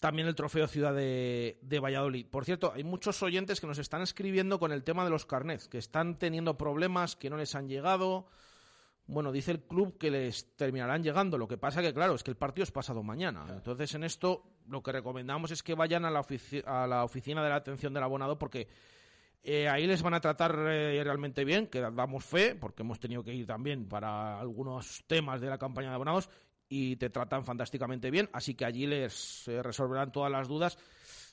también 0.00 0.28
el 0.28 0.34
trofeo 0.34 0.66
Ciudad 0.66 0.94
de, 0.94 1.58
de, 1.60 1.80
Valladolid. 1.80 2.26
Por 2.26 2.44
cierto, 2.44 2.72
hay 2.74 2.84
muchos 2.84 3.22
oyentes 3.22 3.60
que 3.60 3.66
nos 3.66 3.78
están 3.78 4.00
escribiendo 4.00 4.58
con 4.58 4.72
el 4.72 4.84
tema 4.84 5.04
de 5.04 5.10
los 5.10 5.26
carnets, 5.26 5.68
que 5.68 5.78
están 5.78 6.18
teniendo 6.18 6.56
problemas, 6.56 7.16
que 7.16 7.28
no 7.28 7.36
les 7.36 7.54
han 7.54 7.68
llegado. 7.68 8.26
Bueno, 9.06 9.32
dice 9.32 9.50
el 9.50 9.60
club 9.62 9.98
que 9.98 10.10
les 10.10 10.54
terminarán 10.56 11.02
llegando. 11.02 11.36
Lo 11.36 11.48
que 11.48 11.58
pasa 11.58 11.82
que, 11.82 11.92
claro, 11.92 12.14
es 12.14 12.22
que 12.22 12.30
el 12.30 12.36
partido 12.36 12.62
es 12.62 12.70
pasado 12.70 13.02
mañana. 13.02 13.46
Entonces, 13.50 13.94
en 13.94 14.04
esto, 14.04 14.44
lo 14.68 14.82
que 14.82 14.92
recomendamos 14.92 15.50
es 15.50 15.62
que 15.62 15.74
vayan 15.74 16.04
a 16.04 16.10
la, 16.10 16.24
a 16.66 16.86
la 16.86 17.04
oficina 17.04 17.42
de 17.42 17.48
la 17.48 17.56
atención 17.56 17.92
del 17.92 18.02
abonado 18.02 18.38
porque 18.38 18.68
eh, 19.42 19.68
ahí 19.68 19.86
les 19.86 20.02
van 20.02 20.14
a 20.14 20.20
tratar 20.20 20.52
eh, 20.68 21.02
realmente 21.02 21.44
bien, 21.44 21.68
que 21.68 21.80
damos 21.80 22.24
fe, 22.24 22.54
porque 22.54 22.82
hemos 22.82 22.98
tenido 22.98 23.22
que 23.22 23.34
ir 23.34 23.46
también 23.46 23.88
para 23.88 24.38
algunos 24.38 25.04
temas 25.06 25.40
de 25.40 25.48
la 25.48 25.58
campaña 25.58 25.88
de 25.88 25.94
abonados 25.94 26.28
y 26.68 26.96
te 26.96 27.08
tratan 27.08 27.44
fantásticamente 27.44 28.10
bien, 28.10 28.28
así 28.32 28.54
que 28.54 28.64
allí 28.64 28.86
les 28.86 29.48
eh, 29.48 29.62
resolverán 29.62 30.12
todas 30.12 30.30
las 30.30 30.48
dudas. 30.48 30.76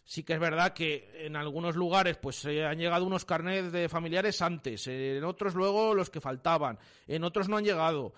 Sí 0.06 0.24
que 0.24 0.34
es 0.34 0.40
verdad 0.40 0.74
que 0.74 1.26
en 1.26 1.36
algunos 1.36 1.76
lugares 1.76 2.18
pues 2.18 2.46
han 2.46 2.78
llegado 2.78 3.06
unos 3.06 3.26
carnets 3.26 3.72
de 3.72 3.90
familiares 3.90 4.40
antes, 4.44 4.86
en 4.88 5.24
otros 5.24 5.56
luego 5.56 5.96
los 5.96 6.12
que 6.12 6.22
faltaban, 6.22 6.78
en 7.08 7.24
otros 7.24 7.50
no 7.50 7.58
han 7.58 7.64
llegado. 7.64 8.14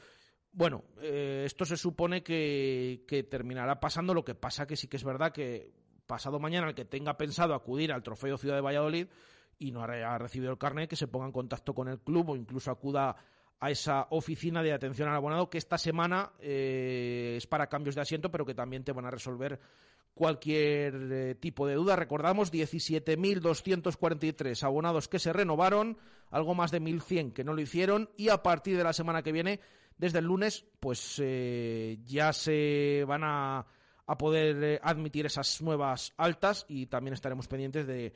Bueno, 0.51 0.83
esto 1.01 1.63
se 1.63 1.77
supone 1.77 2.23
que 2.23 3.27
terminará 3.31 3.79
pasando, 3.79 4.13
lo 4.13 4.25
que 4.25 4.35
pasa 4.35 4.67
que 4.67 4.75
sí 4.75 4.89
que 4.89 4.97
es 4.97 5.03
verdad 5.05 5.31
que 5.31 5.71
pasado 6.07 6.39
mañana 6.39 6.69
el 6.69 6.75
que 6.75 6.85
tenga 6.85 7.15
pensado 7.15 7.53
acudir 7.53 7.91
al 7.91 8.01
Trofeo 8.01 8.37
Ciudad 8.37 8.55
de 8.55 8.61
Valladolid, 8.61 9.07
y 9.59 9.71
no 9.71 9.83
ha 9.83 10.17
recibido 10.17 10.51
el 10.51 10.57
carnet, 10.57 10.89
que 10.89 10.95
se 10.95 11.07
ponga 11.07 11.25
en 11.25 11.31
contacto 11.31 11.73
con 11.73 11.87
el 11.87 11.99
club 11.99 12.29
o 12.29 12.35
incluso 12.35 12.71
acuda 12.71 13.15
a 13.59 13.71
esa 13.71 14.05
oficina 14.11 14.61
de 14.61 14.71
atención 14.71 15.09
al 15.09 15.15
abonado 15.15 15.49
que 15.49 15.57
esta 15.57 15.79
semana 15.79 16.31
eh, 16.39 17.33
es 17.37 17.47
para 17.47 17.65
cambios 17.67 17.95
de 17.95 18.01
asiento, 18.01 18.29
pero 18.29 18.45
que 18.45 18.53
también 18.53 18.83
te 18.83 18.91
van 18.91 19.05
a 19.05 19.11
resolver 19.11 19.59
cualquier 20.13 20.93
eh, 21.11 21.33
tipo 21.35 21.65
de 21.65 21.73
duda. 21.75 21.95
Recordamos 21.95 22.53
17.243 22.53 24.63
abonados 24.63 25.07
que 25.07 25.19
se 25.19 25.33
renovaron, 25.33 25.97
algo 26.29 26.53
más 26.53 26.69
de 26.71 26.81
1.100 26.81 27.33
que 27.33 27.43
no 27.43 27.53
lo 27.53 27.61
hicieron 27.61 28.11
y 28.15 28.29
a 28.29 28.43
partir 28.43 28.77
de 28.77 28.83
la 28.83 28.93
semana 28.93 29.23
que 29.23 29.31
viene, 29.31 29.59
desde 29.97 30.19
el 30.19 30.25
lunes, 30.25 30.65
pues 30.79 31.19
eh, 31.23 31.97
ya 32.05 32.31
se 32.33 33.03
van 33.07 33.23
a, 33.23 33.65
a 34.05 34.17
poder 34.17 34.79
admitir 34.83 35.25
esas 35.25 35.63
nuevas 35.63 36.13
altas 36.17 36.67
y 36.67 36.85
también 36.85 37.15
estaremos 37.15 37.47
pendientes 37.47 37.87
de 37.87 38.13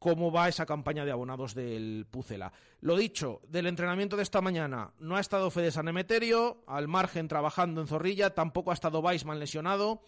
cómo 0.00 0.32
va 0.32 0.48
esa 0.48 0.66
campaña 0.66 1.04
de 1.04 1.12
abonados 1.12 1.54
del 1.54 2.06
Pucela. 2.10 2.52
Lo 2.80 2.96
dicho, 2.96 3.42
del 3.46 3.66
entrenamiento 3.66 4.16
de 4.16 4.22
esta 4.22 4.40
mañana 4.40 4.92
no 4.98 5.14
ha 5.14 5.20
estado 5.20 5.50
Fede 5.50 5.70
San 5.70 5.88
Emeterio, 5.88 6.64
al 6.66 6.88
margen 6.88 7.28
trabajando 7.28 7.82
en 7.82 7.86
Zorrilla, 7.86 8.30
tampoco 8.30 8.70
ha 8.70 8.74
estado 8.74 9.00
Weisman 9.00 9.38
lesionado 9.38 10.02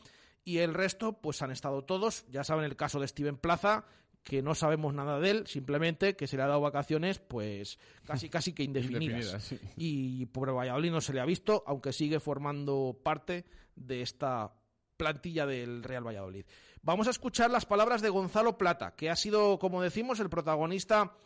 y 0.45 0.59
el 0.59 0.73
resto 0.73 1.21
pues 1.21 1.43
han 1.43 1.51
estado 1.51 1.85
todos, 1.85 2.25
ya 2.31 2.43
saben 2.43 2.65
el 2.65 2.75
caso 2.75 3.01
de 3.01 3.07
Steven 3.07 3.37
Plaza, 3.37 3.85
que 4.25 4.41
no 4.41 4.55
sabemos 4.55 4.95
nada 4.95 5.21
de 5.21 5.31
él, 5.31 5.47
simplemente 5.47 6.17
que 6.17 6.27
se 6.27 6.39
le 6.39 6.45
ha 6.45 6.47
dado 6.47 6.63
vacaciones, 6.63 7.19
pues 7.19 7.79
casi 8.05 8.31
casi 8.31 8.55
que 8.55 8.63
indefinidas. 8.65 9.55
Y 9.77 10.25
por 10.27 10.57
Valladolid 10.57 10.91
no 10.91 11.03
se 11.03 11.13
le 11.13 11.21
ha 11.21 11.27
visto, 11.27 11.63
aunque 11.67 11.93
sigue 11.93 12.19
formando 12.19 12.99
parte 13.03 13.45
de 13.77 14.01
esta 14.01 14.55
plantilla 14.97 15.47
del 15.47 15.83
Real 15.83 16.07
Valladolid. 16.07 16.47
Vamos 16.85 17.07
a 17.07 17.11
escuchar 17.11 17.49
las 17.49 17.65
palabras 17.65 18.03
de 18.03 18.09
Gonzalo 18.09 18.59
Plata, 18.59 18.97
que 18.97 19.09
ha 19.09 19.15
sido, 19.15 19.61
como 19.61 19.83
decimos, 19.83 20.19
el 20.19 20.29
protagonista 20.29 21.17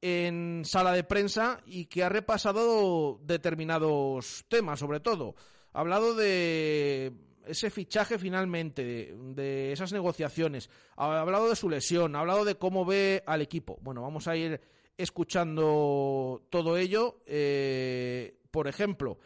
en 0.00 0.64
sala 0.64 0.90
de 0.90 1.04
prensa 1.04 1.60
y 1.66 1.86
que 1.86 2.02
ha 2.02 2.08
repasado 2.08 3.20
determinados 3.22 4.44
temas, 4.48 4.80
sobre 4.80 4.98
todo. 4.98 5.36
Ha 5.72 5.80
hablado 5.80 6.16
de 6.16 7.12
ese 7.46 7.70
fichaje 7.70 8.18
finalmente, 8.18 8.84
de, 8.84 9.70
esas 9.70 9.92
negociaciones, 9.92 10.68
ha 10.96 11.20
hablado 11.20 11.48
de 11.48 11.54
su 11.54 11.70
lesión, 11.70 12.16
ha 12.16 12.20
hablado 12.20 12.44
de 12.44 12.56
cómo 12.56 12.84
ve 12.84 13.22
al 13.24 13.40
equipo. 13.40 13.78
Bueno, 13.82 14.02
vamos 14.02 14.26
a 14.26 14.34
ir 14.34 14.60
escuchando 14.98 16.44
todo 16.50 16.76
ello. 16.76 17.20
Eh, 17.24 18.40
por 18.50 18.66
ejemplo, 18.66 19.20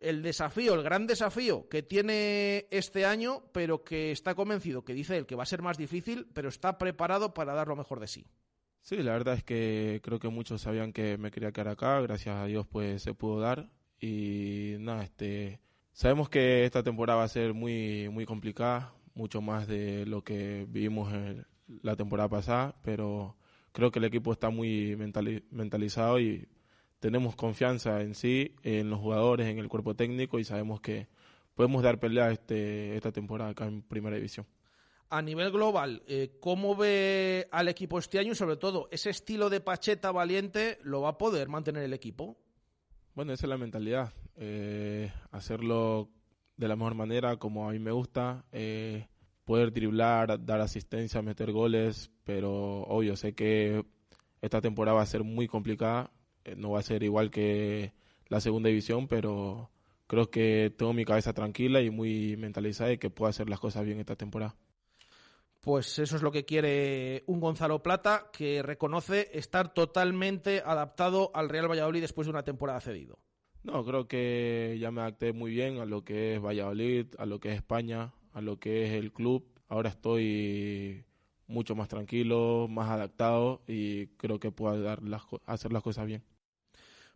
el 0.00 0.22
desafío, 0.22 0.74
el 0.74 0.82
gran 0.82 1.06
desafío 1.06 1.68
que 1.68 1.82
tiene 1.82 2.66
este 2.70 3.04
año, 3.04 3.42
pero 3.52 3.84
que 3.84 4.10
está 4.10 4.34
convencido, 4.34 4.84
que 4.84 4.94
dice 4.94 5.16
él 5.16 5.26
que 5.26 5.36
va 5.36 5.44
a 5.44 5.46
ser 5.46 5.62
más 5.62 5.78
difícil, 5.78 6.28
pero 6.34 6.48
está 6.48 6.78
preparado 6.78 7.34
para 7.34 7.54
dar 7.54 7.68
lo 7.68 7.76
mejor 7.76 8.00
de 8.00 8.06
sí. 8.06 8.26
Sí, 8.80 8.96
la 8.96 9.12
verdad 9.12 9.34
es 9.34 9.44
que 9.44 10.00
creo 10.02 10.18
que 10.18 10.28
muchos 10.28 10.60
sabían 10.60 10.92
que 10.92 11.16
me 11.16 11.30
quería 11.30 11.52
quedar 11.52 11.68
acá, 11.68 12.00
gracias 12.02 12.36
a 12.36 12.44
Dios 12.44 12.66
pues 12.66 13.02
se 13.02 13.14
pudo 13.14 13.40
dar 13.40 13.70
y 13.98 14.74
nada, 14.78 15.04
este 15.04 15.60
sabemos 15.92 16.28
que 16.28 16.64
esta 16.66 16.82
temporada 16.82 17.20
va 17.20 17.24
a 17.24 17.28
ser 17.28 17.54
muy 17.54 18.10
muy 18.10 18.26
complicada, 18.26 18.92
mucho 19.14 19.40
más 19.40 19.66
de 19.66 20.04
lo 20.04 20.22
que 20.22 20.66
vivimos 20.68 21.10
la 21.82 21.96
temporada 21.96 22.28
pasada, 22.28 22.76
pero 22.82 23.36
creo 23.72 23.90
que 23.90 24.00
el 24.00 24.04
equipo 24.04 24.32
está 24.32 24.50
muy 24.50 24.96
mentalizado 24.96 26.20
y 26.20 26.46
tenemos 27.04 27.36
confianza 27.36 28.00
en 28.00 28.14
sí, 28.14 28.54
en 28.62 28.88
los 28.88 28.98
jugadores, 28.98 29.46
en 29.46 29.58
el 29.58 29.68
cuerpo 29.68 29.94
técnico 29.94 30.38
y 30.38 30.44
sabemos 30.44 30.80
que 30.80 31.06
podemos 31.54 31.82
dar 31.82 32.00
pelea 32.00 32.30
este, 32.30 32.96
esta 32.96 33.12
temporada 33.12 33.50
acá 33.50 33.66
en 33.66 33.82
Primera 33.82 34.16
División. 34.16 34.46
A 35.10 35.20
nivel 35.20 35.52
global, 35.52 36.02
eh, 36.06 36.38
¿cómo 36.40 36.74
ve 36.74 37.46
al 37.52 37.68
equipo 37.68 37.98
este 37.98 38.18
año 38.18 38.32
y 38.32 38.34
sobre 38.34 38.56
todo 38.56 38.88
ese 38.90 39.10
estilo 39.10 39.50
de 39.50 39.60
Pacheta 39.60 40.12
valiente 40.12 40.78
lo 40.82 41.02
va 41.02 41.10
a 41.10 41.18
poder 41.18 41.50
mantener 41.50 41.82
el 41.82 41.92
equipo? 41.92 42.38
Bueno, 43.14 43.34
esa 43.34 43.44
es 43.44 43.50
la 43.50 43.58
mentalidad, 43.58 44.14
eh, 44.36 45.12
hacerlo 45.30 46.08
de 46.56 46.68
la 46.68 46.74
mejor 46.74 46.94
manera, 46.94 47.36
como 47.36 47.68
a 47.68 47.72
mí 47.72 47.80
me 47.80 47.92
gusta, 47.92 48.46
eh, 48.50 49.08
poder 49.44 49.74
driblar, 49.74 50.42
dar 50.42 50.62
asistencia, 50.62 51.20
meter 51.20 51.52
goles, 51.52 52.10
pero 52.24 52.84
obvio, 52.84 53.14
sé 53.14 53.34
que 53.34 53.84
esta 54.40 54.62
temporada 54.62 54.96
va 54.96 55.02
a 55.02 55.06
ser 55.06 55.22
muy 55.22 55.46
complicada, 55.46 56.10
no 56.56 56.70
va 56.70 56.80
a 56.80 56.82
ser 56.82 57.02
igual 57.02 57.30
que 57.30 57.92
la 58.28 58.40
segunda 58.40 58.68
división, 58.68 59.08
pero 59.08 59.70
creo 60.06 60.30
que 60.30 60.72
tengo 60.76 60.92
mi 60.92 61.04
cabeza 61.04 61.32
tranquila 61.32 61.80
y 61.80 61.90
muy 61.90 62.36
mentalizada 62.36 62.92
y 62.92 62.98
que 62.98 63.10
puedo 63.10 63.30
hacer 63.30 63.48
las 63.48 63.60
cosas 63.60 63.84
bien 63.84 64.00
esta 64.00 64.16
temporada. 64.16 64.56
Pues 65.60 65.98
eso 65.98 66.16
es 66.16 66.22
lo 66.22 66.30
que 66.30 66.44
quiere 66.44 67.24
un 67.26 67.40
Gonzalo 67.40 67.82
Plata 67.82 68.28
que 68.32 68.62
reconoce 68.62 69.30
estar 69.32 69.72
totalmente 69.72 70.62
adaptado 70.64 71.30
al 71.34 71.48
Real 71.48 71.70
Valladolid 71.70 72.02
después 72.02 72.26
de 72.26 72.32
una 72.32 72.42
temporada 72.42 72.80
cedido. 72.80 73.18
No, 73.62 73.82
creo 73.82 74.06
que 74.06 74.76
ya 74.78 74.90
me 74.90 75.00
adapté 75.00 75.32
muy 75.32 75.50
bien 75.50 75.78
a 75.78 75.86
lo 75.86 76.04
que 76.04 76.34
es 76.34 76.42
Valladolid, 76.42 77.06
a 77.16 77.24
lo 77.24 77.40
que 77.40 77.48
es 77.48 77.56
España, 77.56 78.12
a 78.34 78.42
lo 78.42 78.58
que 78.58 78.84
es 78.84 78.92
el 78.92 79.10
club. 79.10 79.46
Ahora 79.68 79.88
estoy 79.88 81.06
mucho 81.46 81.74
más 81.74 81.88
tranquilo, 81.88 82.68
más 82.68 82.90
adaptado 82.90 83.62
y 83.66 84.08
creo 84.18 84.38
que 84.38 84.50
puedo 84.50 84.82
dar 84.82 85.02
las, 85.02 85.22
hacer 85.46 85.72
las 85.72 85.82
cosas 85.82 86.06
bien 86.06 86.22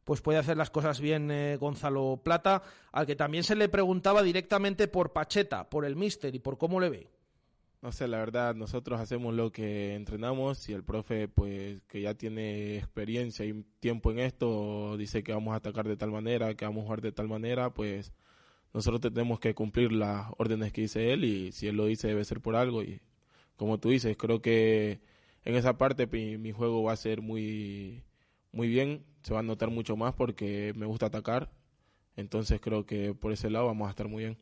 pues 0.08 0.22
puede 0.22 0.38
hacer 0.38 0.56
las 0.56 0.70
cosas 0.70 1.02
bien 1.02 1.30
eh, 1.30 1.58
Gonzalo 1.58 2.22
Plata, 2.24 2.62
al 2.92 3.04
que 3.04 3.14
también 3.14 3.44
se 3.44 3.54
le 3.54 3.68
preguntaba 3.68 4.22
directamente 4.22 4.88
por 4.88 5.12
Pacheta, 5.12 5.68
por 5.68 5.84
el 5.84 5.96
míster 5.96 6.34
y 6.34 6.38
por 6.38 6.56
cómo 6.56 6.80
le 6.80 6.88
ve. 6.88 7.10
No 7.82 7.92
sé, 7.92 8.08
la 8.08 8.16
verdad, 8.16 8.54
nosotros 8.54 8.98
hacemos 9.00 9.34
lo 9.34 9.52
que 9.52 9.94
entrenamos 9.94 10.66
y 10.70 10.72
el 10.72 10.82
profe, 10.82 11.28
pues, 11.28 11.82
que 11.88 12.00
ya 12.00 12.14
tiene 12.14 12.78
experiencia 12.78 13.44
y 13.44 13.62
tiempo 13.80 14.10
en 14.10 14.20
esto, 14.20 14.96
dice 14.96 15.22
que 15.22 15.34
vamos 15.34 15.52
a 15.52 15.56
atacar 15.56 15.86
de 15.86 15.98
tal 15.98 16.10
manera, 16.10 16.54
que 16.54 16.64
vamos 16.64 16.80
a 16.80 16.84
jugar 16.84 17.02
de 17.02 17.12
tal 17.12 17.28
manera, 17.28 17.74
pues 17.74 18.14
nosotros 18.72 19.02
tenemos 19.12 19.40
que 19.40 19.54
cumplir 19.54 19.92
las 19.92 20.28
órdenes 20.38 20.72
que 20.72 20.80
dice 20.80 21.12
él 21.12 21.26
y 21.26 21.52
si 21.52 21.68
él 21.68 21.76
lo 21.76 21.84
dice 21.84 22.08
debe 22.08 22.24
ser 22.24 22.40
por 22.40 22.56
algo 22.56 22.82
y 22.82 23.02
como 23.56 23.78
tú 23.78 23.90
dices, 23.90 24.16
creo 24.16 24.40
que 24.40 25.02
en 25.44 25.54
esa 25.54 25.76
parte 25.76 26.06
mi 26.06 26.50
juego 26.52 26.82
va 26.82 26.92
a 26.92 26.96
ser 26.96 27.20
muy 27.20 28.04
muy 28.52 28.68
bien, 28.68 29.04
se 29.22 29.34
va 29.34 29.40
a 29.40 29.42
notar 29.42 29.70
mucho 29.70 29.96
más 29.96 30.14
porque 30.14 30.72
me 30.76 30.86
gusta 30.86 31.06
atacar, 31.06 31.50
entonces 32.16 32.60
creo 32.60 32.86
que 32.86 33.14
por 33.14 33.32
ese 33.32 33.50
lado 33.50 33.66
vamos 33.66 33.86
a 33.86 33.90
estar 33.90 34.08
muy 34.08 34.24
bien. 34.24 34.38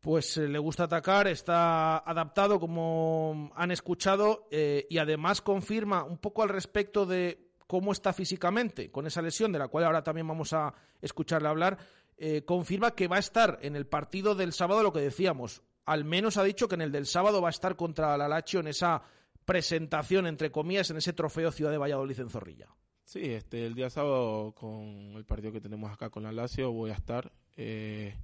Pues 0.00 0.38
eh, 0.38 0.48
le 0.48 0.58
gusta 0.58 0.84
atacar, 0.84 1.28
está 1.28 1.98
adaptado 1.98 2.58
como 2.58 3.52
han 3.54 3.70
escuchado 3.70 4.48
eh, 4.50 4.86
y 4.88 4.96
además 4.96 5.42
confirma 5.42 6.04
un 6.04 6.16
poco 6.16 6.42
al 6.42 6.48
respecto 6.48 7.04
de 7.04 7.50
cómo 7.66 7.92
está 7.92 8.12
físicamente 8.12 8.90
con 8.90 9.06
esa 9.06 9.20
lesión 9.20 9.52
de 9.52 9.58
la 9.58 9.68
cual 9.68 9.84
ahora 9.84 10.02
también 10.02 10.26
vamos 10.26 10.54
a 10.54 10.72
escucharle 11.02 11.48
hablar, 11.48 11.78
eh, 12.16 12.44
confirma 12.44 12.92
que 12.92 13.08
va 13.08 13.16
a 13.16 13.20
estar 13.20 13.58
en 13.62 13.76
el 13.76 13.86
partido 13.86 14.34
del 14.34 14.54
sábado 14.54 14.82
lo 14.82 14.92
que 14.92 15.00
decíamos, 15.00 15.62
al 15.84 16.04
menos 16.04 16.36
ha 16.38 16.44
dicho 16.44 16.66
que 16.66 16.76
en 16.76 16.82
el 16.82 16.92
del 16.92 17.06
sábado 17.06 17.42
va 17.42 17.48
a 17.48 17.50
estar 17.50 17.76
contra 17.76 18.16
la 18.16 18.26
Lazio 18.26 18.60
en 18.60 18.68
esa 18.68 19.02
presentación, 19.44 20.26
entre 20.26 20.50
comillas, 20.50 20.90
en 20.90 20.96
ese 20.96 21.12
trofeo 21.12 21.52
Ciudad 21.52 21.70
de 21.70 21.78
Valladolid 21.78 22.20
en 22.20 22.30
Zorrilla. 22.30 22.68
Sí, 23.10 23.32
este, 23.32 23.66
el 23.66 23.74
día 23.74 23.90
sábado 23.90 24.52
con 24.52 25.14
el 25.16 25.24
partido 25.24 25.50
que 25.50 25.60
tenemos 25.60 25.90
acá 25.90 26.10
con 26.10 26.22
la 26.22 26.30
Lazio 26.30 26.70
voy 26.70 26.92
a 26.92 26.94
estar. 26.94 27.32
Eh, 27.56 28.14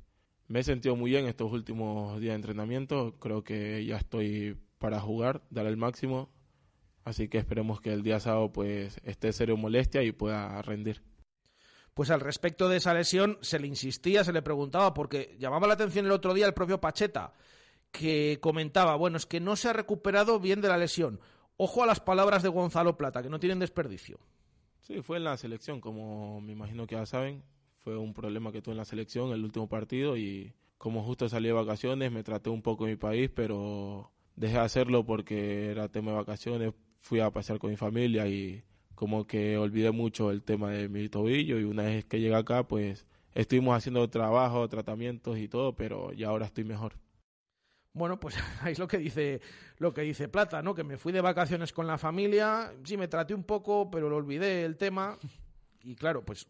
me 0.47 0.61
he 0.61 0.63
sentido 0.63 0.95
muy 0.95 1.11
bien 1.11 1.27
estos 1.27 1.51
últimos 1.51 2.21
días 2.21 2.31
de 2.31 2.37
entrenamiento. 2.37 3.19
Creo 3.19 3.43
que 3.43 3.85
ya 3.85 3.97
estoy 3.97 4.57
para 4.79 5.01
jugar, 5.01 5.43
dar 5.51 5.67
el 5.67 5.77
máximo. 5.77 6.31
Así 7.03 7.27
que 7.27 7.39
esperemos 7.39 7.81
que 7.81 7.93
el 7.93 8.05
día 8.05 8.21
sábado 8.21 8.53
pues 8.53 9.01
esté 9.03 9.33
serio 9.33 9.57
molestia 9.57 10.05
y 10.05 10.13
pueda 10.13 10.63
rendir. 10.63 11.03
Pues 11.93 12.13
al 12.13 12.21
respecto 12.21 12.69
de 12.69 12.77
esa 12.77 12.95
lesión 12.95 13.39
se 13.41 13.59
le 13.59 13.67
insistía, 13.67 14.23
se 14.23 14.33
le 14.33 14.41
preguntaba, 14.41 14.95
porque 14.95 15.35
llamaba 15.41 15.67
la 15.67 15.75
atención 15.75 16.07
el 16.07 16.13
otro 16.13 16.33
día 16.33 16.47
el 16.47 16.55
propio 16.55 16.81
Pacheta 16.81 17.33
que 17.91 18.39
comentaba, 18.41 18.95
bueno, 18.95 19.17
es 19.17 19.27
que 19.27 19.41
no 19.41 19.57
se 19.57 19.69
ha 19.69 19.73
recuperado 19.73 20.39
bien 20.39 20.61
de 20.61 20.69
la 20.69 20.79
lesión. 20.79 21.19
Ojo 21.57 21.83
a 21.83 21.87
las 21.87 21.99
palabras 21.99 22.45
de 22.45 22.51
Gonzalo 22.51 22.97
Plata, 22.97 23.21
que 23.21 23.31
no 23.31 23.41
tienen 23.41 23.59
desperdicio. 23.59 24.21
Sí, 24.87 25.03
fue 25.03 25.17
en 25.17 25.25
la 25.25 25.37
selección, 25.37 25.81
como 25.81 26.41
me 26.41 26.53
imagino 26.53 26.87
que 26.87 26.95
ya 26.95 27.05
saben. 27.07 27.43
Fue 27.81 27.97
un 27.99 28.15
problema 28.15 28.53
que 28.53 28.63
tuve 28.63 28.73
en 28.75 28.79
la 28.79 28.85
selección 28.85 29.33
el 29.33 29.43
último 29.43 29.69
partido 29.69 30.17
y 30.17 30.53
como 30.79 31.03
justo 31.03 31.29
salí 31.29 31.49
de 31.49 31.55
vacaciones 31.55 32.13
me 32.13 32.23
traté 32.23 32.51
un 32.51 32.63
poco 32.63 32.85
en 32.85 32.91
mi 32.93 32.97
país, 32.97 33.29
pero 33.35 34.13
dejé 34.37 34.55
de 34.55 34.61
hacerlo 34.61 35.05
porque 35.05 35.71
era 35.73 35.89
tema 35.89 36.13
de 36.13 36.19
vacaciones, 36.19 36.73
fui 37.01 37.19
a 37.19 37.33
pasear 37.33 37.59
con 37.59 37.71
mi 37.71 37.77
familia 37.77 38.29
y 38.29 38.63
como 38.95 39.27
que 39.27 39.59
olvidé 39.59 39.91
mucho 39.91 40.31
el 40.31 40.45
tema 40.45 40.71
de 40.71 40.89
mi 40.89 41.09
tobillo 41.09 41.59
y 41.59 41.65
una 41.65 41.83
vez 41.85 42.05
que 42.05 42.21
llegué 42.21 42.37
acá 42.37 42.69
pues 42.69 43.07
estuvimos 43.35 43.77
haciendo 43.77 44.09
trabajo, 44.09 44.69
tratamientos 44.69 45.37
y 45.39 45.49
todo, 45.49 45.75
pero 45.75 46.13
ya 46.13 46.29
ahora 46.29 46.47
estoy 46.47 46.63
mejor. 46.65 46.95
Bueno, 47.97 48.21
pues 48.21 48.37
ahí 48.61 48.73
es 48.73 48.79
lo 48.79 48.87
que 48.87 48.99
dice 48.99 49.41
lo 49.79 49.93
que 49.95 50.03
dice 50.03 50.29
Plata, 50.29 50.63
¿no? 50.63 50.75
Que 50.75 50.85
me 50.85 50.99
fui 50.99 51.13
de 51.13 51.23
vacaciones 51.23 51.73
con 51.73 51.87
la 51.87 51.97
familia, 51.97 52.73
sí 52.85 52.97
me 52.97 53.09
traté 53.09 53.35
un 53.35 53.43
poco, 53.43 53.91
pero 53.91 54.11
lo 54.11 54.17
olvidé 54.17 54.65
el 54.65 54.77
tema. 54.77 55.19
Y 55.87 55.95
claro, 55.95 56.25
pues 56.25 56.47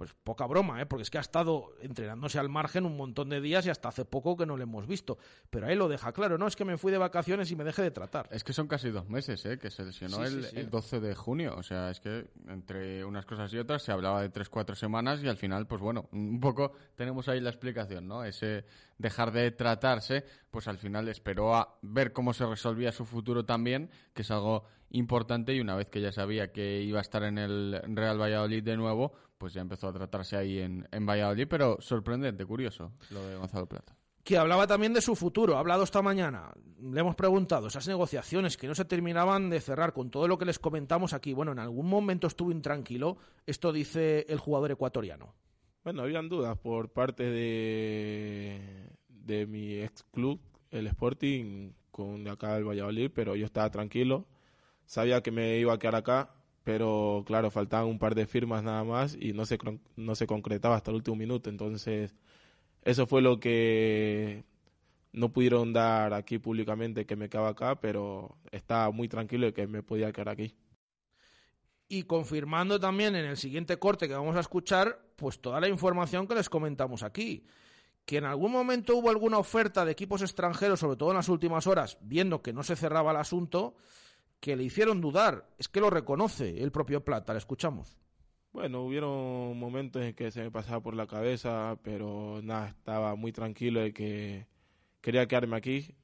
pues 0.00 0.14
poca 0.24 0.46
broma, 0.46 0.80
¿eh? 0.80 0.86
porque 0.86 1.02
es 1.02 1.10
que 1.10 1.18
ha 1.18 1.20
estado 1.20 1.74
entrenándose 1.82 2.38
al 2.38 2.48
margen 2.48 2.86
un 2.86 2.96
montón 2.96 3.28
de 3.28 3.42
días 3.42 3.66
y 3.66 3.68
hasta 3.68 3.90
hace 3.90 4.06
poco 4.06 4.34
que 4.34 4.46
no 4.46 4.56
lo 4.56 4.62
hemos 4.62 4.86
visto. 4.86 5.18
Pero 5.50 5.66
ahí 5.66 5.76
lo 5.76 5.88
deja 5.88 6.12
claro, 6.12 6.38
no 6.38 6.46
es 6.46 6.56
que 6.56 6.64
me 6.64 6.78
fui 6.78 6.90
de 6.90 6.96
vacaciones 6.96 7.50
y 7.50 7.56
me 7.56 7.64
dejé 7.64 7.82
de 7.82 7.90
tratar. 7.90 8.26
Es 8.32 8.42
que 8.42 8.54
son 8.54 8.66
casi 8.66 8.88
dos 8.88 9.10
meses, 9.10 9.44
¿eh? 9.44 9.58
que 9.58 9.70
se 9.70 9.84
lesionó 9.84 10.24
el, 10.24 10.70
12 10.70 11.00
de 11.00 11.14
junio. 11.14 11.54
O 11.54 11.62
sea, 11.62 11.90
es 11.90 12.00
que 12.00 12.30
entre 12.48 13.04
unas 13.04 13.26
cosas 13.26 13.52
y 13.52 13.58
otras 13.58 13.82
se 13.82 13.92
hablaba 13.92 14.22
de 14.22 14.30
tres, 14.30 14.48
cuatro 14.48 14.74
semanas 14.74 15.22
y 15.22 15.28
al 15.28 15.36
final, 15.36 15.66
pues 15.66 15.82
bueno, 15.82 16.08
un 16.12 16.40
poco 16.40 16.72
tenemos 16.94 17.28
ahí 17.28 17.40
la 17.40 17.50
explicación, 17.50 18.08
¿no? 18.08 18.24
Ese 18.24 18.64
dejar 18.96 19.32
de 19.32 19.50
tratarse, 19.50 20.24
pues 20.50 20.66
al 20.66 20.78
final 20.78 21.08
esperó 21.08 21.54
a 21.54 21.78
ver 21.82 22.14
cómo 22.14 22.32
se 22.32 22.46
resolvía 22.46 22.90
su 22.90 23.04
futuro 23.04 23.44
también, 23.44 23.90
que 24.14 24.22
es 24.22 24.30
algo 24.30 24.64
importante 24.90 25.54
y 25.54 25.60
una 25.60 25.76
vez 25.76 25.88
que 25.88 26.00
ya 26.00 26.12
sabía 26.12 26.52
que 26.52 26.82
iba 26.82 26.98
a 26.98 27.02
estar 27.02 27.22
en 27.22 27.38
el 27.38 27.80
Real 27.88 28.20
Valladolid 28.20 28.62
de 28.62 28.76
nuevo, 28.76 29.12
pues 29.38 29.54
ya 29.54 29.60
empezó 29.60 29.88
a 29.88 29.92
tratarse 29.92 30.36
ahí 30.36 30.58
en, 30.58 30.86
en 30.90 31.06
Valladolid, 31.06 31.46
pero 31.48 31.78
sorprendente, 31.80 32.44
curioso 32.44 32.92
lo 33.10 33.26
de 33.26 33.36
Gonzalo 33.36 33.66
Plata 33.66 33.96
que 34.24 34.36
hablaba 34.36 34.66
también 34.66 34.92
de 34.92 35.00
su 35.00 35.16
futuro. 35.16 35.56
Ha 35.56 35.60
hablado 35.60 35.82
esta 35.82 36.02
mañana. 36.02 36.52
Le 36.80 37.00
hemos 37.00 37.16
preguntado 37.16 37.68
esas 37.68 37.88
negociaciones 37.88 38.56
que 38.56 38.68
no 38.68 38.74
se 38.74 38.84
terminaban 38.84 39.50
de 39.50 39.60
cerrar 39.60 39.92
con 39.92 40.10
todo 40.10 40.28
lo 40.28 40.38
que 40.38 40.44
les 40.44 40.58
comentamos 40.58 41.12
aquí. 41.12 41.32
Bueno, 41.32 41.52
en 41.52 41.58
algún 41.58 41.88
momento 41.88 42.26
estuvo 42.26 42.52
intranquilo. 42.52 43.16
Esto 43.46 43.72
dice 43.72 44.26
el 44.28 44.38
jugador 44.38 44.70
ecuatoriano. 44.70 45.34
Bueno, 45.82 46.02
habían 46.02 46.28
dudas 46.28 46.58
por 46.58 46.90
parte 46.90 47.24
de, 47.24 48.90
de 49.08 49.46
mi 49.46 49.80
ex 49.80 50.04
club, 50.12 50.40
el 50.70 50.86
Sporting, 50.86 51.72
con 51.90 52.22
de 52.22 52.30
acá 52.30 52.56
el 52.56 52.64
Valladolid, 52.64 53.10
pero 53.14 53.34
yo 53.34 53.46
estaba 53.46 53.70
tranquilo. 53.70 54.26
Sabía 54.90 55.22
que 55.22 55.30
me 55.30 55.56
iba 55.58 55.72
a 55.72 55.78
quedar 55.78 55.94
acá 55.94 56.34
pero 56.64 57.24
claro, 57.26 57.50
faltaban 57.50 57.88
un 57.88 57.98
par 57.98 58.14
de 58.14 58.26
firmas 58.26 58.62
nada 58.62 58.84
más 58.84 59.16
y 59.18 59.32
no 59.32 59.46
se, 59.46 59.58
no 59.96 60.14
se 60.14 60.26
concretaba 60.26 60.76
hasta 60.76 60.90
el 60.90 60.96
último 60.96 61.16
minuto. 61.16 61.48
Entonces, 61.48 62.14
eso 62.82 63.06
fue 63.06 63.22
lo 63.22 63.40
que 63.40 64.44
no 65.12 65.32
pudieron 65.32 65.72
dar 65.72 66.12
aquí 66.12 66.38
públicamente 66.38 67.06
que 67.06 67.16
me 67.16 67.28
quedaba 67.28 67.50
acá, 67.50 67.80
pero 67.80 68.36
estaba 68.50 68.90
muy 68.90 69.08
tranquilo 69.08 69.46
de 69.46 69.52
que 69.54 69.66
me 69.66 69.82
podía 69.82 70.12
quedar 70.12 70.28
aquí. 70.28 70.54
Y 71.88 72.04
confirmando 72.04 72.78
también 72.78 73.16
en 73.16 73.24
el 73.24 73.36
siguiente 73.36 73.78
corte 73.78 74.06
que 74.06 74.14
vamos 74.14 74.36
a 74.36 74.40
escuchar, 74.40 75.00
pues 75.16 75.40
toda 75.40 75.60
la 75.60 75.68
información 75.68 76.28
que 76.28 76.36
les 76.36 76.48
comentamos 76.48 77.02
aquí. 77.02 77.44
Que 78.04 78.18
en 78.18 78.24
algún 78.26 78.52
momento 78.52 78.96
hubo 78.96 79.10
alguna 79.10 79.38
oferta 79.38 79.84
de 79.84 79.92
equipos 79.92 80.22
extranjeros, 80.22 80.78
sobre 80.78 80.96
todo 80.96 81.10
en 81.10 81.16
las 81.16 81.28
últimas 81.28 81.66
horas, 81.66 81.98
viendo 82.00 82.42
que 82.42 82.52
no 82.52 82.62
se 82.62 82.76
cerraba 82.76 83.10
el 83.10 83.16
asunto, 83.16 83.76
que 84.40 84.56
le 84.56 84.64
hicieron 84.64 85.00
dudar. 85.00 85.46
Es 85.58 85.68
que 85.68 85.80
lo 85.80 85.90
reconoce 85.90 86.62
el 86.62 86.72
propio 86.72 87.04
Plata, 87.04 87.32
le 87.32 87.38
escuchamos. 87.38 87.98
Bueno, 88.52 88.82
hubieron 88.82 89.56
momentos 89.58 90.02
en 90.02 90.14
que 90.14 90.30
se 90.32 90.42
me 90.42 90.50
pasaba 90.50 90.80
por 90.80 90.94
la 90.94 91.06
cabeza, 91.06 91.78
pero 91.82 92.40
nada, 92.42 92.68
estaba 92.68 93.14
muy 93.14 93.32
tranquilo 93.32 93.80
de 93.80 93.92
que 93.92 94.46
quería 95.00 95.28
quedarme 95.28 95.56
aquí. 95.56 95.94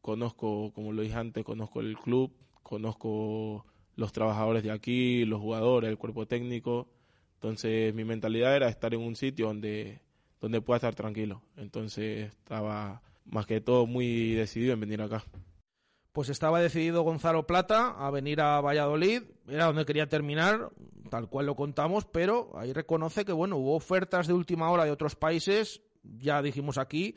Conozco, 0.00 0.72
como 0.72 0.92
lo 0.92 1.02
dije 1.02 1.14
antes, 1.14 1.44
conozco 1.44 1.80
el 1.80 1.96
club, 1.96 2.32
conozco 2.64 3.64
los 3.94 4.12
trabajadores 4.12 4.64
de 4.64 4.72
aquí, 4.72 5.24
los 5.24 5.40
jugadores, 5.40 5.90
el 5.90 5.98
cuerpo 5.98 6.26
técnico. 6.26 6.88
Entonces 7.34 7.94
mi 7.94 8.04
mentalidad 8.04 8.56
era 8.56 8.68
estar 8.68 8.92
en 8.94 9.00
un 9.00 9.14
sitio 9.14 9.46
donde, 9.46 10.00
donde 10.40 10.60
pueda 10.60 10.78
estar 10.78 10.94
tranquilo. 10.96 11.42
Entonces 11.56 12.30
estaba 12.30 13.02
más 13.26 13.46
que 13.46 13.60
todo 13.60 13.86
muy 13.86 14.32
decidido 14.34 14.72
en 14.74 14.80
venir 14.80 15.02
acá 15.02 15.22
pues 16.12 16.28
estaba 16.28 16.60
decidido 16.60 17.02
Gonzalo 17.02 17.46
Plata 17.46 17.94
a 17.98 18.10
venir 18.10 18.40
a 18.40 18.60
Valladolid, 18.60 19.22
era 19.48 19.66
donde 19.66 19.86
quería 19.86 20.08
terminar, 20.08 20.70
tal 21.10 21.28
cual 21.28 21.46
lo 21.46 21.56
contamos, 21.56 22.04
pero 22.04 22.50
ahí 22.54 22.72
reconoce 22.72 23.24
que 23.24 23.32
bueno, 23.32 23.56
hubo 23.56 23.74
ofertas 23.74 24.26
de 24.26 24.34
última 24.34 24.70
hora 24.70 24.84
de 24.84 24.90
otros 24.90 25.16
países, 25.16 25.80
ya 26.02 26.42
dijimos 26.42 26.76
aquí, 26.76 27.16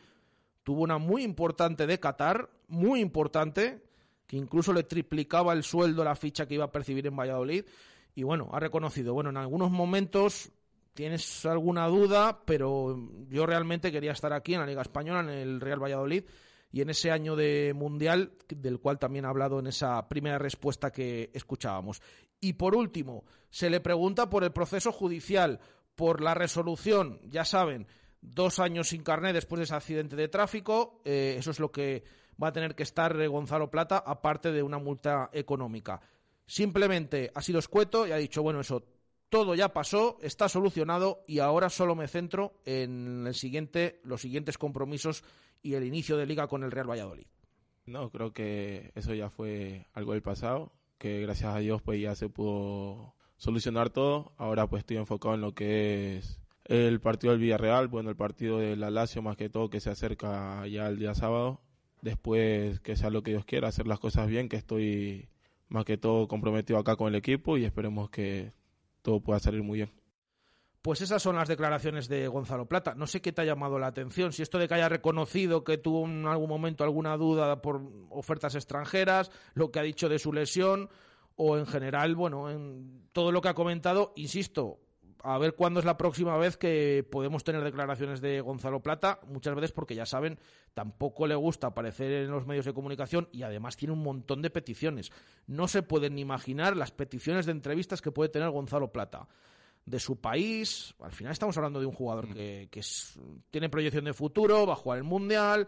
tuvo 0.63 0.81
una 0.81 0.97
muy 0.97 1.23
importante 1.23 1.85
de 1.87 1.99
Qatar, 1.99 2.49
muy 2.69 3.01
importante, 3.01 3.83
que 4.27 4.37
incluso 4.37 4.71
le 4.71 4.83
triplicaba 4.83 5.53
el 5.53 5.63
sueldo, 5.63 6.03
la 6.03 6.15
ficha 6.15 6.47
que 6.47 6.55
iba 6.55 6.65
a 6.65 6.71
percibir 6.71 7.05
en 7.05 7.17
Valladolid, 7.17 7.65
y 8.15 8.23
bueno, 8.23 8.49
ha 8.53 8.59
reconocido, 8.61 9.13
bueno, 9.13 9.29
en 9.29 9.37
algunos 9.37 9.71
momentos 9.71 10.51
tienes 10.93 11.45
alguna 11.45 11.87
duda, 11.87 12.39
pero 12.45 12.97
yo 13.27 13.45
realmente 13.45 13.91
quería 13.91 14.13
estar 14.13 14.31
aquí 14.31 14.53
en 14.53 14.61
la 14.61 14.65
Liga 14.65 14.81
Española, 14.81 15.19
en 15.19 15.29
el 15.29 15.59
Real 15.59 15.83
Valladolid, 15.83 16.23
y 16.75 16.81
en 16.81 16.89
ese 16.89 17.09
año 17.09 17.37
de 17.37 17.71
Mundial, 17.73 18.33
del 18.49 18.81
cual 18.81 18.99
también 18.99 19.23
ha 19.23 19.29
hablado 19.29 19.59
en 19.59 19.67
esa 19.67 20.09
primera 20.09 20.37
respuesta 20.37 20.91
que 20.91 21.31
escuchábamos. 21.33 22.01
Y 22.41 22.51
por 22.51 22.75
último, 22.75 23.23
se 23.49 23.69
le 23.69 23.79
pregunta 23.79 24.29
por 24.29 24.43
el 24.43 24.51
proceso 24.51 24.91
judicial, 24.91 25.61
por 25.95 26.19
la 26.19 26.33
resolución, 26.33 27.21
ya 27.29 27.45
saben, 27.45 27.87
dos 28.19 28.59
años 28.59 28.89
sin 28.89 29.03
carné 29.03 29.31
después 29.31 29.59
de 29.59 29.63
ese 29.63 29.75
accidente 29.75 30.17
de 30.17 30.27
tráfico, 30.27 30.99
eh, 31.05 31.37
eso 31.39 31.51
es 31.51 31.61
lo 31.61 31.71
que 31.71 32.03
va 32.43 32.49
a 32.49 32.51
tener 32.51 32.75
que 32.75 32.83
estar 32.83 33.25
Gonzalo 33.29 33.71
Plata, 33.71 34.03
aparte 34.05 34.51
de 34.51 34.61
una 34.61 34.77
multa 34.77 35.29
económica. 35.31 36.01
Simplemente 36.45 37.31
ha 37.33 37.41
sido 37.41 37.59
escueto 37.59 38.05
y 38.05 38.11
ha 38.11 38.17
dicho, 38.17 38.43
bueno, 38.43 38.59
eso 38.59 38.83
todo 39.29 39.55
ya 39.55 39.71
pasó, 39.71 40.17
está 40.21 40.49
solucionado 40.49 41.23
y 41.25 41.39
ahora 41.39 41.69
solo 41.69 41.95
me 41.95 42.09
centro 42.09 42.59
en 42.65 43.27
el 43.27 43.33
siguiente, 43.33 44.01
los 44.03 44.19
siguientes 44.19 44.57
compromisos 44.57 45.23
y 45.65 45.73
el 45.73 45.83
inicio 45.83 46.15
de 46.15 46.27
liga 46.27 46.47
con 46.47 46.63
el 46.63 46.69
Real 46.69 46.87
Valladolid. 46.87 47.25
No, 47.87 48.11
creo 48.11 48.33
que 48.33 48.91
eso 48.93 49.15
ya 49.15 49.31
fue 49.31 49.87
algo 49.93 50.13
del 50.13 50.21
pasado, 50.21 50.71
que 50.99 51.21
gracias 51.21 51.55
a 51.55 51.57
Dios 51.57 51.81
pues 51.81 51.99
ya 51.99 52.13
se 52.13 52.29
pudo 52.29 53.15
solucionar 53.37 53.89
todo. 53.89 54.33
Ahora 54.37 54.67
pues 54.67 54.81
estoy 54.81 54.97
enfocado 54.97 55.33
en 55.33 55.41
lo 55.41 55.55
que 55.55 56.17
es 56.17 56.39
el 56.65 57.01
partido 57.01 57.31
del 57.31 57.41
Villarreal, 57.41 57.87
bueno, 57.87 58.11
el 58.11 58.15
partido 58.15 58.59
de 58.59 58.75
la 58.75 58.91
más 59.23 59.37
que 59.37 59.49
todo 59.49 59.71
que 59.71 59.79
se 59.79 59.89
acerca 59.89 60.67
ya 60.67 60.87
el 60.87 60.99
día 60.99 61.15
sábado. 61.15 61.61
Después 62.01 62.79
que 62.81 62.95
sea 62.95 63.09
lo 63.09 63.23
que 63.23 63.31
Dios 63.31 63.45
quiera, 63.45 63.69
hacer 63.69 63.87
las 63.87 63.99
cosas 63.99 64.27
bien, 64.27 64.49
que 64.49 64.57
estoy 64.57 65.29
más 65.67 65.83
que 65.83 65.97
todo 65.97 66.27
comprometido 66.27 66.77
acá 66.77 66.95
con 66.95 67.07
el 67.07 67.15
equipo 67.15 67.57
y 67.57 67.65
esperemos 67.65 68.11
que 68.11 68.53
todo 69.01 69.19
pueda 69.19 69.39
salir 69.39 69.63
muy 69.63 69.79
bien. 69.79 69.91
Pues 70.85 71.01
esas 71.01 71.23
son 71.23 71.35
las 71.35 71.47
declaraciones 71.47 72.07
de 72.07 72.27
Gonzalo 72.27 72.67
Plata. 72.67 72.93
No 72.93 73.07
sé 73.07 73.19
qué 73.19 73.31
te 73.31 73.41
ha 73.41 73.43
llamado 73.43 73.79
la 73.79 73.87
atención, 73.87 74.31
si 74.31 74.43
esto 74.43 74.59
de 74.59 74.67
que 74.67 74.75
haya 74.75 74.87
reconocido 74.87 75.63
que 75.63 75.79
tuvo 75.79 76.05
en 76.05 76.27
algún 76.27 76.47
momento 76.47 76.83
alguna 76.83 77.17
duda 77.17 77.59
por 77.59 77.81
ofertas 78.11 78.53
extranjeras, 78.53 79.31
lo 79.55 79.71
que 79.71 79.79
ha 79.79 79.81
dicho 79.81 80.09
de 80.09 80.19
su 80.19 80.31
lesión, 80.31 80.91
o 81.37 81.57
en 81.57 81.65
general, 81.65 82.13
bueno, 82.13 82.51
en 82.51 83.07
todo 83.13 83.31
lo 83.31 83.41
que 83.41 83.47
ha 83.47 83.55
comentado, 83.55 84.13
insisto, 84.15 84.77
a 85.23 85.39
ver 85.39 85.55
cuándo 85.55 85.79
es 85.79 85.87
la 85.87 85.97
próxima 85.97 86.37
vez 86.37 86.55
que 86.55 87.03
podemos 87.11 87.43
tener 87.43 87.63
declaraciones 87.63 88.21
de 88.21 88.41
Gonzalo 88.41 88.83
Plata, 88.83 89.19
muchas 89.25 89.55
veces 89.55 89.71
porque 89.71 89.95
ya 89.95 90.05
saben, 90.05 90.37
tampoco 90.75 91.25
le 91.25 91.33
gusta 91.33 91.65
aparecer 91.65 92.11
en 92.11 92.29
los 92.29 92.45
medios 92.45 92.65
de 92.65 92.75
comunicación 92.75 93.27
y 93.31 93.41
además 93.41 93.75
tiene 93.75 93.93
un 93.95 94.03
montón 94.03 94.43
de 94.43 94.51
peticiones. 94.51 95.11
No 95.47 95.67
se 95.67 95.81
pueden 95.81 96.19
imaginar 96.19 96.77
las 96.77 96.91
peticiones 96.91 97.47
de 97.47 97.53
entrevistas 97.53 98.03
que 98.03 98.11
puede 98.11 98.29
tener 98.29 98.51
Gonzalo 98.51 98.91
Plata 98.91 99.27
de 99.85 99.99
su 99.99 100.19
país. 100.19 100.95
Al 100.99 101.11
final 101.11 101.31
estamos 101.31 101.55
hablando 101.57 101.79
de 101.79 101.85
un 101.85 101.93
jugador 101.93 102.29
mm. 102.29 102.33
que, 102.33 102.81
tiene 103.51 103.69
proyección 103.69 104.05
de 104.05 104.13
futuro, 104.13 104.65
va 104.65 104.73
a 104.73 104.77
jugar 104.77 104.97
el 104.97 105.03
Mundial, 105.03 105.67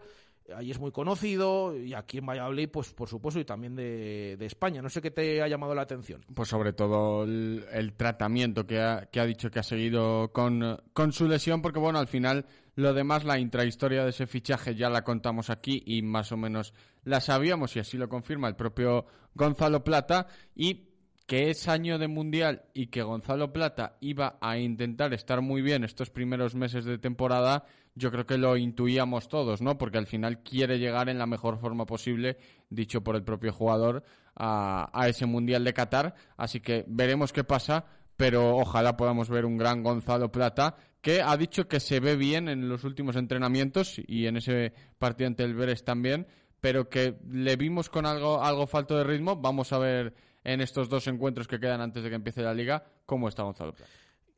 ahí 0.54 0.70
es 0.70 0.78
muy 0.78 0.90
conocido, 0.90 1.76
y 1.76 1.94
aquí 1.94 2.18
en 2.18 2.26
Valladolid, 2.26 2.68
pues 2.70 2.92
por 2.92 3.08
supuesto, 3.08 3.38
y 3.40 3.44
también 3.44 3.76
de, 3.76 4.36
España. 4.40 4.82
No 4.82 4.88
sé 4.88 5.00
qué 5.00 5.10
te 5.10 5.42
ha 5.42 5.48
llamado 5.48 5.74
la 5.74 5.82
atención. 5.82 6.24
Pues 6.34 6.48
sobre 6.48 6.72
todo 6.72 7.24
el, 7.24 7.94
tratamiento 7.96 8.66
que 8.66 8.80
ha, 8.80 9.06
que 9.06 9.20
ha, 9.20 9.26
dicho 9.26 9.50
que 9.50 9.60
ha 9.60 9.64
seguido 9.64 10.32
con, 10.32 10.80
con 10.92 11.12
su 11.12 11.28
lesión, 11.28 11.62
porque 11.62 11.78
bueno, 11.78 11.98
al 11.98 12.08
final 12.08 12.46
lo 12.74 12.94
demás, 12.94 13.24
la 13.24 13.38
intrahistoria 13.38 14.04
de 14.04 14.10
ese 14.10 14.26
fichaje 14.26 14.74
ya 14.74 14.88
la 14.88 15.02
contamos 15.02 15.50
aquí 15.50 15.82
y 15.84 16.02
más 16.02 16.32
o 16.32 16.36
menos 16.36 16.72
la 17.04 17.20
sabíamos, 17.20 17.76
y 17.76 17.80
así 17.80 17.96
lo 17.96 18.08
confirma 18.08 18.48
el 18.48 18.56
propio 18.56 19.06
Gonzalo 19.34 19.84
Plata, 19.84 20.26
y 20.54 20.87
que 21.28 21.50
es 21.50 21.68
año 21.68 21.98
de 21.98 22.08
mundial 22.08 22.62
y 22.72 22.86
que 22.86 23.02
Gonzalo 23.02 23.52
Plata 23.52 23.98
iba 24.00 24.38
a 24.40 24.56
intentar 24.56 25.12
estar 25.12 25.42
muy 25.42 25.60
bien 25.60 25.84
estos 25.84 26.08
primeros 26.08 26.54
meses 26.54 26.86
de 26.86 26.96
temporada, 26.96 27.66
yo 27.94 28.10
creo 28.10 28.24
que 28.24 28.38
lo 28.38 28.56
intuíamos 28.56 29.28
todos, 29.28 29.60
¿no? 29.60 29.76
Porque 29.76 29.98
al 29.98 30.06
final 30.06 30.42
quiere 30.42 30.78
llegar 30.78 31.10
en 31.10 31.18
la 31.18 31.26
mejor 31.26 31.58
forma 31.58 31.84
posible, 31.84 32.38
dicho 32.70 33.04
por 33.04 33.14
el 33.14 33.24
propio 33.24 33.52
jugador, 33.52 34.04
a, 34.36 34.88
a 34.98 35.06
ese 35.06 35.26
mundial 35.26 35.64
de 35.64 35.74
Qatar. 35.74 36.14
Así 36.38 36.60
que 36.60 36.86
veremos 36.88 37.34
qué 37.34 37.44
pasa, 37.44 37.84
pero 38.16 38.56
ojalá 38.56 38.96
podamos 38.96 39.28
ver 39.28 39.44
un 39.44 39.58
gran 39.58 39.82
Gonzalo 39.82 40.32
Plata 40.32 40.76
que 41.02 41.20
ha 41.20 41.36
dicho 41.36 41.68
que 41.68 41.78
se 41.78 42.00
ve 42.00 42.16
bien 42.16 42.48
en 42.48 42.70
los 42.70 42.84
últimos 42.84 43.16
entrenamientos 43.16 44.00
y 44.06 44.28
en 44.28 44.38
ese 44.38 44.72
partido 44.98 45.28
ante 45.28 45.44
el 45.44 45.54
Beres 45.54 45.84
también, 45.84 46.26
pero 46.62 46.88
que 46.88 47.18
le 47.28 47.56
vimos 47.56 47.90
con 47.90 48.06
algo, 48.06 48.42
algo 48.42 48.66
falto 48.66 48.96
de 48.96 49.04
ritmo. 49.04 49.36
Vamos 49.36 49.74
a 49.74 49.78
ver 49.78 50.14
en 50.52 50.60
estos 50.60 50.88
dos 50.88 51.06
encuentros 51.06 51.46
que 51.46 51.60
quedan 51.60 51.80
antes 51.80 52.02
de 52.02 52.08
que 52.08 52.16
empiece 52.16 52.42
la 52.42 52.54
liga 52.54 52.84
cómo 53.06 53.28
está 53.28 53.42
Gonzalo 53.42 53.74
Plata. 53.74 53.90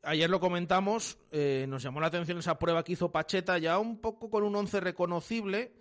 Ayer 0.03 0.29
lo 0.29 0.39
comentamos, 0.39 1.17
eh, 1.31 1.65
nos 1.69 1.83
llamó 1.83 2.01
la 2.01 2.07
atención 2.07 2.37
esa 2.39 2.57
prueba 2.59 2.83
que 2.83 2.93
hizo 2.93 3.11
Pacheta, 3.11 3.57
ya 3.59 3.77
un 3.79 3.99
poco 4.01 4.29
con 4.29 4.43
un 4.43 4.55
once 4.55 4.79
reconocible. 4.79 5.73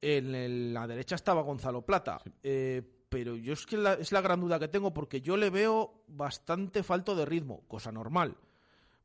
En 0.00 0.34
el- 0.34 0.74
la 0.74 0.86
derecha 0.86 1.14
estaba 1.16 1.42
Gonzalo 1.42 1.82
Plata. 1.82 2.20
Eh, 2.42 2.82
pero 3.08 3.34
yo 3.34 3.54
es 3.54 3.64
que 3.66 3.76
la- 3.78 3.94
es 3.94 4.12
la 4.12 4.20
gran 4.20 4.40
duda 4.40 4.58
que 4.58 4.68
tengo 4.68 4.92
porque 4.92 5.20
yo 5.20 5.36
le 5.36 5.48
veo 5.50 6.04
bastante 6.06 6.82
falto 6.82 7.14
de 7.16 7.24
ritmo, 7.24 7.64
cosa 7.66 7.90
normal. 7.90 8.36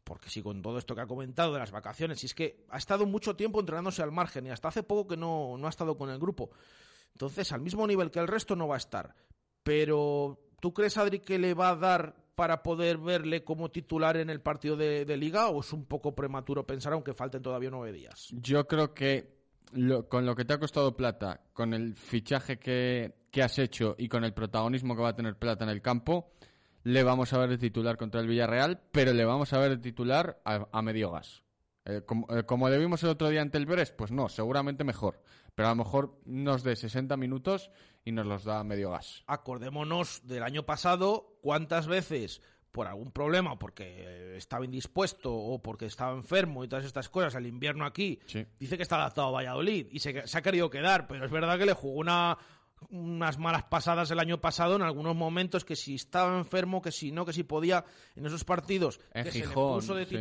Porque 0.03 0.29
si 0.29 0.41
con 0.41 0.61
todo 0.61 0.77
esto 0.79 0.93
que 0.95 1.01
ha 1.01 1.07
comentado 1.07 1.53
de 1.53 1.59
las 1.59 1.71
vacaciones, 1.71 2.21
y 2.23 2.25
es 2.25 2.33
que 2.35 2.65
ha 2.69 2.77
estado 2.77 3.05
mucho 3.05 3.35
tiempo 3.35 3.59
entrenándose 3.59 4.03
al 4.03 4.11
margen 4.11 4.45
y 4.47 4.49
hasta 4.49 4.67
hace 4.67 4.83
poco 4.83 5.07
que 5.07 5.17
no, 5.17 5.57
no 5.57 5.65
ha 5.67 5.69
estado 5.69 5.97
con 5.97 6.09
el 6.09 6.19
grupo. 6.19 6.51
Entonces, 7.13 7.51
al 7.51 7.61
mismo 7.61 7.87
nivel 7.87 8.11
que 8.11 8.19
el 8.19 8.27
resto 8.27 8.55
no 8.55 8.67
va 8.67 8.75
a 8.75 8.77
estar. 8.79 9.15
Pero, 9.63 10.39
¿tú 10.61 10.73
crees, 10.73 10.97
Adri, 10.97 11.19
que 11.19 11.37
le 11.37 11.53
va 11.53 11.71
a 11.71 11.75
dar 11.75 12.15
para 12.35 12.63
poder 12.63 12.97
verle 12.97 13.43
como 13.43 13.69
titular 13.69 14.15
en 14.15 14.29
el 14.29 14.39
partido 14.39 14.77
de, 14.77 15.05
liga 15.17 15.49
o 15.49 15.59
es 15.59 15.73
un 15.73 15.83
poco 15.85 16.15
prematuro 16.15 16.65
pensar 16.65 16.93
aunque 16.93 17.13
falten 17.13 17.41
todavía 17.41 17.69
nueve 17.69 17.91
días? 17.91 18.29
Yo 18.31 18.65
creo 18.67 18.93
que 18.93 19.35
lo- 19.73 20.07
con 20.07 20.25
lo 20.25 20.33
que 20.35 20.45
te 20.45 20.53
ha 20.53 20.59
costado 20.59 20.95
Plata, 20.95 21.41
con 21.51 21.73
el 21.73 21.93
fichaje 21.95 22.57
que, 22.57 23.13
que 23.31 23.43
has 23.43 23.59
hecho 23.59 23.95
y 23.97 24.07
con 24.07 24.23
el 24.23 24.33
protagonismo 24.33 24.95
que 24.95 25.01
va 25.01 25.09
a 25.09 25.15
tener 25.15 25.35
Plata 25.37 25.65
en 25.65 25.71
el 25.71 25.81
campo, 25.81 26.31
le 26.83 27.03
vamos 27.03 27.31
a 27.33 27.37
ver 27.37 27.49
de 27.49 27.57
titular 27.57 27.97
contra 27.97 28.21
el 28.21 28.27
Villarreal, 28.27 28.79
pero 28.91 29.13
le 29.13 29.25
vamos 29.25 29.51
a 29.53 29.59
ver 29.59 29.71
de 29.71 29.77
titular 29.77 30.41
a, 30.45 30.67
a 30.71 30.81
medio 30.81 31.11
gas. 31.11 31.43
Eh, 31.85 32.01
como, 32.05 32.27
eh, 32.35 32.43
como 32.43 32.69
le 32.69 32.77
vimos 32.77 33.03
el 33.03 33.09
otro 33.09 33.29
día 33.29 33.41
ante 33.41 33.57
el 33.57 33.65
Beres, 33.65 33.91
pues 33.91 34.11
no, 34.11 34.29
seguramente 34.29 34.83
mejor. 34.83 35.21
Pero 35.55 35.67
a 35.67 35.71
lo 35.71 35.77
mejor 35.77 36.19
nos 36.25 36.63
dé 36.63 36.75
60 36.75 37.17
minutos 37.17 37.71
y 38.03 38.11
nos 38.11 38.25
los 38.25 38.43
da 38.43 38.63
medio 38.63 38.91
gas. 38.91 39.23
Acordémonos 39.27 40.27
del 40.27 40.43
año 40.43 40.65
pasado, 40.65 41.37
cuántas 41.41 41.87
veces 41.87 42.41
por 42.71 42.87
algún 42.87 43.11
problema, 43.11 43.59
porque 43.59 44.37
estaba 44.37 44.63
indispuesto 44.63 45.33
o 45.33 45.61
porque 45.61 45.85
estaba 45.85 46.13
enfermo 46.15 46.63
y 46.63 46.67
todas 46.67 46.85
estas 46.85 47.09
cosas, 47.09 47.35
el 47.35 47.45
invierno 47.45 47.85
aquí, 47.85 48.19
dice 48.59 48.77
que 48.77 48.83
está 48.83 48.95
adaptado 48.95 49.27
a 49.27 49.31
Valladolid 49.31 49.87
y 49.91 49.99
se, 49.99 50.25
se 50.25 50.37
ha 50.37 50.41
querido 50.41 50.69
quedar, 50.69 51.07
pero 51.07 51.25
es 51.25 51.31
verdad 51.31 51.57
que 51.59 51.65
le 51.65 51.73
jugó 51.73 51.99
una, 51.99 52.37
unas 52.89 53.37
malas 53.37 53.63
pasadas 53.63 54.09
el 54.11 54.19
año 54.19 54.39
pasado 54.39 54.75
en 54.75 54.81
algunos 54.81 55.15
momentos, 55.15 55.65
que 55.65 55.75
si 55.75 55.95
estaba 55.95 56.37
enfermo, 56.37 56.81
que 56.81 56.91
si 56.91 57.11
no, 57.11 57.25
que 57.25 57.33
si 57.33 57.43
podía, 57.43 57.85
en 58.15 58.25
esos 58.25 58.43
partidos 58.43 58.99
En 59.13 59.25
que 59.25 59.31
se 59.31 59.39
le 59.39 59.47
Gijón, 59.47 59.79
puso 59.79 59.95
de 59.95 60.05
sí. 60.05 60.15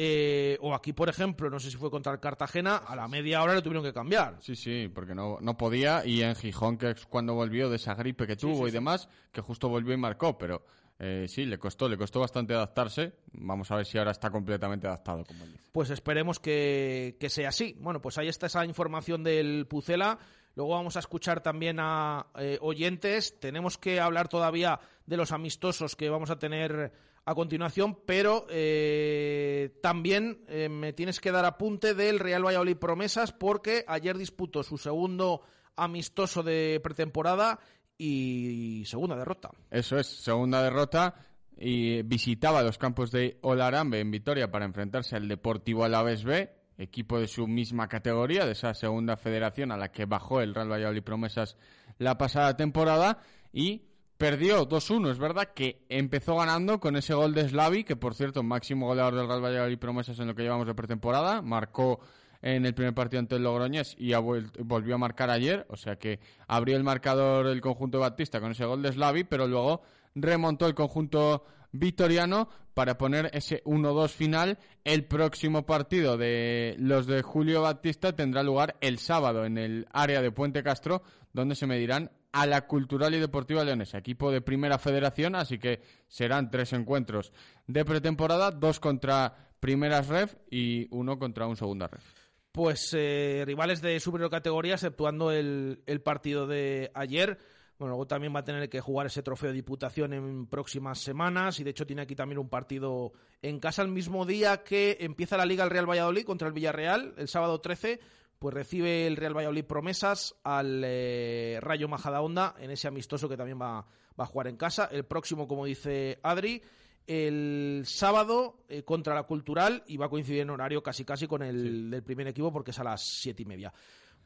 Eh, 0.00 0.56
o 0.60 0.76
aquí, 0.76 0.92
por 0.92 1.08
ejemplo, 1.08 1.50
no 1.50 1.58
sé 1.58 1.72
si 1.72 1.76
fue 1.76 1.90
contra 1.90 2.12
el 2.12 2.20
Cartagena, 2.20 2.76
a 2.76 2.94
la 2.94 3.08
media 3.08 3.42
hora 3.42 3.56
le 3.56 3.62
tuvieron 3.62 3.82
que 3.82 3.92
cambiar. 3.92 4.36
Sí, 4.40 4.54
sí, 4.54 4.88
porque 4.94 5.12
no, 5.12 5.38
no 5.40 5.56
podía. 5.56 6.06
Y 6.06 6.22
en 6.22 6.36
Gijón, 6.36 6.78
que 6.78 6.90
es 6.90 7.04
cuando 7.06 7.34
volvió 7.34 7.68
de 7.68 7.76
esa 7.76 7.94
gripe 7.94 8.24
que 8.24 8.36
tuvo 8.36 8.58
sí, 8.58 8.62
y 8.62 8.66
sí. 8.66 8.74
demás, 8.74 9.08
que 9.32 9.40
justo 9.40 9.68
volvió 9.68 9.92
y 9.92 9.96
marcó. 9.96 10.38
Pero 10.38 10.64
eh, 11.00 11.26
sí, 11.26 11.46
le 11.46 11.58
costó, 11.58 11.88
le 11.88 11.96
costó 11.96 12.20
bastante 12.20 12.54
adaptarse. 12.54 13.14
Vamos 13.32 13.72
a 13.72 13.74
ver 13.74 13.86
si 13.86 13.98
ahora 13.98 14.12
está 14.12 14.30
completamente 14.30 14.86
adaptado, 14.86 15.24
como 15.24 15.42
él 15.42 15.50
dice. 15.50 15.68
Pues 15.72 15.90
esperemos 15.90 16.38
que, 16.38 17.16
que 17.18 17.28
sea 17.28 17.48
así. 17.48 17.76
Bueno, 17.80 18.00
pues 18.00 18.18
ahí 18.18 18.28
está 18.28 18.46
esa 18.46 18.64
información 18.64 19.24
del 19.24 19.66
Pucela. 19.66 20.16
Luego 20.54 20.74
vamos 20.74 20.94
a 20.94 21.00
escuchar 21.00 21.40
también 21.40 21.78
a 21.80 22.28
eh, 22.36 22.58
oyentes. 22.60 23.40
Tenemos 23.40 23.78
que 23.78 23.98
hablar 23.98 24.28
todavía 24.28 24.78
de 25.06 25.16
los 25.16 25.32
amistosos 25.32 25.96
que 25.96 26.08
vamos 26.08 26.30
a 26.30 26.38
tener 26.38 26.92
a 27.28 27.34
continuación, 27.34 27.98
pero 28.06 28.46
eh, 28.48 29.78
también 29.82 30.46
eh, 30.48 30.70
me 30.70 30.94
tienes 30.94 31.20
que 31.20 31.30
dar 31.30 31.44
apunte 31.44 31.92
del 31.92 32.20
Real 32.20 32.42
Valladolid 32.42 32.78
Promesas 32.78 33.32
porque 33.32 33.84
ayer 33.86 34.16
disputó 34.16 34.62
su 34.62 34.78
segundo 34.78 35.42
amistoso 35.76 36.42
de 36.42 36.80
pretemporada 36.82 37.60
y 37.98 38.82
segunda 38.86 39.14
derrota. 39.14 39.50
Eso 39.70 39.98
es, 39.98 40.06
segunda 40.06 40.62
derrota. 40.62 41.16
Y 41.58 42.00
visitaba 42.00 42.62
los 42.62 42.78
campos 42.78 43.10
de 43.10 43.36
Olarambe 43.42 44.00
en 44.00 44.10
Vitoria 44.10 44.50
para 44.50 44.64
enfrentarse 44.64 45.14
al 45.14 45.28
Deportivo 45.28 45.84
Alavés 45.84 46.24
B, 46.24 46.50
equipo 46.78 47.20
de 47.20 47.28
su 47.28 47.46
misma 47.46 47.88
categoría, 47.88 48.46
de 48.46 48.52
esa 48.52 48.72
segunda 48.72 49.18
federación 49.18 49.70
a 49.70 49.76
la 49.76 49.92
que 49.92 50.06
bajó 50.06 50.40
el 50.40 50.54
Real 50.54 50.72
Valladolid 50.72 51.02
Promesas 51.02 51.58
la 51.98 52.16
pasada 52.16 52.56
temporada. 52.56 53.18
Y 53.52 53.87
perdió 54.18 54.68
2-1. 54.68 55.12
Es 55.12 55.18
verdad 55.18 55.52
que 55.54 55.86
empezó 55.88 56.36
ganando 56.36 56.80
con 56.80 56.96
ese 56.96 57.14
gol 57.14 57.32
de 57.32 57.48
Slavi, 57.48 57.84
que 57.84 57.96
por 57.96 58.14
cierto, 58.14 58.42
máximo 58.42 58.86
goleador 58.86 59.14
del 59.14 59.28
Real 59.28 59.44
Valladolid 59.44 59.78
Promesas 59.78 60.18
en 60.18 60.26
lo 60.26 60.34
que 60.34 60.42
llevamos 60.42 60.66
de 60.66 60.74
pretemporada. 60.74 61.40
Marcó 61.40 62.00
en 62.42 62.66
el 62.66 62.74
primer 62.74 62.94
partido 62.94 63.20
ante 63.20 63.36
el 63.36 63.44
Logroñés 63.44 63.96
y 63.98 64.12
volvió 64.14 64.96
a 64.96 64.98
marcar 64.98 65.30
ayer. 65.30 65.66
O 65.70 65.76
sea 65.76 65.96
que 65.96 66.20
abrió 66.48 66.76
el 66.76 66.84
marcador 66.84 67.46
el 67.46 67.60
conjunto 67.60 67.98
de 67.98 68.02
Batista 68.02 68.40
con 68.40 68.50
ese 68.50 68.64
gol 68.64 68.82
de 68.82 68.92
Slavi, 68.92 69.24
pero 69.24 69.46
luego 69.46 69.82
remontó 70.14 70.66
el 70.66 70.74
conjunto 70.74 71.44
vitoriano 71.70 72.48
para 72.74 72.98
poner 72.98 73.30
ese 73.34 73.62
1-2 73.64 74.08
final. 74.08 74.58
El 74.84 75.04
próximo 75.04 75.64
partido 75.64 76.16
de 76.16 76.74
los 76.78 77.06
de 77.06 77.22
Julio 77.22 77.62
Batista 77.62 78.14
tendrá 78.14 78.42
lugar 78.42 78.76
el 78.80 78.98
sábado 78.98 79.44
en 79.44 79.58
el 79.58 79.86
área 79.92 80.22
de 80.22 80.32
Puente 80.32 80.62
Castro, 80.62 81.02
donde 81.32 81.54
se 81.54 81.66
medirán 81.66 82.10
a 82.32 82.46
la 82.46 82.66
Cultural 82.66 83.14
y 83.14 83.18
Deportiva 83.20 83.64
Leonesa, 83.64 83.98
equipo 83.98 84.30
de 84.30 84.40
primera 84.40 84.78
federación, 84.78 85.34
así 85.34 85.58
que 85.58 85.80
serán 86.06 86.50
tres 86.50 86.72
encuentros 86.72 87.32
de 87.66 87.84
pretemporada, 87.84 88.50
dos 88.50 88.80
contra 88.80 89.48
primeras 89.60 90.08
ref 90.08 90.36
y 90.50 90.86
uno 90.90 91.18
contra 91.18 91.46
un 91.46 91.56
segunda 91.56 91.88
ref. 91.88 92.04
Pues 92.52 92.94
eh, 92.96 93.44
rivales 93.46 93.80
de 93.80 94.00
superior 94.00 94.30
categoría, 94.30 94.74
exceptuando 94.74 95.30
el, 95.30 95.82
el 95.86 96.00
partido 96.00 96.46
de 96.46 96.90
ayer. 96.94 97.38
Bueno, 97.78 97.90
luego 97.90 98.08
también 98.08 98.34
va 98.34 98.40
a 98.40 98.44
tener 98.44 98.68
que 98.68 98.80
jugar 98.80 99.06
ese 99.06 99.22
trofeo 99.22 99.50
de 99.50 99.54
diputación 99.54 100.12
en 100.12 100.46
próximas 100.46 100.98
semanas 100.98 101.60
y 101.60 101.64
de 101.64 101.70
hecho 101.70 101.86
tiene 101.86 102.02
aquí 102.02 102.16
también 102.16 102.40
un 102.40 102.48
partido 102.48 103.12
en 103.40 103.60
casa 103.60 103.82
el 103.82 103.88
mismo 103.88 104.26
día 104.26 104.64
que 104.64 104.96
empieza 105.00 105.36
la 105.36 105.46
Liga 105.46 105.62
el 105.62 105.70
Real 105.70 105.88
Valladolid 105.88 106.24
contra 106.24 106.48
el 106.48 106.54
Villarreal, 106.54 107.14
el 107.16 107.28
sábado 107.28 107.60
13, 107.60 108.00
pues 108.38 108.54
recibe 108.54 109.06
el 109.06 109.16
Real 109.16 109.36
Valladolid 109.36 109.64
promesas 109.64 110.36
al 110.44 110.82
eh, 110.84 111.58
Rayo 111.60 111.88
Majadahonda 111.88 112.54
en 112.58 112.70
ese 112.70 112.88
amistoso 112.88 113.28
que 113.28 113.36
también 113.36 113.60
va, 113.60 113.86
va 114.18 114.24
a 114.24 114.26
jugar 114.26 114.48
en 114.48 114.56
casa. 114.56 114.88
El 114.90 115.04
próximo, 115.04 115.48
como 115.48 115.64
dice 115.64 116.18
Adri, 116.22 116.62
el 117.08 117.82
sábado 117.86 118.58
eh, 118.68 118.82
contra 118.82 119.14
la 119.14 119.22
Cultural 119.22 119.82
y 119.86 119.96
va 119.96 120.06
a 120.06 120.10
coincidir 120.10 120.42
en 120.42 120.50
horario 120.50 120.82
casi 120.82 121.04
casi 121.04 121.26
con 121.26 121.42
el 121.42 121.90
del 121.90 122.02
primer 122.02 122.28
equipo 122.28 122.52
porque 122.52 122.70
es 122.70 122.78
a 122.78 122.84
las 122.84 123.02
siete 123.02 123.42
y 123.42 123.46
media. 123.46 123.72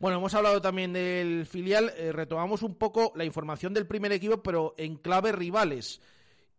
Bueno, 0.00 0.18
hemos 0.18 0.34
hablado 0.34 0.60
también 0.60 0.92
del 0.92 1.46
filial, 1.46 1.92
eh, 1.96 2.10
retomamos 2.10 2.62
un 2.62 2.74
poco 2.74 3.12
la 3.14 3.24
información 3.24 3.72
del 3.72 3.86
primer 3.86 4.10
equipo, 4.10 4.42
pero 4.42 4.74
en 4.76 4.96
clave 4.96 5.30
rivales. 5.30 6.00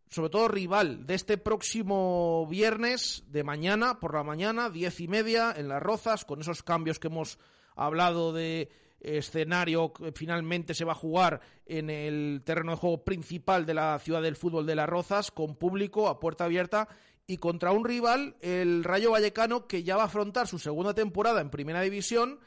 Sobre 0.09 0.29
todo 0.29 0.47
rival 0.47 1.07
de 1.07 1.15
este 1.15 1.37
próximo 1.37 2.47
viernes 2.47 3.23
de 3.27 3.43
mañana, 3.43 3.99
por 3.99 4.13
la 4.13 4.23
mañana, 4.23 4.69
diez 4.69 4.99
y 4.99 5.07
media, 5.07 5.53
en 5.55 5.67
Las 5.67 5.81
Rozas, 5.81 6.25
con 6.25 6.41
esos 6.41 6.61
cambios 6.61 6.99
que 6.99 7.07
hemos 7.07 7.39
hablado 7.75 8.31
de 8.33 8.69
escenario 8.99 9.91
que 9.91 10.11
finalmente 10.13 10.73
se 10.73 10.85
va 10.85 10.93
a 10.93 10.95
jugar 10.95 11.41
en 11.65 11.89
el 11.89 12.41
terreno 12.45 12.71
de 12.71 12.77
juego 12.77 13.03
principal 13.03 13.65
de 13.65 13.73
la 13.73 13.99
ciudad 13.99 14.21
del 14.21 14.35
fútbol 14.35 14.65
de 14.65 14.75
Las 14.75 14.87
Rozas, 14.87 15.31
con 15.31 15.55
público 15.55 16.07
a 16.07 16.19
puerta 16.19 16.45
abierta 16.45 16.87
y 17.27 17.37
contra 17.37 17.71
un 17.71 17.85
rival, 17.85 18.35
el 18.41 18.83
Rayo 18.83 19.11
Vallecano, 19.11 19.67
que 19.67 19.83
ya 19.83 19.95
va 19.95 20.03
a 20.03 20.07
afrontar 20.07 20.47
su 20.47 20.59
segunda 20.59 20.93
temporada 20.93 21.41
en 21.41 21.49
Primera 21.49 21.81
División 21.81 22.39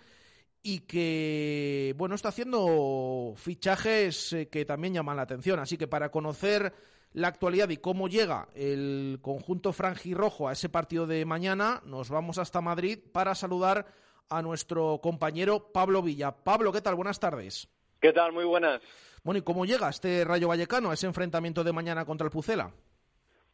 y 0.62 0.80
que, 0.80 1.94
bueno, 1.96 2.14
está 2.14 2.30
haciendo 2.30 3.34
fichajes 3.36 4.32
eh, 4.32 4.48
que 4.48 4.64
también 4.64 4.94
llaman 4.94 5.16
la 5.16 5.22
atención. 5.22 5.60
Así 5.60 5.78
que 5.78 5.86
para 5.86 6.10
conocer 6.10 6.74
la 7.12 7.28
actualidad 7.28 7.68
y 7.70 7.78
cómo 7.78 8.08
llega 8.08 8.48
el 8.54 9.18
conjunto 9.22 9.72
franjirrojo 9.72 10.48
a 10.48 10.52
ese 10.52 10.68
partido 10.68 11.06
de 11.06 11.24
mañana, 11.24 11.82
nos 11.84 12.10
vamos 12.10 12.38
hasta 12.38 12.60
Madrid 12.60 12.98
para 13.12 13.34
saludar 13.34 13.86
a 14.28 14.42
nuestro 14.42 15.00
compañero 15.02 15.72
Pablo 15.72 16.02
Villa. 16.02 16.32
Pablo, 16.32 16.72
¿qué 16.72 16.80
tal? 16.80 16.94
Buenas 16.94 17.20
tardes. 17.20 17.68
¿Qué 18.00 18.12
tal? 18.12 18.32
Muy 18.32 18.44
buenas. 18.44 18.80
Bueno, 19.22 19.38
¿y 19.38 19.42
cómo 19.42 19.64
llega 19.64 19.88
este 19.88 20.24
Rayo 20.24 20.48
Vallecano 20.48 20.90
a 20.90 20.94
ese 20.94 21.06
enfrentamiento 21.06 21.64
de 21.64 21.72
mañana 21.72 22.04
contra 22.04 22.26
el 22.26 22.30
Pucela? 22.30 22.72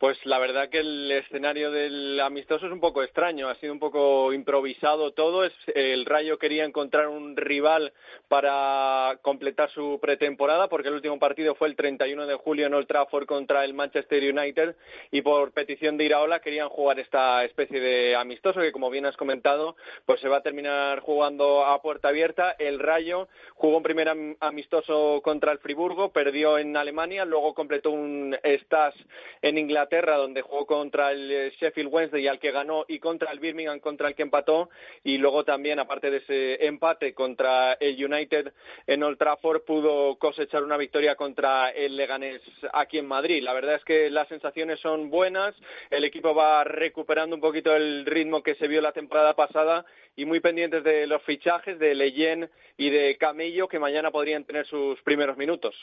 Pues 0.03 0.19
la 0.27 0.41
verdad 0.41 0.69
que 0.69 0.81
el 0.81 1.13
escenario 1.13 1.71
del 1.71 2.19
amistoso 2.19 2.67
es 2.67 2.73
un 2.73 2.81
poco 2.81 3.05
extraño, 3.05 3.49
ha 3.49 3.55
sido 3.55 3.73
un 3.73 3.79
poco 3.79 4.33
improvisado 4.33 5.13
todo. 5.13 5.49
el 5.77 6.07
Rayo 6.07 6.41
quería 6.41 6.65
encontrar 6.65 7.07
un 7.07 7.37
rival 7.37 7.93
para 8.27 9.21
completar 9.23 9.71
su 9.71 10.01
pretemporada, 10.03 10.69
porque 10.69 10.89
el 10.89 10.95
último 10.95 11.21
partido 11.21 11.55
fue 11.55 11.69
el 11.69 11.77
31 11.77 12.27
de 12.27 12.35
julio 12.35 12.67
en 12.67 12.75
Old 12.75 12.89
Trafford 12.89 13.27
contra 13.27 13.65
el 13.65 13.75
Manchester 13.75 14.25
United 14.25 14.75
y 15.13 15.23
por 15.23 15.53
petición 15.53 15.97
de 15.97 16.07
Iraola 16.07 16.41
querían 16.41 16.69
jugar 16.69 16.99
esta 16.99 17.45
especie 17.45 17.79
de 17.79 18.17
amistoso 18.17 18.59
que, 18.59 18.73
como 18.73 18.91
bien 18.91 19.07
has 19.07 19.17
comentado, 19.17 19.77
pues 20.05 20.19
se 20.19 20.27
va 20.27 20.39
a 20.39 20.43
terminar 20.43 20.99
jugando 20.99 21.65
a 21.65 21.81
puerta 21.81 22.09
abierta. 22.09 22.57
El 22.59 22.81
Rayo 22.81 23.29
jugó 23.55 23.77
un 23.77 23.85
primer 23.85 24.13
amistoso 24.41 25.21
contra 25.23 25.53
el 25.53 25.59
Friburgo, 25.59 26.11
perdió 26.13 26.59
en 26.59 26.77
Alemania, 26.77 27.25
luego 27.25 27.55
completó 27.55 27.93
un 27.93 28.37
stage 28.43 28.99
en 29.43 29.59
Inglaterra 29.59 29.92
donde 30.01 30.41
jugó 30.41 30.65
contra 30.65 31.13
el 31.13 31.31
eh, 31.31 31.53
Sheffield 31.61 31.93
Wednesday 31.93 32.27
al 32.27 32.39
que 32.39 32.51
ganó 32.51 32.87
y 32.89 32.99
contra 32.99 33.31
el 33.31 33.41
Birmingham 33.41 33.79
contra 33.79 34.09
el 34.09 34.15
que 34.15 34.23
empató 34.23 34.71
y 35.05 35.19
luego 35.19 35.45
también 35.45 35.79
aparte 35.79 36.11
de 36.11 36.19
ese 36.19 36.67
empate 36.67 37.13
contra 37.13 37.75
el 37.75 38.03
United 38.03 38.53
en 38.87 39.03
Old 39.03 39.19
Trafford 39.19 39.63
pudo 39.63 40.17
cosechar 40.17 40.65
una 40.65 40.79
victoria 40.79 41.15
contra 41.15 41.71
el 41.71 41.97
Leganés 41.97 42.41
aquí 42.73 42.99
en 42.99 43.07
Madrid. 43.07 43.43
La 43.43 43.53
verdad 43.53 43.75
es 43.75 43.85
que 43.85 44.09
las 44.09 44.29
sensaciones 44.29 44.81
son 44.81 45.11
buenas, 45.11 45.55
el 45.91 46.05
equipo 46.05 46.35
va 46.35 46.65
recuperando 46.65 47.37
un 47.37 47.43
poquito 47.43 47.75
el 47.77 48.07
ritmo 48.07 48.43
que 48.43 48.55
se 48.55 48.69
vio 48.69 48.81
la 48.81 48.93
temporada 48.93 49.35
pasada 49.35 49.85
y 50.17 50.25
muy 50.25 50.41
pendientes 50.41 50.85
de 50.85 51.07
los 51.07 51.23
fichajes 51.23 51.79
de 51.79 51.95
Leyen 51.95 52.51
y 52.79 52.89
de 52.89 53.17
Camello 53.19 53.69
que 53.69 53.79
mañana 53.79 54.11
podrían 54.11 54.45
tener 54.45 54.67
sus 54.67 55.01
primeros 55.03 55.37
minutos. 55.37 55.75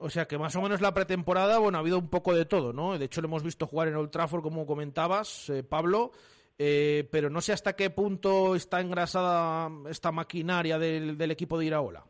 O 0.00 0.10
sea 0.10 0.26
que 0.26 0.38
más 0.38 0.54
o 0.56 0.62
menos 0.62 0.80
la 0.80 0.94
pretemporada, 0.94 1.58
bueno, 1.58 1.78
ha 1.78 1.80
habido 1.80 1.98
un 1.98 2.08
poco 2.08 2.34
de 2.34 2.44
todo, 2.44 2.72
¿no? 2.72 2.98
De 2.98 3.04
hecho, 3.06 3.20
lo 3.20 3.26
hemos 3.26 3.42
visto 3.42 3.66
jugar 3.66 3.88
en 3.88 3.96
Old 3.96 4.10
Trafford, 4.10 4.42
como 4.42 4.66
comentabas, 4.66 5.50
eh, 5.50 5.62
Pablo, 5.62 6.12
eh, 6.56 7.08
pero 7.10 7.30
no 7.30 7.40
sé 7.40 7.52
hasta 7.52 7.74
qué 7.74 7.90
punto 7.90 8.54
está 8.54 8.80
engrasada 8.80 9.70
esta 9.88 10.12
maquinaria 10.12 10.78
del, 10.78 11.18
del 11.18 11.30
equipo 11.30 11.58
de 11.58 11.66
Iraola. 11.66 12.04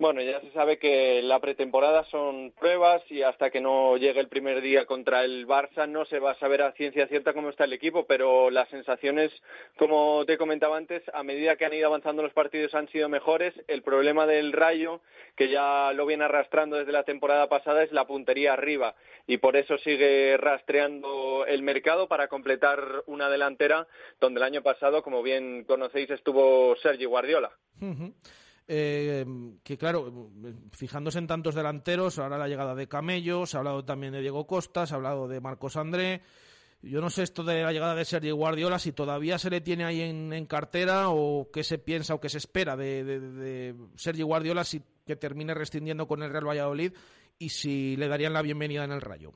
Bueno, 0.00 0.22
ya 0.22 0.40
se 0.40 0.52
sabe 0.52 0.78
que 0.78 1.22
la 1.22 1.40
pretemporada 1.40 2.04
son 2.04 2.52
pruebas 2.52 3.02
y 3.10 3.22
hasta 3.22 3.50
que 3.50 3.60
no 3.60 3.96
llegue 3.96 4.20
el 4.20 4.28
primer 4.28 4.60
día 4.60 4.86
contra 4.86 5.24
el 5.24 5.44
Barça 5.44 5.88
no 5.88 6.04
se 6.04 6.20
va 6.20 6.30
a 6.30 6.38
saber 6.38 6.62
a 6.62 6.70
ciencia 6.70 7.08
cierta 7.08 7.32
cómo 7.32 7.50
está 7.50 7.64
el 7.64 7.72
equipo, 7.72 8.06
pero 8.06 8.48
las 8.48 8.68
sensaciones, 8.68 9.32
como 9.76 10.24
te 10.24 10.38
comentaba 10.38 10.76
antes, 10.76 11.02
a 11.12 11.24
medida 11.24 11.56
que 11.56 11.64
han 11.64 11.74
ido 11.74 11.88
avanzando 11.88 12.22
los 12.22 12.32
partidos 12.32 12.76
han 12.76 12.86
sido 12.90 13.08
mejores. 13.08 13.52
El 13.66 13.82
problema 13.82 14.24
del 14.24 14.52
Rayo, 14.52 15.00
que 15.34 15.48
ya 15.48 15.92
lo 15.92 16.06
viene 16.06 16.26
arrastrando 16.26 16.76
desde 16.76 16.92
la 16.92 17.02
temporada 17.02 17.48
pasada, 17.48 17.82
es 17.82 17.90
la 17.90 18.06
puntería 18.06 18.52
arriba 18.52 18.94
y 19.26 19.38
por 19.38 19.56
eso 19.56 19.78
sigue 19.78 20.36
rastreando 20.36 21.44
el 21.44 21.64
mercado 21.64 22.06
para 22.06 22.28
completar 22.28 23.02
una 23.06 23.28
delantera 23.28 23.88
donde 24.20 24.38
el 24.38 24.44
año 24.44 24.62
pasado, 24.62 25.02
como 25.02 25.24
bien 25.24 25.64
conocéis, 25.64 26.08
estuvo 26.10 26.76
Sergi 26.76 27.04
Guardiola. 27.04 27.50
Eh, 28.70 29.24
que 29.64 29.78
claro, 29.78 30.30
fijándose 30.72 31.18
en 31.18 31.26
tantos 31.26 31.54
delanteros, 31.54 32.18
ahora 32.18 32.36
la 32.36 32.48
llegada 32.48 32.74
de 32.74 32.86
Camello, 32.86 33.46
se 33.46 33.56
ha 33.56 33.60
hablado 33.60 33.82
también 33.86 34.12
de 34.12 34.20
Diego 34.20 34.46
Costa, 34.46 34.86
se 34.86 34.92
ha 34.92 34.96
hablado 34.96 35.26
de 35.26 35.40
Marcos 35.40 35.76
André. 35.76 36.20
Yo 36.82 37.00
no 37.00 37.08
sé 37.08 37.22
esto 37.22 37.42
de 37.42 37.62
la 37.62 37.72
llegada 37.72 37.94
de 37.94 38.04
Sergio 38.04 38.36
Guardiola, 38.36 38.78
si 38.78 38.92
todavía 38.92 39.38
se 39.38 39.50
le 39.50 39.62
tiene 39.62 39.84
ahí 39.84 40.00
en, 40.02 40.46
cartera 40.46 41.08
o 41.08 41.50
qué 41.50 41.64
se 41.64 41.78
piensa 41.78 42.14
o 42.14 42.20
qué 42.20 42.28
se 42.28 42.38
espera 42.38 42.76
de, 42.76 43.74
Sergio 43.96 44.26
Guardiola 44.26 44.62
si 44.62 44.82
que 45.04 45.16
termine 45.16 45.54
rescindiendo 45.54 46.06
con 46.06 46.22
el 46.22 46.30
Real 46.30 46.46
Valladolid 46.46 46.92
y 47.38 47.48
si 47.48 47.96
le 47.96 48.06
darían 48.06 48.34
la 48.34 48.42
bienvenida 48.42 48.84
en 48.84 48.92
el 48.92 49.00
Rayo. 49.00 49.32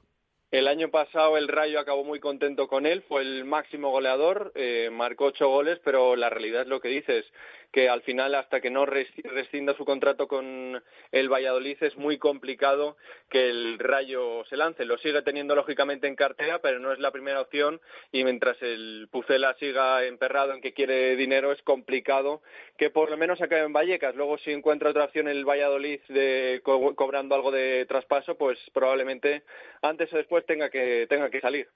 El 0.52 0.68
año 0.68 0.90
pasado 0.90 1.38
el 1.38 1.48
Rayo 1.48 1.80
acabó 1.80 2.04
muy 2.04 2.20
contento 2.20 2.68
con 2.68 2.84
él, 2.84 3.02
fue 3.08 3.22
el 3.22 3.46
máximo 3.46 3.90
goleador, 3.90 4.52
eh, 4.54 4.90
marcó 4.92 5.24
ocho 5.26 5.48
goles, 5.48 5.80
pero 5.82 6.14
la 6.14 6.28
realidad 6.28 6.62
es 6.62 6.68
lo 6.68 6.80
que 6.80 6.90
dices, 6.90 7.24
que 7.72 7.88
al 7.88 8.02
final 8.02 8.34
hasta 8.34 8.60
que 8.60 8.70
no 8.70 8.84
rescinda 8.84 9.74
su 9.74 9.84
contrato 9.86 10.28
con 10.28 10.82
el 11.10 11.28
Valladolid 11.28 11.78
es 11.80 11.96
muy 11.96 12.18
complicado 12.18 12.96
que 13.30 13.48
el 13.48 13.78
Rayo 13.78 14.44
se 14.44 14.58
lance. 14.58 14.84
Lo 14.84 14.98
sigue 14.98 15.22
teniendo 15.22 15.56
lógicamente 15.56 16.06
en 16.06 16.14
cartera, 16.14 16.60
pero 16.60 16.78
no 16.78 16.92
es 16.92 16.98
la 16.98 17.10
primera 17.10 17.40
opción 17.40 17.80
y 18.12 18.24
mientras 18.24 18.60
el 18.60 19.08
Pucela 19.10 19.54
siga 19.54 20.04
emperrado 20.04 20.52
en 20.52 20.60
que 20.60 20.74
quiere 20.74 21.16
dinero 21.16 21.50
es 21.50 21.62
complicado 21.62 22.42
que 22.76 22.90
por 22.90 23.10
lo 23.10 23.16
menos 23.16 23.40
acabe 23.40 23.62
en 23.62 23.72
Vallecas. 23.72 24.14
Luego 24.14 24.36
si 24.36 24.52
encuentra 24.52 24.90
otra 24.90 25.04
opción 25.04 25.26
el 25.26 25.46
Valladolid 25.46 26.00
de 26.08 26.60
cobrando 26.62 27.34
algo 27.34 27.50
de 27.50 27.86
traspaso, 27.86 28.36
pues 28.36 28.58
probablemente 28.74 29.44
antes 29.80 30.12
o 30.12 30.18
después 30.18 30.44
tenga 30.44 30.68
que 30.68 31.06
tenga 31.08 31.30
que 31.30 31.40
salir. 31.40 31.68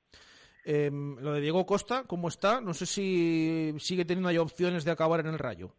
Em, 0.68 1.16
lo 1.20 1.32
de 1.32 1.40
Diego 1.40 1.64
Costa, 1.64 2.05
¿cómo 2.09 2.26
está? 2.26 2.61
No 2.61 2.74
sé 2.74 2.86
si 2.86 3.72
sigue 3.78 4.05
teniendo 4.05 4.28
ahí 4.28 4.36
opciones 4.36 4.84
de 4.84 4.90
acabar 4.90 5.20
en 5.20 5.28
el 5.28 5.38
Rayo. 5.38 5.72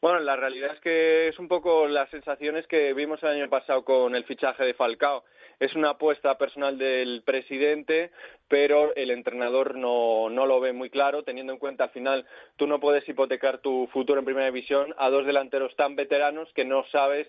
Bueno, 0.00 0.20
la 0.20 0.36
realidad 0.36 0.74
es 0.74 0.80
que 0.80 1.26
es 1.26 1.40
un 1.40 1.48
poco 1.48 1.88
las 1.88 2.08
sensaciones 2.10 2.68
que 2.68 2.94
vimos 2.94 3.20
el 3.24 3.30
año 3.30 3.50
pasado 3.50 3.84
con 3.84 4.14
el 4.14 4.22
fichaje 4.22 4.64
de 4.64 4.74
Falcao. 4.74 5.24
Es 5.58 5.74
una 5.74 5.90
apuesta 5.90 6.38
personal 6.38 6.78
del 6.78 7.24
presidente, 7.26 8.12
pero 8.46 8.94
el 8.94 9.10
entrenador 9.10 9.74
no, 9.74 10.30
no 10.30 10.46
lo 10.46 10.60
ve 10.60 10.72
muy 10.72 10.88
claro, 10.88 11.24
teniendo 11.24 11.52
en 11.52 11.58
cuenta 11.58 11.82
al 11.84 11.90
final 11.90 12.26
tú 12.56 12.68
no 12.68 12.78
puedes 12.78 13.08
hipotecar 13.08 13.58
tu 13.58 13.88
futuro 13.92 14.20
en 14.20 14.24
primera 14.24 14.46
división 14.46 14.94
a 14.98 15.10
dos 15.10 15.26
delanteros 15.26 15.74
tan 15.74 15.96
veteranos 15.96 16.48
que 16.54 16.64
no 16.64 16.84
sabes 16.92 17.26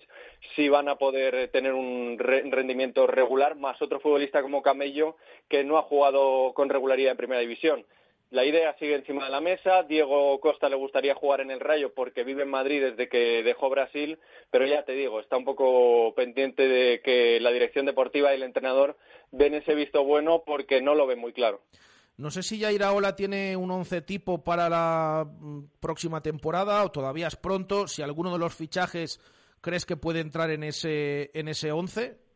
si 0.54 0.68
van 0.68 0.88
a 0.88 0.94
poder 0.94 1.48
tener 1.48 1.72
un 1.72 2.18
rendimiento 2.20 3.08
regular, 3.08 3.56
más 3.56 3.82
otro 3.82 3.98
futbolista 3.98 4.42
como 4.42 4.62
Camello 4.62 5.16
que 5.48 5.64
no 5.64 5.76
ha 5.76 5.82
jugado 5.82 6.52
con 6.54 6.68
regularidad 6.68 7.10
en 7.10 7.16
primera 7.16 7.40
división. 7.40 7.84
La 8.30 8.44
idea 8.44 8.76
sigue 8.78 8.94
encima 8.94 9.24
de 9.24 9.30
la 9.30 9.40
mesa. 9.40 9.82
Diego 9.82 10.38
Costa 10.38 10.68
le 10.68 10.76
gustaría 10.76 11.16
jugar 11.16 11.40
en 11.40 11.50
el 11.50 11.58
Rayo 11.58 11.92
porque 11.92 12.22
vive 12.22 12.44
en 12.44 12.50
Madrid 12.50 12.80
desde 12.80 13.08
que 13.08 13.42
dejó 13.42 13.68
Brasil, 13.70 14.20
pero 14.50 14.66
ya 14.66 14.84
te 14.84 14.92
digo, 14.92 15.18
está 15.18 15.36
un 15.36 15.44
poco 15.44 16.14
pendiente 16.14 16.68
de 16.68 17.00
que 17.02 17.40
la 17.40 17.50
dirección 17.50 17.86
deportiva 17.86 18.32
y 18.32 18.36
el 18.36 18.44
entrenador 18.44 18.96
den 19.32 19.54
ese 19.54 19.74
visto 19.74 20.04
bueno 20.04 20.44
porque 20.46 20.80
no 20.80 20.94
lo 20.94 21.08
ven 21.08 21.18
muy 21.18 21.32
claro. 21.32 21.60
No 22.18 22.30
sé 22.30 22.44
si 22.44 22.58
ya 22.58 22.70
Iraola 22.70 23.16
tiene 23.16 23.56
un 23.56 23.70
once 23.70 24.00
tipo 24.02 24.44
para 24.44 24.68
la 24.68 25.26
mm, 25.26 25.64
próxima 25.80 26.22
temporada 26.22 26.84
o 26.84 26.92
todavía 26.92 27.26
es 27.26 27.36
pronto. 27.36 27.88
Si 27.88 28.02
alguno 28.02 28.32
de 28.32 28.38
los 28.38 28.54
fichajes 28.54 29.18
crees 29.60 29.86
que 29.86 29.96
puede 29.96 30.20
entrar 30.20 30.50
en 30.50 30.62
ese 30.62 31.30
en 31.34 31.48
ese 31.48 31.72
once. 31.72 32.29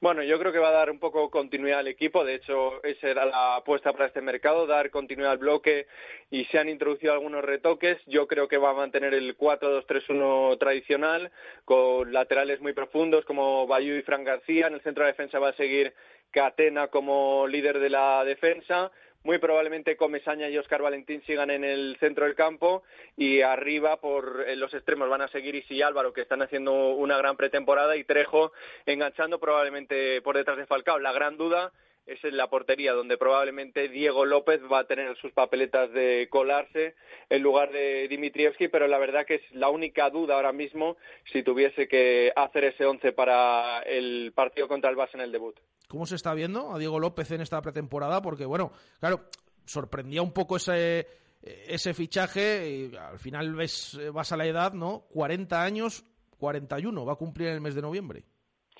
Bueno, 0.00 0.22
yo 0.22 0.38
creo 0.38 0.52
que 0.52 0.60
va 0.60 0.68
a 0.68 0.72
dar 0.72 0.90
un 0.92 1.00
poco 1.00 1.28
continuidad 1.28 1.80
al 1.80 1.88
equipo. 1.88 2.24
De 2.24 2.36
hecho, 2.36 2.80
esa 2.84 3.08
era 3.08 3.24
la 3.24 3.56
apuesta 3.56 3.92
para 3.92 4.06
este 4.06 4.20
mercado, 4.20 4.64
dar 4.64 4.90
continuidad 4.90 5.32
al 5.32 5.38
bloque 5.38 5.88
y 6.30 6.44
se 6.44 6.58
han 6.60 6.68
introducido 6.68 7.12
algunos 7.12 7.44
retoques. 7.44 7.98
Yo 8.06 8.28
creo 8.28 8.46
que 8.46 8.58
va 8.58 8.70
a 8.70 8.74
mantener 8.74 9.12
el 9.12 9.36
4-2-3-1 9.36 10.56
tradicional 10.58 11.32
con 11.64 12.12
laterales 12.12 12.60
muy 12.60 12.74
profundos 12.74 13.24
como 13.24 13.66
Bayou 13.66 13.96
y 13.96 14.02
Fran 14.02 14.22
García. 14.22 14.68
En 14.68 14.74
el 14.74 14.82
centro 14.82 15.02
de 15.02 15.10
defensa 15.10 15.40
va 15.40 15.48
a 15.48 15.56
seguir 15.56 15.92
Catena 16.30 16.86
como 16.88 17.48
líder 17.48 17.80
de 17.80 17.90
la 17.90 18.24
defensa 18.24 18.92
muy 19.24 19.38
probablemente 19.38 19.96
Comesaña 19.96 20.48
y 20.48 20.58
Oscar 20.58 20.82
Valentín 20.82 21.22
sigan 21.26 21.50
en 21.50 21.64
el 21.64 21.96
centro 22.00 22.24
del 22.24 22.34
campo 22.34 22.82
y 23.16 23.40
arriba 23.40 24.00
por 24.00 24.46
los 24.56 24.72
extremos 24.72 25.08
van 25.08 25.22
a 25.22 25.28
seguir 25.28 25.54
Isi 25.54 25.74
y 25.74 25.82
Álvaro 25.82 26.12
que 26.12 26.22
están 26.22 26.42
haciendo 26.42 26.90
una 26.90 27.18
gran 27.18 27.36
pretemporada 27.36 27.96
y 27.96 28.04
Trejo 28.04 28.52
enganchando 28.86 29.38
probablemente 29.38 30.22
por 30.22 30.36
detrás 30.36 30.56
de 30.56 30.66
Falcao. 30.66 30.98
La 30.98 31.12
gran 31.12 31.36
duda 31.36 31.72
es 32.06 32.24
en 32.24 32.38
la 32.38 32.48
portería, 32.48 32.94
donde 32.94 33.18
probablemente 33.18 33.88
Diego 33.88 34.24
López 34.24 34.62
va 34.72 34.80
a 34.80 34.86
tener 34.86 35.14
sus 35.18 35.32
papeletas 35.32 35.92
de 35.92 36.28
colarse 36.30 36.94
en 37.28 37.42
lugar 37.42 37.70
de 37.70 38.08
Dimitrievski, 38.08 38.68
pero 38.68 38.88
la 38.88 38.98
verdad 38.98 39.26
que 39.26 39.34
es 39.34 39.42
la 39.52 39.68
única 39.68 40.08
duda 40.08 40.36
ahora 40.36 40.52
mismo 40.52 40.96
si 41.32 41.42
tuviese 41.42 41.86
que 41.86 42.32
hacer 42.34 42.64
ese 42.64 42.86
once 42.86 43.12
para 43.12 43.80
el 43.82 44.32
partido 44.34 44.68
contra 44.68 44.90
el 44.90 44.96
Barça 44.96 45.14
en 45.14 45.20
el 45.20 45.32
debut. 45.32 45.56
¿Cómo 45.88 46.06
se 46.06 46.16
está 46.16 46.34
viendo 46.34 46.72
a 46.72 46.78
Diego 46.78 47.00
López 47.00 47.30
en 47.30 47.40
esta 47.40 47.60
pretemporada? 47.62 48.22
Porque, 48.22 48.44
bueno, 48.44 48.70
claro, 49.00 49.24
sorprendía 49.64 50.22
un 50.22 50.32
poco 50.32 50.56
ese, 50.56 51.06
ese 51.42 51.94
fichaje 51.94 52.70
y 52.70 52.96
al 52.96 53.18
final 53.18 53.54
ves, 53.54 53.98
vas 54.12 54.30
a 54.32 54.36
la 54.36 54.46
edad, 54.46 54.74
¿no? 54.74 55.06
40 55.10 55.62
años, 55.62 56.04
41, 56.38 57.04
va 57.04 57.14
a 57.14 57.16
cumplir 57.16 57.48
en 57.48 57.54
el 57.54 57.60
mes 57.60 57.74
de 57.74 57.82
noviembre. 57.82 58.24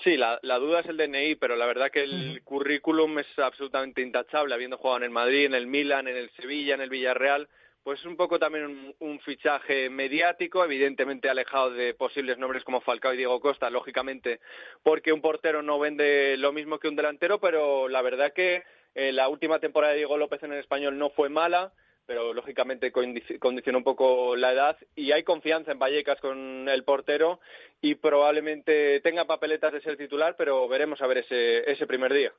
Sí, 0.05 0.17
la, 0.17 0.39
duda 0.59 0.81
es 0.81 0.87
el 0.87 0.97
DNI, 0.97 1.35
pero 1.37 1.57
la 1.57 1.67
verdad 1.67 1.91
que 1.91 2.05
el 2.05 2.43
currículum 2.45 3.19
es 3.19 3.27
absolutamente 3.37 4.01
intachable, 4.01 4.55
habiendo 4.55 4.79
jugado 4.79 4.99
en 4.99 5.05
el 5.05 5.11
Madrid, 5.11 5.47
en 5.47 5.55
el 5.55 5.67
Milan, 5.67 6.07
en 6.07 6.17
el 6.17 6.31
Sevilla, 6.37 6.75
en 6.75 6.81
el 6.81 6.91
Villarreal, 6.91 7.49
pues 7.89 8.01
es 8.01 8.05
un 8.05 8.18
poco 8.18 8.39
también 8.39 8.95
un, 8.99 9.20
fichaje 9.20 9.89
mediático, 9.89 10.62
evidentemente 10.62 11.30
alejado 11.30 11.70
de 11.70 11.95
posibles 11.95 12.36
nombres 12.36 12.62
como 12.62 12.82
Falcao 12.82 13.14
y 13.14 13.16
Diego 13.16 13.41
Costa, 13.41 13.70
lógicamente, 13.70 14.41
porque 14.82 15.11
un 15.11 15.22
portero 15.22 15.62
no 15.62 15.78
vende 15.78 16.36
lo 16.36 16.53
mismo 16.53 16.78
que 16.78 16.89
un 16.89 16.97
delantero, 16.97 17.41
pero 17.41 17.89
la 17.89 18.03
verdad 18.03 18.34
que 18.34 18.62
eh, 18.95 19.11
la 19.12 19.30
última 19.30 19.59
temporada 19.59 19.95
de 19.95 20.01
Diego 20.01 20.18
López 20.18 20.43
en 20.43 20.53
el 20.53 20.59
español 20.59 20.99
no 20.99 21.09
fue 21.09 21.30
mala, 21.30 21.72
pero 22.05 22.34
lógicamente 22.34 22.93
condiciona 22.93 23.78
un 23.78 23.84
poco 23.84 24.36
la 24.36 24.53
edad 24.53 24.76
y 24.95 25.12
hay 25.12 25.22
confianza 25.22 25.72
en 25.72 25.78
Vallecas 25.78 26.20
con 26.20 26.68
el 26.68 26.84
portero 26.84 27.41
y 27.80 27.95
probablemente 27.95 29.01
tenga 29.01 29.24
papeletas 29.24 29.72
de 29.72 29.80
ser 29.80 29.97
titular, 29.97 30.36
pero 30.36 30.68
veremos 30.68 31.01
a 31.01 31.07
ver 31.07 31.16
ese, 31.16 31.70
ese 31.70 31.86
primer 31.86 32.12
día. 32.12 32.34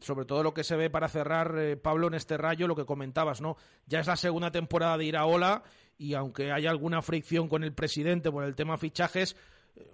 Sobre 0.00 0.26
todo 0.26 0.42
lo 0.42 0.54
que 0.54 0.64
se 0.64 0.76
ve 0.76 0.90
para 0.90 1.08
cerrar, 1.08 1.58
eh, 1.58 1.76
Pablo, 1.76 2.08
en 2.08 2.14
este 2.14 2.36
rayo, 2.36 2.68
lo 2.68 2.76
que 2.76 2.84
comentabas, 2.84 3.40
¿no? 3.40 3.56
Ya 3.86 4.00
es 4.00 4.06
la 4.06 4.16
segunda 4.16 4.50
temporada 4.50 4.98
de 4.98 5.04
Iraola 5.04 5.62
y 5.98 6.14
aunque 6.14 6.52
haya 6.52 6.70
alguna 6.70 7.02
fricción 7.02 7.48
con 7.48 7.64
el 7.64 7.72
presidente 7.72 8.30
por 8.30 8.44
el 8.44 8.54
tema 8.54 8.76
fichajes, 8.76 9.36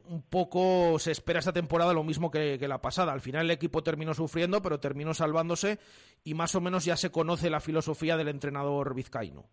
un 0.05 0.23
poco 0.23 0.99
se 0.99 1.11
espera 1.11 1.41
esta 1.41 1.53
temporada 1.53 1.93
lo 1.93 2.05
mismo 2.05 2.31
que, 2.31 2.59
que, 2.59 2.69
la 2.69 2.81
pasada. 2.81 3.13
Al 3.13 3.21
final 3.21 3.47
el 3.47 3.51
equipo 3.51 3.83
terminó 3.83 4.15
sufriendo, 4.15 4.63
pero 4.63 4.81
terminó 4.81 5.15
salvándose 5.15 5.79
y 6.25 6.35
más 6.35 6.55
o 6.55 6.61
menos 6.61 6.85
ya 6.85 6.97
se 6.97 7.11
conoce 7.11 7.51
la 7.51 7.61
filosofía 7.61 8.17
del 8.17 8.29
entrenador 8.29 8.95
vizcaíno. 8.95 9.49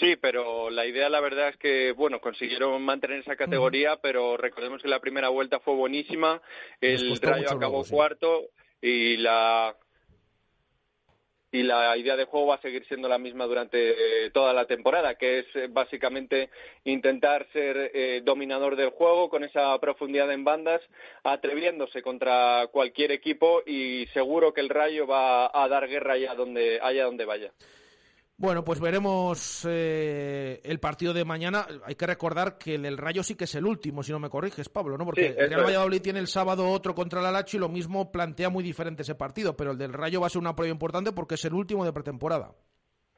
Sí, 0.00 0.16
pero 0.16 0.70
la 0.70 0.86
idea, 0.86 1.08
la 1.08 1.20
verdad 1.20 1.48
es 1.48 1.56
que, 1.58 1.92
bueno, 1.92 2.20
consiguieron 2.20 2.82
mantener 2.82 3.20
esa 3.20 3.36
categoría, 3.36 3.98
pero 4.00 4.36
recordemos 4.36 4.80
que 4.80 4.88
la 4.88 5.00
primera 5.00 5.28
vuelta 5.28 5.60
fue 5.60 5.74
buenísima, 5.74 6.40
el 6.80 7.16
Rayo 7.20 7.46
acabó 7.50 7.84
luego, 7.84 7.84
sí. 7.84 7.94
Y 8.82 9.16
la 9.16 9.74
y 11.54 11.62
la 11.62 11.94
idea 11.98 12.16
de 12.16 12.24
juego 12.24 12.46
va 12.46 12.54
a 12.54 12.62
seguir 12.62 12.84
siendo 12.86 13.08
la 13.10 13.18
misma 13.18 13.44
durante 13.44 14.24
eh, 14.24 14.30
toda 14.30 14.54
la 14.54 14.64
temporada, 14.64 15.16
que 15.16 15.40
es 15.40 15.46
eh, 15.54 15.68
básicamente 15.70 16.48
intentar 16.84 17.46
ser 17.52 17.90
eh, 17.92 18.22
dominador 18.24 18.74
del 18.74 18.88
juego 18.88 19.28
con 19.28 19.44
esa 19.44 19.78
profundidad 19.78 20.32
en 20.32 20.44
bandas, 20.44 20.80
atreviéndose 21.22 22.00
contra 22.00 22.68
cualquier 22.72 23.12
equipo 23.12 23.62
y 23.66 24.06
seguro 24.14 24.54
que 24.54 24.62
el 24.62 24.70
Rayo 24.70 25.06
va 25.06 25.50
a 25.52 25.68
dar 25.68 25.86
guerra 25.88 26.14
allá 26.14 26.34
donde, 26.34 26.80
allá 26.82 27.04
donde 27.04 27.26
vaya. 27.26 27.52
Bueno, 28.42 28.64
pues 28.64 28.80
veremos 28.80 29.64
eh, 29.70 30.60
el 30.64 30.80
partido 30.80 31.14
de 31.14 31.24
mañana. 31.24 31.64
Hay 31.84 31.94
que 31.94 32.08
recordar 32.08 32.58
que 32.58 32.74
el 32.74 32.82
del 32.82 32.98
Rayo 32.98 33.22
sí 33.22 33.36
que 33.36 33.44
es 33.44 33.54
el 33.54 33.64
último, 33.64 34.02
si 34.02 34.10
no 34.10 34.18
me 34.18 34.28
corriges, 34.28 34.68
Pablo, 34.68 34.98
¿no? 34.98 35.04
Porque 35.04 35.28
sí, 35.28 35.34
el 35.38 35.48
Real 35.48 35.64
Valladolid 35.64 36.02
tiene 36.02 36.18
el 36.18 36.26
sábado 36.26 36.68
otro 36.68 36.92
contra 36.92 37.20
el 37.20 37.26
Alacho 37.26 37.56
y 37.56 37.60
lo 37.60 37.68
mismo 37.68 38.10
plantea 38.10 38.50
muy 38.50 38.64
diferente 38.64 39.02
ese 39.02 39.14
partido, 39.14 39.56
pero 39.56 39.70
el 39.70 39.78
del 39.78 39.92
Rayo 39.92 40.20
va 40.20 40.26
a 40.26 40.30
ser 40.30 40.40
una 40.40 40.56
prueba 40.56 40.72
importante 40.72 41.12
porque 41.12 41.36
es 41.36 41.44
el 41.44 41.54
último 41.54 41.84
de 41.84 41.92
pretemporada. 41.92 42.52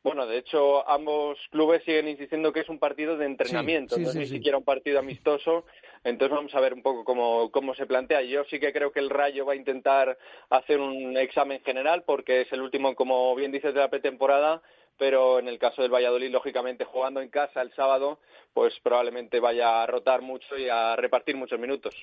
Bueno, 0.02 0.26
de 0.26 0.36
hecho, 0.36 0.86
ambos 0.86 1.38
clubes 1.50 1.82
siguen 1.84 2.06
insistiendo 2.06 2.52
que 2.52 2.60
es 2.60 2.68
un 2.68 2.78
partido 2.78 3.16
de 3.16 3.24
entrenamiento, 3.24 3.94
Sí, 3.94 4.02
sí, 4.02 4.04
no 4.04 4.10
es 4.10 4.16
ni 4.16 4.26
siquiera 4.26 4.58
un 4.58 4.64
partido 4.64 4.98
amistoso. 4.98 5.64
Entonces 6.04 6.36
vamos 6.36 6.54
a 6.54 6.60
ver 6.60 6.74
un 6.74 6.82
poco 6.82 7.02
cómo, 7.02 7.50
cómo 7.50 7.74
se 7.74 7.86
plantea. 7.86 8.20
Yo 8.20 8.44
sí 8.44 8.60
que 8.60 8.74
creo 8.74 8.92
que 8.92 9.00
el 9.00 9.08
Rayo 9.08 9.46
va 9.46 9.54
a 9.54 9.56
intentar 9.56 10.18
hacer 10.50 10.78
un 10.80 11.16
examen 11.16 11.62
general 11.64 12.02
porque 12.04 12.42
es 12.42 12.52
el 12.52 12.60
último, 12.60 12.94
como 12.94 13.34
bien 13.34 13.50
dices, 13.52 13.72
de 13.72 13.80
la 13.80 13.88
pretemporada. 13.88 14.60
Pero 14.98 15.38
en 15.38 15.48
el 15.48 15.58
caso 15.58 15.82
del 15.82 15.92
Valladolid, 15.92 16.30
lógicamente, 16.30 16.84
jugando 16.84 17.20
en 17.20 17.28
casa 17.28 17.62
el 17.62 17.74
sábado, 17.74 18.20
pues 18.52 18.74
probablemente 18.82 19.40
vaya 19.40 19.82
a 19.82 19.86
rotar 19.86 20.22
mucho 20.22 20.56
y 20.56 20.68
a 20.68 20.94
repartir 20.96 21.36
muchos 21.36 21.58
minutos. 21.58 21.94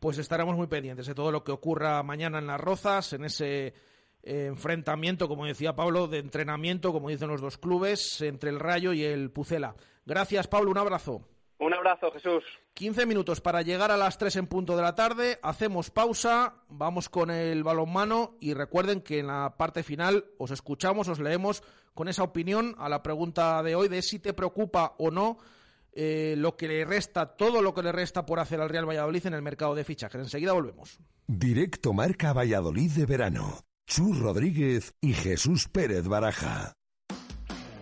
Pues 0.00 0.18
estaremos 0.18 0.56
muy 0.56 0.66
pendientes 0.66 1.06
de 1.06 1.14
todo 1.14 1.30
lo 1.30 1.44
que 1.44 1.52
ocurra 1.52 2.02
mañana 2.02 2.38
en 2.38 2.46
las 2.46 2.60
Rozas, 2.60 3.12
en 3.12 3.24
ese 3.24 3.74
eh, 4.22 4.46
enfrentamiento, 4.46 5.28
como 5.28 5.46
decía 5.46 5.74
Pablo, 5.74 6.08
de 6.08 6.18
entrenamiento, 6.18 6.92
como 6.92 7.08
dicen 7.08 7.28
los 7.28 7.40
dos 7.40 7.58
clubes, 7.58 8.20
entre 8.22 8.50
el 8.50 8.58
Rayo 8.58 8.92
y 8.92 9.04
el 9.04 9.30
Pucela. 9.30 9.76
Gracias, 10.04 10.48
Pablo, 10.48 10.70
un 10.70 10.78
abrazo. 10.78 11.22
Un 11.60 11.74
abrazo, 11.74 12.10
Jesús. 12.10 12.42
15 12.72 13.04
minutos 13.04 13.42
para 13.42 13.60
llegar 13.60 13.90
a 13.90 13.98
las 13.98 14.16
3 14.16 14.36
en 14.36 14.46
punto 14.46 14.76
de 14.76 14.82
la 14.82 14.94
tarde. 14.94 15.38
Hacemos 15.42 15.90
pausa, 15.90 16.54
vamos 16.70 17.10
con 17.10 17.30
el 17.30 17.62
balonmano 17.62 18.38
y 18.40 18.54
recuerden 18.54 19.02
que 19.02 19.18
en 19.18 19.26
la 19.26 19.56
parte 19.58 19.82
final 19.82 20.24
os 20.38 20.52
escuchamos, 20.52 21.08
os 21.08 21.20
leemos 21.20 21.62
con 21.92 22.08
esa 22.08 22.22
opinión 22.22 22.74
a 22.78 22.88
la 22.88 23.02
pregunta 23.02 23.62
de 23.62 23.74
hoy 23.74 23.88
de 23.88 24.00
si 24.00 24.18
te 24.18 24.32
preocupa 24.32 24.94
o 24.98 25.10
no 25.10 25.36
eh, 25.92 26.34
lo 26.38 26.56
que 26.56 26.66
le 26.66 26.86
resta, 26.86 27.36
todo 27.36 27.60
lo 27.60 27.74
que 27.74 27.82
le 27.82 27.92
resta 27.92 28.24
por 28.24 28.40
hacer 28.40 28.58
al 28.62 28.70
Real 28.70 28.88
Valladolid 28.88 29.26
en 29.26 29.34
el 29.34 29.42
mercado 29.42 29.74
de 29.74 29.84
fichajes. 29.84 30.18
Enseguida 30.18 30.54
volvemos. 30.54 30.98
Directo 31.26 31.92
Marca 31.92 32.32
Valladolid 32.32 32.90
de 32.92 33.04
verano. 33.04 33.66
Chus 33.86 34.18
Rodríguez 34.18 34.94
y 35.02 35.12
Jesús 35.12 35.68
Pérez 35.68 36.08
Baraja. 36.08 36.72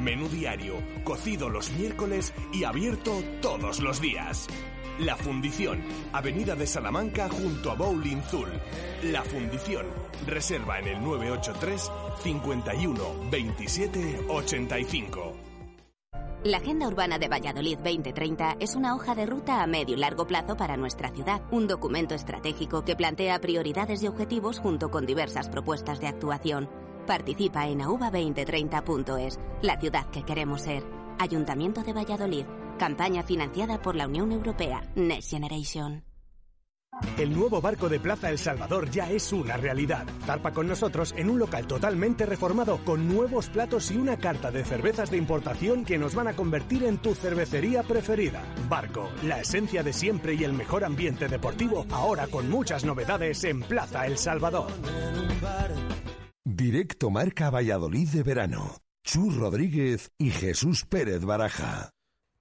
Menú 0.00 0.28
diario, 0.28 0.74
cocido 1.04 1.48
los 1.48 1.70
miércoles 1.72 2.32
y 2.52 2.64
abierto 2.64 3.22
todos 3.40 3.80
los 3.80 4.00
días. 4.00 4.48
La 4.98 5.16
Fundición, 5.16 5.82
Avenida 6.12 6.54
de 6.54 6.66
Salamanca 6.66 7.28
junto 7.28 7.72
a 7.72 7.74
Bowling 7.74 8.22
Zul. 8.22 8.48
La 9.02 9.22
Fundición, 9.22 9.86
reserva 10.26 10.78
en 10.78 10.88
el 10.88 11.02
983 11.02 11.90
51 12.22 13.30
27 13.30 14.26
85. 14.28 15.34
La 16.44 16.58
Agenda 16.58 16.86
Urbana 16.86 17.18
de 17.18 17.26
Valladolid 17.26 17.78
2030 17.78 18.56
es 18.60 18.76
una 18.76 18.94
hoja 18.94 19.14
de 19.14 19.24
ruta 19.24 19.62
a 19.62 19.66
medio 19.66 19.96
y 19.96 19.98
largo 19.98 20.26
plazo 20.26 20.58
para 20.58 20.76
nuestra 20.76 21.08
ciudad, 21.08 21.40
un 21.50 21.66
documento 21.66 22.14
estratégico 22.14 22.84
que 22.84 22.96
plantea 22.96 23.40
prioridades 23.40 24.02
y 24.02 24.08
objetivos 24.08 24.58
junto 24.58 24.90
con 24.90 25.06
diversas 25.06 25.48
propuestas 25.48 26.00
de 26.00 26.08
actuación. 26.08 26.68
Participa 27.06 27.66
en 27.68 27.80
auba2030.es, 27.80 29.38
la 29.62 29.78
ciudad 29.78 30.08
que 30.10 30.22
queremos 30.22 30.62
ser. 30.62 30.82
Ayuntamiento 31.18 31.82
de 31.82 31.92
Valladolid, 31.92 32.46
campaña 32.78 33.22
financiada 33.22 33.80
por 33.82 33.94
la 33.94 34.06
Unión 34.06 34.32
Europea, 34.32 34.82
Next 34.94 35.30
Generation. 35.30 36.02
El 37.18 37.36
nuevo 37.36 37.60
barco 37.60 37.88
de 37.88 37.98
Plaza 38.00 38.30
El 38.30 38.38
Salvador 38.38 38.88
ya 38.88 39.10
es 39.10 39.32
una 39.32 39.56
realidad. 39.56 40.06
Zarpa 40.24 40.52
con 40.52 40.68
nosotros 40.68 41.12
en 41.16 41.28
un 41.28 41.40
local 41.40 41.66
totalmente 41.66 42.24
reformado 42.24 42.78
con 42.84 43.08
nuevos 43.08 43.48
platos 43.48 43.90
y 43.90 43.96
una 43.96 44.16
carta 44.16 44.50
de 44.50 44.64
cervezas 44.64 45.10
de 45.10 45.16
importación 45.16 45.84
que 45.84 45.98
nos 45.98 46.14
van 46.14 46.28
a 46.28 46.34
convertir 46.34 46.84
en 46.84 46.98
tu 46.98 47.14
cervecería 47.14 47.82
preferida. 47.82 48.42
Barco, 48.68 49.10
la 49.24 49.40
esencia 49.40 49.82
de 49.82 49.92
siempre 49.92 50.34
y 50.34 50.44
el 50.44 50.52
mejor 50.52 50.84
ambiente 50.84 51.28
deportivo, 51.28 51.84
ahora 51.90 52.28
con 52.28 52.48
muchas 52.48 52.84
novedades 52.84 53.42
en 53.44 53.60
Plaza 53.60 54.06
El 54.06 54.16
Salvador. 54.16 54.70
Directo 56.46 57.08
Marca 57.08 57.48
Valladolid 57.48 58.06
de 58.10 58.22
verano. 58.22 58.76
Chus 59.02 59.34
Rodríguez 59.34 60.12
y 60.18 60.28
Jesús 60.30 60.84
Pérez 60.84 61.24
Baraja. 61.24 61.88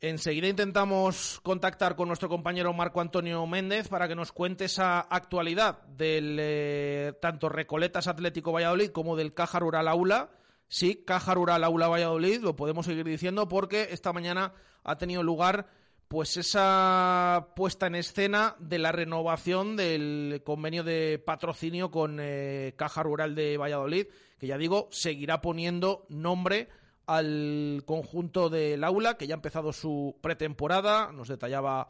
Enseguida 0.01 0.49
intentamos 0.49 1.39
contactar 1.41 1.95
con 1.95 2.10
nuestro 2.10 2.28
compañero 2.28 2.74
Marco 2.74 2.99
Antonio 2.99 3.47
Méndez 3.47 3.88
para 3.88 4.10
que 4.10 4.16
nos 4.16 4.34
cuente 4.34 4.66
esa 4.66 4.99
actualidad 4.99 5.84
del 5.84 6.36
eh, 6.38 7.14
tanto 7.22 7.47
Recoletas 7.47 8.08
Atlético 8.08 8.51
Valladolid 8.51 8.89
como 8.89 9.16
del 9.16 9.34
Caja 9.34 9.60
Rural 9.60 9.88
Aula. 9.88 10.32
Sí, 10.68 11.06
Caja 11.08 11.34
Rural 11.34 11.64
Aula 11.64 11.88
Valladolid, 11.88 12.41
lo 12.41 12.58
podemos 12.58 12.86
seguir 12.86 13.06
diciendo 13.06 13.47
porque 13.47 13.88
esta 13.91 14.12
mañana 14.12 14.54
ha 14.84 14.97
tenido 14.97 15.24
lugar 15.24 15.70
pues 16.14 16.38
esa 16.38 17.47
puesta 17.55 17.88
en 17.88 17.95
escena 17.95 18.55
de 18.59 18.78
la 18.78 18.91
renovación 18.91 19.76
del 19.76 20.43
convenio 20.45 20.84
de 20.84 21.18
patrocinio 21.18 21.89
con 21.89 22.20
eh, 22.22 22.76
Caja 22.76 23.01
Rural 23.01 23.34
de 23.34 23.57
Valladolid, 23.57 24.05
que 24.38 24.45
ya 24.45 24.59
digo, 24.59 24.89
seguirá 24.91 25.41
poniendo 25.41 26.05
nombre 26.09 26.70
al 27.07 27.82
conjunto 27.88 28.51
del 28.51 28.84
aula, 28.84 29.18
que 29.18 29.26
ya 29.26 29.34
ha 29.34 29.38
empezado 29.41 29.74
su 29.74 30.16
pretemporada, 30.22 31.11
nos 31.11 31.30
detallaba 31.30 31.89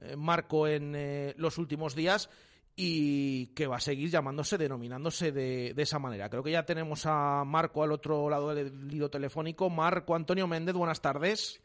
eh, 0.00 0.14
Marco 0.14 0.68
en 0.68 0.94
eh, 0.94 1.34
los 1.36 1.58
últimos 1.58 1.96
días, 1.96 2.30
y 2.76 3.46
que 3.54 3.66
va 3.66 3.78
a 3.78 3.80
seguir 3.80 4.08
llamándose, 4.08 4.56
denominándose 4.56 5.32
de, 5.32 5.74
de, 5.74 5.82
esa 5.82 5.98
manera. 5.98 6.30
Creo 6.30 6.44
que 6.44 6.52
ya 6.52 6.64
tenemos 6.64 7.06
a 7.06 7.42
Marco 7.44 7.82
al 7.82 7.90
otro 7.90 8.30
lado 8.30 8.54
del 8.54 8.92
hilo 8.92 9.10
telefónico. 9.10 9.68
Marco 9.68 10.14
Antonio 10.14 10.46
Méndez, 10.46 10.76
buenas 10.76 11.00
tardes. 11.00 11.60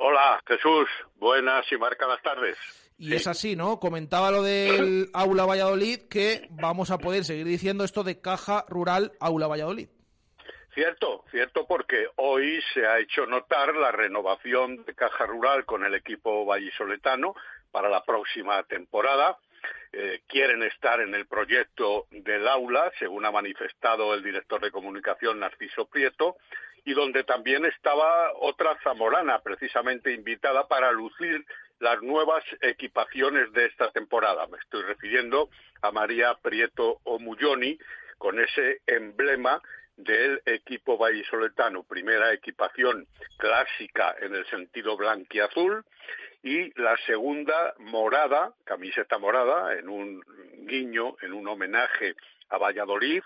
Hola, 0.00 0.40
Jesús. 0.46 0.88
Buenas 1.16 1.70
y 1.72 1.76
marcadas 1.76 2.22
tardes. 2.22 2.56
Y 2.98 3.14
es 3.14 3.26
así, 3.26 3.56
¿no? 3.56 3.80
Comentaba 3.80 4.30
lo 4.30 4.44
del 4.44 5.08
Aula 5.14 5.44
Valladolid, 5.44 6.08
que 6.08 6.46
vamos 6.50 6.92
a 6.92 6.98
poder 6.98 7.24
seguir 7.24 7.46
diciendo 7.46 7.82
esto 7.82 8.04
de 8.04 8.20
Caja 8.20 8.64
Rural 8.68 9.10
Aula 9.18 9.48
Valladolid. 9.48 9.88
Cierto, 10.72 11.24
cierto, 11.32 11.66
porque 11.66 12.06
hoy 12.14 12.60
se 12.72 12.86
ha 12.86 13.00
hecho 13.00 13.26
notar 13.26 13.74
la 13.74 13.90
renovación 13.90 14.84
de 14.84 14.94
Caja 14.94 15.26
Rural 15.26 15.64
con 15.64 15.84
el 15.84 15.94
equipo 15.94 16.44
vallisoletano 16.44 17.34
para 17.72 17.88
la 17.88 18.04
próxima 18.04 18.62
temporada. 18.62 19.36
Eh, 19.92 20.20
quieren 20.28 20.62
estar 20.62 21.00
en 21.00 21.12
el 21.14 21.26
proyecto 21.26 22.06
del 22.12 22.46
aula, 22.46 22.92
según 23.00 23.26
ha 23.26 23.32
manifestado 23.32 24.14
el 24.14 24.22
director 24.22 24.60
de 24.60 24.70
comunicación 24.70 25.40
Narciso 25.40 25.86
Prieto, 25.86 26.36
y 26.88 26.94
donde 26.94 27.22
también 27.22 27.66
estaba 27.66 28.32
otra 28.40 28.74
zamorana, 28.82 29.40
precisamente 29.40 30.10
invitada 30.10 30.66
para 30.68 30.90
lucir 30.90 31.44
las 31.80 32.00
nuevas 32.00 32.42
equipaciones 32.62 33.52
de 33.52 33.66
esta 33.66 33.90
temporada. 33.90 34.46
Me 34.46 34.56
estoy 34.56 34.84
refiriendo 34.84 35.50
a 35.82 35.92
María 35.92 36.32
Prieto 36.40 37.00
Omulloni, 37.04 37.78
con 38.16 38.40
ese 38.40 38.80
emblema 38.86 39.60
del 39.98 40.40
equipo 40.46 40.96
vallisoletano. 40.96 41.82
Primera 41.82 42.32
equipación 42.32 43.06
clásica 43.36 44.16
en 44.22 44.34
el 44.34 44.46
sentido 44.46 44.96
blanquiazul 44.96 45.84
y 46.42 46.72
la 46.80 46.96
segunda 47.04 47.74
morada, 47.80 48.54
camiseta 48.64 49.18
morada, 49.18 49.74
en 49.74 49.90
un 49.90 50.22
guiño, 50.66 51.16
en 51.20 51.34
un 51.34 51.48
homenaje 51.48 52.14
a 52.48 52.56
Valladolid, 52.56 53.22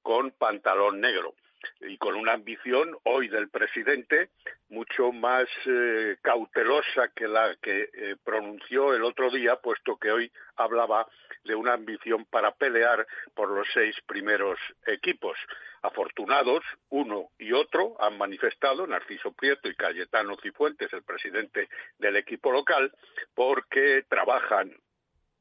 con 0.00 0.30
pantalón 0.30 1.00
negro 1.00 1.34
y 1.80 1.98
con 1.98 2.14
una 2.14 2.32
ambición 2.32 2.96
hoy 3.04 3.28
del 3.28 3.48
presidente 3.48 4.30
mucho 4.68 5.12
más 5.12 5.48
eh, 5.66 6.16
cautelosa 6.22 7.08
que 7.14 7.26
la 7.26 7.56
que 7.56 7.90
eh, 7.92 8.16
pronunció 8.22 8.94
el 8.94 9.02
otro 9.02 9.30
día, 9.30 9.56
puesto 9.56 9.96
que 9.96 10.10
hoy 10.10 10.32
hablaba 10.56 11.06
de 11.44 11.54
una 11.54 11.72
ambición 11.72 12.24
para 12.26 12.52
pelear 12.52 13.06
por 13.34 13.50
los 13.50 13.66
seis 13.72 13.96
primeros 14.06 14.58
equipos. 14.86 15.36
Afortunados, 15.82 16.62
uno 16.90 17.30
y 17.38 17.52
otro 17.52 17.96
han 18.00 18.18
manifestado, 18.18 18.86
Narciso 18.86 19.32
Prieto 19.32 19.68
y 19.68 19.74
Cayetano 19.74 20.36
Cifuentes, 20.42 20.92
el 20.92 21.02
presidente 21.02 21.68
del 21.98 22.16
equipo 22.16 22.52
local, 22.52 22.92
porque 23.34 24.04
trabajan 24.08 24.76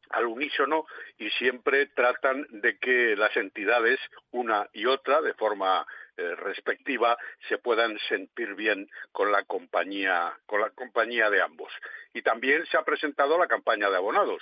al 0.10 0.26
unísono 0.26 0.86
y 1.18 1.30
siempre 1.32 1.88
tratan 1.88 2.45
de 2.49 2.78
que 2.78 3.16
las 3.16 3.36
entidades, 3.38 3.99
una 4.32 4.68
y 4.74 4.86
otra, 4.86 5.22
de 5.22 5.34
forma 5.34 5.86
eh, 6.18 6.36
respectiva, 6.36 7.18
se 7.47 7.57
puedan 7.57 7.97
sentir 8.07 8.55
bien 8.55 8.89
con 9.12 9.32
la 9.32 9.43
compañía, 9.43 10.34
con 10.45 10.62
la 10.62 10.70
compañía 10.72 11.30
de 11.30 11.41
ambos. 11.41 11.72
Y 12.14 12.22
también 12.22 12.66
se 12.68 12.78
ha 12.78 12.84
presentado 12.84 13.38
la 13.38 13.47
campaña 13.47 13.89
de 13.89 13.97
abonados. 13.97 14.41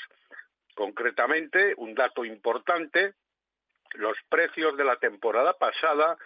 Concretamente, 0.76 1.74
un 1.78 1.96
dato 1.96 2.24
importante, 2.24 3.14
los 3.94 4.18
precios 4.30 4.78
de 4.78 4.86
la 4.86 4.98
temporada 4.98 5.54
pasada 5.54 6.18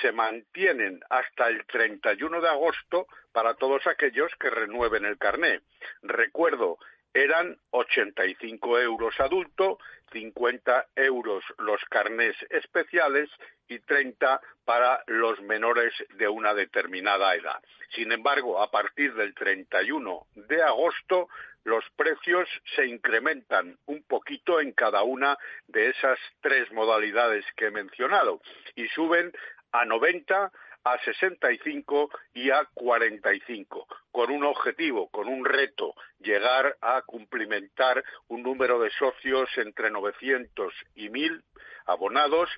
se 0.00 0.12
mantienen 0.12 1.00
hasta 1.10 1.48
el 1.48 1.64
31 1.66 2.40
de 2.40 2.48
agosto 2.48 3.06
para 3.32 3.54
todos 3.54 3.86
aquellos 3.86 4.32
que 4.38 4.50
renueven 4.50 5.04
el 5.04 5.18
carné. 5.18 5.60
Recuerdo, 6.02 6.78
eran 7.14 7.56
85 7.70 8.80
euros 8.80 9.18
adulto, 9.20 9.78
50 10.12 10.88
euros 10.96 11.44
los 11.58 11.82
carnés 11.86 12.36
especiales 12.50 13.30
y 13.68 13.78
30 13.78 14.40
para 14.64 15.02
los 15.06 15.40
menores 15.40 15.92
de 16.16 16.28
una 16.28 16.54
determinada 16.54 17.34
edad. 17.34 17.62
Sin 17.94 18.12
embargo, 18.12 18.60
a 18.60 18.70
partir 18.70 19.14
del 19.14 19.34
31 19.34 20.26
de 20.34 20.62
agosto, 20.62 21.28
los 21.62 21.84
precios 21.96 22.48
se 22.76 22.86
incrementan 22.86 23.78
un 23.86 24.02
poquito 24.02 24.60
en 24.60 24.72
cada 24.72 25.02
una 25.02 25.38
de 25.68 25.90
esas 25.90 26.18
tres 26.40 26.70
modalidades 26.72 27.44
que 27.56 27.66
he 27.66 27.70
mencionado 27.70 28.40
y 28.74 28.88
suben 28.88 29.32
a 29.72 29.84
90, 29.84 30.52
a 30.84 30.98
65 31.02 32.10
y 32.34 32.50
a 32.50 32.64
45, 32.74 33.86
con 34.12 34.30
un 34.30 34.44
objetivo, 34.44 35.08
con 35.08 35.28
un 35.28 35.44
reto, 35.44 35.94
llegar 36.20 36.76
a 36.80 37.02
cumplimentar 37.02 38.04
un 38.28 38.42
número 38.42 38.78
de 38.78 38.90
socios 38.90 39.48
entre 39.56 39.90
900 39.90 40.72
y 40.94 41.08
1000 41.08 41.42
abonados, 41.86 42.50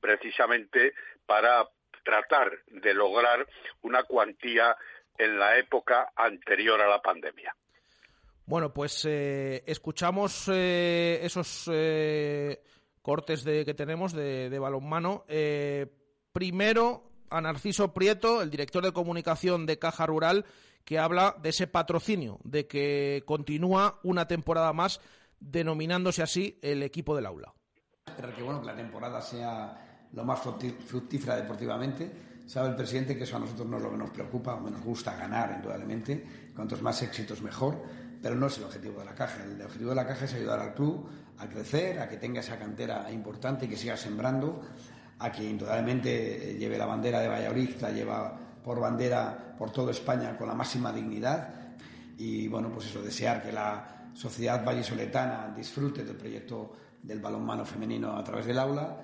precisamente 0.00 0.94
para 1.26 1.68
tratar 2.04 2.52
de 2.66 2.94
lograr 2.94 3.46
una 3.82 4.02
cuantía 4.04 4.76
en 5.16 5.38
la 5.38 5.58
época 5.58 6.10
anterior 6.16 6.80
a 6.80 6.88
la 6.88 7.00
pandemia. 7.00 7.54
Bueno, 8.46 8.72
pues 8.74 9.06
eh, 9.08 9.62
escuchamos 9.66 10.50
eh, 10.52 11.18
esos 11.22 11.70
eh, 11.72 12.60
cortes 13.00 13.42
de, 13.42 13.64
que 13.64 13.72
tenemos 13.72 14.12
de, 14.12 14.50
de 14.50 14.58
balonmano. 14.58 15.24
primero, 16.32 17.13
a 17.30 17.40
Narciso 17.40 17.92
Prieto, 17.92 18.42
el 18.42 18.50
director 18.50 18.84
de 18.84 18.92
comunicación 18.92 19.66
de 19.66 19.78
Caja 19.78 20.06
Rural, 20.06 20.44
que 20.84 20.98
habla 20.98 21.36
de 21.42 21.48
ese 21.48 21.66
patrocinio, 21.66 22.38
de 22.44 22.66
que 22.66 23.22
continúa 23.26 24.00
una 24.02 24.26
temporada 24.26 24.72
más 24.72 25.00
denominándose 25.40 26.22
así 26.22 26.58
el 26.62 26.82
equipo 26.82 27.16
del 27.16 27.26
aula. 27.26 27.52
Esperar 28.06 28.34
que 28.34 28.42
la 28.42 28.76
temporada 28.76 29.20
sea 29.20 30.08
lo 30.12 30.24
más 30.24 30.40
fructífera 30.40 31.36
deportivamente. 31.36 32.10
Sabe 32.46 32.68
el 32.68 32.76
presidente 32.76 33.16
que 33.16 33.24
eso 33.24 33.36
a 33.36 33.40
nosotros 33.40 33.66
no 33.66 33.78
es 33.78 33.82
lo 33.82 33.90
que 33.90 33.96
nos 33.96 34.10
preocupa, 34.10 34.60
nos 34.60 34.82
gusta 34.82 35.16
ganar 35.16 35.54
indudablemente, 35.56 36.50
cuantos 36.54 36.82
más 36.82 37.00
éxitos 37.02 37.40
mejor, 37.40 37.82
pero 38.22 38.34
no 38.34 38.46
es 38.46 38.58
el 38.58 38.64
objetivo 38.64 39.00
de 39.00 39.06
la 39.06 39.14
caja. 39.14 39.42
El 39.44 39.60
objetivo 39.62 39.90
de 39.90 39.96
la 39.96 40.06
caja 40.06 40.26
es 40.26 40.34
ayudar 40.34 40.60
al 40.60 40.74
club 40.74 41.08
a 41.38 41.48
crecer, 41.48 41.98
a 41.98 42.08
que 42.08 42.18
tenga 42.18 42.40
esa 42.40 42.58
cantera 42.58 43.10
importante 43.10 43.64
y 43.64 43.68
que 43.68 43.76
siga 43.76 43.96
sembrando 43.96 44.60
a 45.24 45.32
quien 45.32 45.52
indudablemente 45.52 46.54
lleve 46.58 46.76
la 46.76 46.84
bandera 46.84 47.18
de 47.20 47.28
Valladolid, 47.28 47.70
la 47.80 47.90
lleva 47.90 48.38
por 48.62 48.78
bandera 48.78 49.54
por 49.56 49.70
toda 49.70 49.90
España 49.90 50.36
con 50.36 50.46
la 50.46 50.54
máxima 50.54 50.92
dignidad 50.92 51.76
y 52.18 52.46
bueno, 52.46 52.70
pues 52.70 52.86
eso, 52.86 53.02
desear 53.02 53.42
que 53.42 53.50
la 53.50 54.10
sociedad 54.12 54.62
vallisoletana 54.62 55.54
disfrute 55.56 56.04
del 56.04 56.16
proyecto 56.16 56.72
del 57.02 57.20
balonmano 57.20 57.64
femenino 57.64 58.14
a 58.14 58.22
través 58.22 58.44
del 58.44 58.58
aula. 58.58 59.00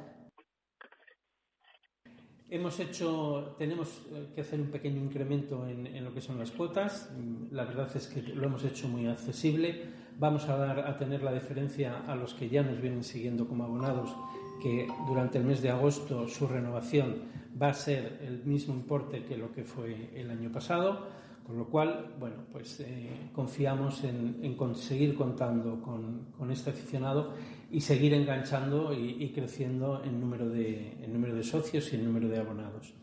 Hemos 2.51 2.79
hecho, 2.81 3.55
tenemos 3.59 4.03
que 4.35 4.43
hacer 4.43 4.61
un 4.61 4.71
pequeño 4.71 5.01
incremento 5.01 5.67
en, 5.67 5.87
en, 5.87 6.05
lo 6.05 6.13
que 6.13 6.21
son 6.21 6.39
las 6.39 6.51
cuotas. 6.51 7.11
La 7.51 7.65
verdad 7.65 7.89
es 7.97 8.09
que 8.09 8.21
lo 8.23 8.45
hemos 8.47 8.65
hecho 8.65 8.89
muy 8.89 9.07
accesible. 9.07 9.89
Vamos 10.19 10.49
a 10.49 10.57
dar 10.57 10.81
a 10.81 10.99
tener 10.99 11.23
la 11.23 11.33
diferencia 11.33 12.03
a 12.07 12.15
los 12.15 12.35
que 12.35 12.51
ya 12.51 12.63
nos 12.63 12.81
vienen 12.81 13.05
siguiendo 13.05 13.49
como 13.49 13.65
abonados 13.65 14.15
que 14.61 14.87
durante 15.07 15.39
el 15.39 15.45
mes 15.45 15.63
de 15.63 15.71
agosto 15.71 16.29
su 16.29 16.47
renovación 16.47 17.23
va 17.61 17.69
a 17.69 17.75
ser 17.75 18.21
el 18.23 18.45
mismo 18.45 18.75
importe 18.75 19.25
que 19.25 19.37
lo 19.37 19.53
que 19.53 19.65
fue 19.65 20.11
el 20.15 20.31
año 20.31 20.51
pasado, 20.53 21.09
con 21.47 21.59
lo 21.59 21.67
cual, 21.67 22.15
bueno, 22.19 22.37
pues 22.53 22.81
eh, 22.81 23.31
confiamos 23.35 24.05
en, 24.05 24.39
en, 24.43 24.57
conseguir 24.57 25.15
contando 25.17 25.83
con, 25.83 26.27
con, 26.39 26.51
este 26.53 26.71
aficionado 26.71 27.35
y 27.71 27.81
seguir 27.81 28.15
enganchando 28.15 28.95
y, 28.95 29.23
y 29.23 29.33
creciendo 29.33 30.03
en 30.05 30.21
número, 30.21 30.49
de, 30.49 30.93
en 31.03 31.13
número 31.13 31.35
de 31.35 31.43
socios 31.43 31.93
y 31.93 31.97
en 31.97 32.05
número 32.05 32.29
de 32.29 32.39
abonados. 32.39 32.95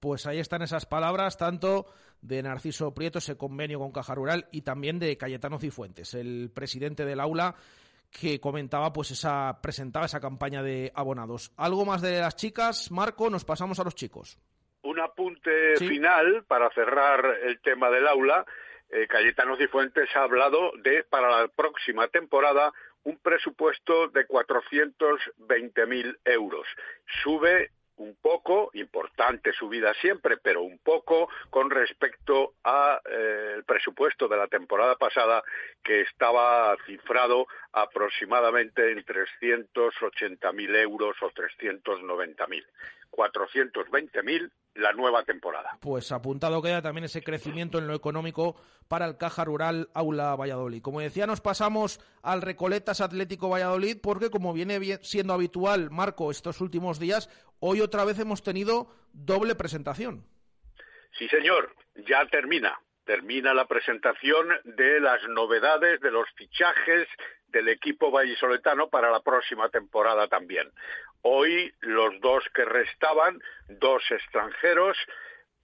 Pues 0.00 0.24
ahí 0.26 0.38
están 0.38 0.62
esas 0.62 0.86
palabras, 0.86 1.36
tanto 1.36 1.86
de 2.22 2.42
Narciso 2.42 2.94
Prieto, 2.94 3.18
ese 3.18 3.36
convenio 3.36 3.78
con 3.78 3.92
Caja 3.92 4.14
Rural, 4.14 4.48
y 4.50 4.62
también 4.62 4.98
de 4.98 5.16
Cayetano 5.18 5.58
Cifuentes, 5.58 6.14
el 6.14 6.50
presidente 6.54 7.04
del 7.04 7.20
aula, 7.20 7.54
que 8.10 8.40
comentaba 8.40 8.92
pues 8.92 9.10
esa 9.10 9.60
presentaba 9.62 10.06
esa 10.06 10.20
campaña 10.20 10.62
de 10.62 10.92
abonados. 10.94 11.52
Algo 11.56 11.84
más 11.84 12.02
de 12.02 12.20
las 12.20 12.36
chicas, 12.36 12.90
Marco, 12.90 13.30
nos 13.30 13.44
pasamos 13.44 13.78
a 13.80 13.84
los 13.84 13.94
chicos. 13.94 14.38
Un 14.82 14.98
apunte 15.00 15.76
¿Sí? 15.76 15.86
final 15.86 16.44
para 16.46 16.70
cerrar 16.70 17.24
el 17.44 17.60
tema 17.60 17.90
del 17.90 18.08
aula. 18.08 18.44
Eh, 18.90 19.06
Cayetano 19.06 19.56
Cifuentes 19.56 20.08
ha 20.16 20.22
hablado 20.22 20.72
de 20.82 21.04
para 21.04 21.42
la 21.42 21.48
próxima 21.48 22.08
temporada 22.08 22.72
un 23.04 23.16
presupuesto 23.18 24.08
de 24.08 24.26
420.000 24.26 26.18
euros. 26.24 26.66
Sube 27.22 27.70
un 28.00 28.16
poco, 28.20 28.70
importante 28.74 29.52
subida 29.52 29.92
siempre, 29.94 30.38
pero 30.38 30.62
un 30.62 30.78
poco 30.78 31.28
con 31.50 31.70
respecto 31.70 32.54
al 32.62 33.00
eh, 33.10 33.62
presupuesto 33.66 34.26
de 34.26 34.38
la 34.38 34.48
temporada 34.48 34.96
pasada 34.96 35.42
que 35.82 36.00
estaba 36.00 36.76
cifrado 36.86 37.46
aproximadamente 37.72 38.90
en 38.90 39.04
380.000 39.04 40.76
euros 40.76 41.16
o 41.20 41.30
390.000. 41.30 42.64
420.000 43.10 44.50
la 44.74 44.92
nueva 44.92 45.24
temporada. 45.24 45.78
Pues 45.80 46.12
apuntado 46.12 46.62
queda 46.62 46.82
también 46.82 47.04
ese 47.04 47.22
crecimiento 47.22 47.78
en 47.78 47.86
lo 47.86 47.94
económico 47.94 48.56
para 48.88 49.06
el 49.06 49.16
Caja 49.16 49.44
Rural 49.44 49.88
Aula 49.94 50.34
Valladolid. 50.36 50.82
Como 50.82 51.00
decía, 51.00 51.26
nos 51.26 51.40
pasamos 51.40 52.00
al 52.22 52.42
Recoletas 52.42 53.00
Atlético 53.00 53.48
Valladolid 53.48 53.98
porque, 54.02 54.30
como 54.30 54.52
viene 54.52 54.80
siendo 55.02 55.34
habitual, 55.34 55.90
Marco, 55.90 56.30
estos 56.30 56.60
últimos 56.60 56.98
días, 56.98 57.28
hoy 57.58 57.80
otra 57.80 58.04
vez 58.04 58.18
hemos 58.18 58.42
tenido 58.42 58.88
doble 59.12 59.54
presentación. 59.54 60.24
Sí, 61.18 61.28
señor, 61.28 61.74
ya 62.06 62.26
termina. 62.26 62.80
Termina 63.04 63.54
la 63.54 63.66
presentación 63.66 64.48
de 64.64 65.00
las 65.00 65.20
novedades, 65.28 66.00
de 66.00 66.12
los 66.12 66.28
fichajes 66.36 67.08
del 67.48 67.68
equipo 67.68 68.10
vallisoletano 68.10 68.88
para 68.88 69.10
la 69.10 69.20
próxima 69.20 69.68
temporada 69.68 70.28
también. 70.28 70.70
Hoy 71.22 71.72
los 71.80 72.20
dos 72.20 72.44
que 72.54 72.64
restaban, 72.64 73.40
dos 73.68 74.02
extranjeros, 74.10 74.96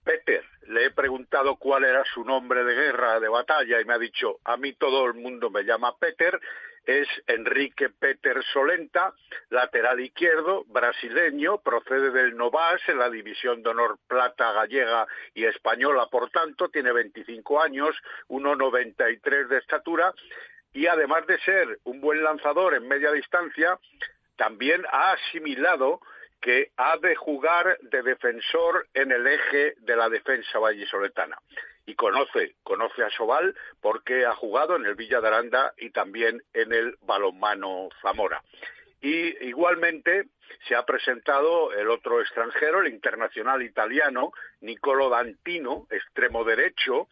Peter, 0.03 0.43
le 0.67 0.85
he 0.85 0.91
preguntado 0.91 1.57
cuál 1.57 1.83
era 1.83 2.03
su 2.13 2.23
nombre 2.23 2.63
de 2.63 2.75
guerra, 2.75 3.19
de 3.19 3.27
batalla, 3.27 3.81
y 3.81 3.85
me 3.85 3.93
ha 3.93 3.99
dicho, 3.99 4.39
a 4.45 4.55
mí 4.55 4.73
todo 4.73 5.05
el 5.05 5.15
mundo 5.15 5.49
me 5.49 5.63
llama 5.63 5.97
Peter, 5.97 6.39
es 6.85 7.07
Enrique 7.27 7.89
Peter 7.89 8.41
Solenta, 8.53 9.13
lateral 9.49 9.99
izquierdo, 9.99 10.63
brasileño, 10.67 11.57
procede 11.57 12.11
del 12.11 12.37
Novas 12.37 12.79
en 12.87 12.99
la 12.99 13.09
división 13.09 13.61
de 13.61 13.71
honor 13.71 13.99
plata 14.07 14.53
gallega 14.53 15.05
y 15.33 15.43
española, 15.43 16.07
por 16.09 16.29
tanto, 16.29 16.69
tiene 16.69 16.93
25 16.93 17.61
años, 17.61 17.93
1,93 18.29 19.47
de 19.47 19.57
estatura, 19.57 20.13
y 20.71 20.87
además 20.87 21.27
de 21.27 21.37
ser 21.39 21.79
un 21.83 21.99
buen 21.99 22.23
lanzador 22.23 22.75
en 22.75 22.87
media 22.87 23.11
distancia, 23.11 23.77
también 24.37 24.85
ha 24.91 25.11
asimilado 25.11 25.99
que 26.41 26.71
ha 26.77 26.97
de 26.97 27.15
jugar 27.15 27.77
de 27.81 28.03
defensor 28.03 28.87
en 28.93 29.11
el 29.11 29.27
eje 29.27 29.73
de 29.79 29.95
la 29.95 30.09
defensa 30.09 30.59
vallisoletana. 30.59 31.37
Y 31.85 31.95
conoce, 31.95 32.55
conoce 32.63 33.03
a 33.03 33.09
Sobal 33.09 33.55
porque 33.81 34.25
ha 34.25 34.35
jugado 34.35 34.75
en 34.75 34.85
el 34.85 34.95
Villa 34.95 35.19
de 35.21 35.27
Aranda 35.27 35.73
y 35.77 35.89
también 35.89 36.43
en 36.53 36.73
el 36.73 36.95
balonmano 37.01 37.89
Zamora. 38.01 38.41
Y 39.01 39.45
igualmente 39.47 40.25
se 40.67 40.75
ha 40.75 40.85
presentado 40.85 41.71
el 41.73 41.89
otro 41.89 42.21
extranjero, 42.21 42.81
el 42.81 42.93
internacional 42.93 43.61
italiano, 43.61 44.31
Nicolo 44.61 45.09
Dantino, 45.09 45.87
extremo 45.89 46.43
derecho, 46.43 47.07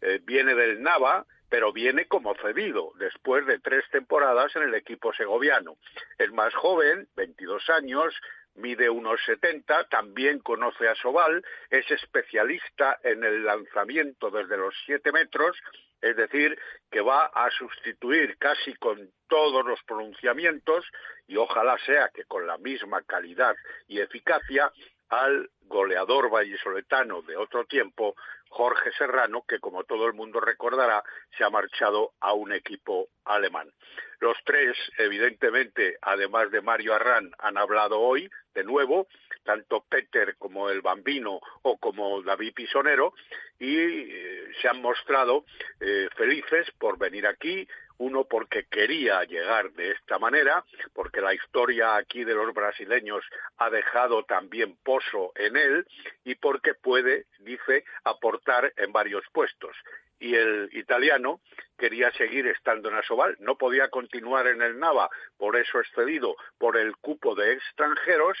eh, 0.00 0.20
viene 0.22 0.54
del 0.54 0.82
Nava, 0.82 1.26
pero 1.50 1.72
viene 1.72 2.06
como 2.06 2.34
cedido 2.36 2.92
después 2.94 3.44
de 3.44 3.58
tres 3.58 3.84
temporadas 3.90 4.54
en 4.56 4.62
el 4.62 4.74
equipo 4.74 5.12
segoviano. 5.12 5.76
Es 6.16 6.32
más 6.32 6.54
joven, 6.54 7.08
22 7.16 7.68
años, 7.70 8.14
mide 8.54 8.88
unos 8.88 9.20
70, 9.26 9.88
también 9.88 10.38
conoce 10.38 10.88
a 10.88 10.94
Sobal, 10.94 11.44
es 11.68 11.90
especialista 11.90 12.98
en 13.02 13.24
el 13.24 13.44
lanzamiento 13.44 14.30
desde 14.30 14.56
los 14.56 14.74
7 14.86 15.12
metros, 15.12 15.58
es 16.00 16.16
decir, 16.16 16.58
que 16.90 17.00
va 17.00 17.26
a 17.26 17.50
sustituir 17.50 18.38
casi 18.38 18.74
con 18.74 19.10
todos 19.28 19.66
los 19.66 19.82
pronunciamientos 19.82 20.86
y 21.26 21.36
ojalá 21.36 21.76
sea 21.84 22.10
que 22.14 22.24
con 22.24 22.46
la 22.46 22.58
misma 22.58 23.02
calidad 23.02 23.54
y 23.88 24.00
eficacia 24.00 24.72
al 25.10 25.50
goleador 25.62 26.30
vallisoletano 26.30 27.22
de 27.22 27.36
otro 27.36 27.64
tiempo, 27.64 28.14
Jorge 28.48 28.90
Serrano, 28.98 29.44
que 29.46 29.60
como 29.60 29.84
todo 29.84 30.06
el 30.06 30.14
mundo 30.14 30.40
recordará, 30.40 31.04
se 31.36 31.44
ha 31.44 31.50
marchado 31.50 32.12
a 32.20 32.32
un 32.32 32.52
equipo 32.52 33.08
alemán. 33.24 33.70
Los 34.18 34.36
tres, 34.44 34.76
evidentemente, 34.98 35.96
además 36.02 36.50
de 36.50 36.60
Mario 36.60 36.94
Arran, 36.94 37.30
han 37.38 37.56
hablado 37.56 38.00
hoy, 38.00 38.28
de 38.54 38.64
nuevo, 38.64 39.06
tanto 39.44 39.84
Peter 39.88 40.36
como 40.36 40.68
el 40.68 40.82
Bambino 40.82 41.40
o 41.62 41.78
como 41.78 42.22
David 42.22 42.54
Pisonero, 42.54 43.14
y 43.58 43.76
eh, 43.78 44.48
se 44.60 44.68
han 44.68 44.82
mostrado 44.82 45.44
eh, 45.80 46.08
felices 46.16 46.70
por 46.78 46.98
venir 46.98 47.26
aquí, 47.26 47.66
uno 48.00 48.24
porque 48.24 48.64
quería 48.64 49.22
llegar 49.24 49.72
de 49.72 49.90
esta 49.90 50.18
manera, 50.18 50.64
porque 50.94 51.20
la 51.20 51.34
historia 51.34 51.96
aquí 51.96 52.24
de 52.24 52.34
los 52.34 52.52
brasileños 52.54 53.22
ha 53.58 53.68
dejado 53.68 54.24
también 54.24 54.76
pozo 54.82 55.32
en 55.36 55.56
él 55.56 55.86
y 56.24 56.34
porque 56.34 56.72
puede, 56.74 57.26
dice, 57.40 57.84
aportar 58.04 58.72
en 58.78 58.90
varios 58.90 59.22
puestos. 59.32 59.76
Y 60.18 60.34
el 60.34 60.70
italiano 60.72 61.42
quería 61.76 62.10
seguir 62.12 62.46
estando 62.46 62.88
en 62.88 62.96
Asobal, 62.96 63.36
no 63.38 63.58
podía 63.58 63.88
continuar 63.88 64.46
en 64.46 64.62
el 64.62 64.78
Nava, 64.78 65.10
por 65.36 65.56
eso 65.56 65.78
excedido 65.78 66.36
por 66.56 66.78
el 66.78 66.96
cupo 66.96 67.34
de 67.34 67.52
extranjeros, 67.52 68.38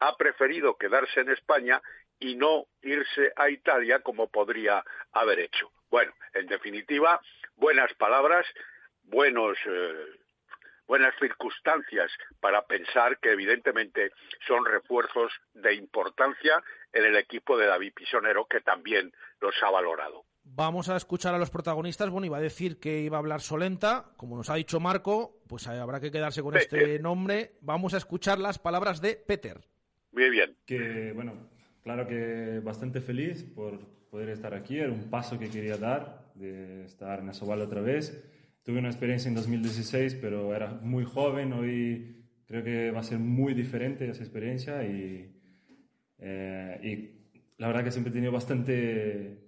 ha 0.00 0.16
preferido 0.16 0.76
quedarse 0.76 1.20
en 1.20 1.30
España 1.30 1.80
y 2.18 2.34
no 2.34 2.66
irse 2.82 3.32
a 3.36 3.50
Italia 3.50 4.00
como 4.00 4.28
podría 4.28 4.84
haber 5.12 5.38
hecho. 5.38 5.70
Bueno, 5.90 6.12
en 6.34 6.48
definitiva, 6.48 7.20
buenas 7.54 7.94
palabras 7.94 8.44
buenos 9.06 9.56
eh, 9.66 10.16
buenas 10.86 11.14
circunstancias 11.18 12.10
para 12.40 12.66
pensar 12.66 13.18
que 13.18 13.32
evidentemente 13.32 14.12
son 14.46 14.64
refuerzos 14.64 15.32
de 15.54 15.74
importancia 15.74 16.62
en 16.92 17.04
el 17.04 17.16
equipo 17.16 17.58
de 17.58 17.66
David 17.66 17.92
Pisonero 17.94 18.46
que 18.46 18.60
también 18.60 19.12
los 19.40 19.54
ha 19.62 19.70
valorado. 19.70 20.24
Vamos 20.48 20.88
a 20.88 20.96
escuchar 20.96 21.34
a 21.34 21.38
los 21.38 21.50
protagonistas. 21.50 22.08
Bueno, 22.08 22.26
iba 22.26 22.38
a 22.38 22.40
decir 22.40 22.78
que 22.78 23.00
iba 23.00 23.16
a 23.16 23.20
hablar 23.20 23.40
Solenta, 23.40 24.12
como 24.16 24.36
nos 24.36 24.48
ha 24.48 24.54
dicho 24.54 24.78
Marco, 24.78 25.40
pues 25.48 25.66
habrá 25.66 25.98
que 25.98 26.12
quedarse 26.12 26.40
con 26.40 26.56
este 26.56 27.00
nombre. 27.00 27.56
Vamos 27.62 27.94
a 27.94 27.96
escuchar 27.96 28.38
las 28.38 28.60
palabras 28.60 29.00
de 29.00 29.16
Peter. 29.16 29.60
Muy 30.12 30.30
bien. 30.30 30.56
Que 30.64 31.12
bueno, 31.12 31.50
claro 31.82 32.06
que 32.06 32.60
bastante 32.62 33.00
feliz 33.00 33.42
por 33.42 33.80
poder 34.08 34.28
estar 34.28 34.54
aquí. 34.54 34.78
Era 34.78 34.92
un 34.92 35.10
paso 35.10 35.36
que 35.36 35.50
quería 35.50 35.78
dar 35.78 36.30
de 36.36 36.84
estar 36.84 37.18
en 37.18 37.28
Asobal 37.28 37.60
otra 37.60 37.80
vez 37.80 38.22
Tuve 38.66 38.80
una 38.80 38.88
experiencia 38.88 39.28
en 39.28 39.36
2016, 39.36 40.16
pero 40.16 40.52
era 40.52 40.72
muy 40.82 41.04
joven. 41.04 41.52
Hoy 41.52 42.16
creo 42.48 42.64
que 42.64 42.90
va 42.90 42.98
a 42.98 43.04
ser 43.04 43.20
muy 43.20 43.54
diferente 43.54 44.10
esa 44.10 44.24
experiencia 44.24 44.82
y, 44.82 45.32
eh, 46.18 46.80
y 46.82 47.52
la 47.58 47.68
verdad 47.68 47.84
que 47.84 47.92
siempre 47.92 48.10
he 48.10 48.14
tenido 48.14 48.32
bastante 48.32 49.38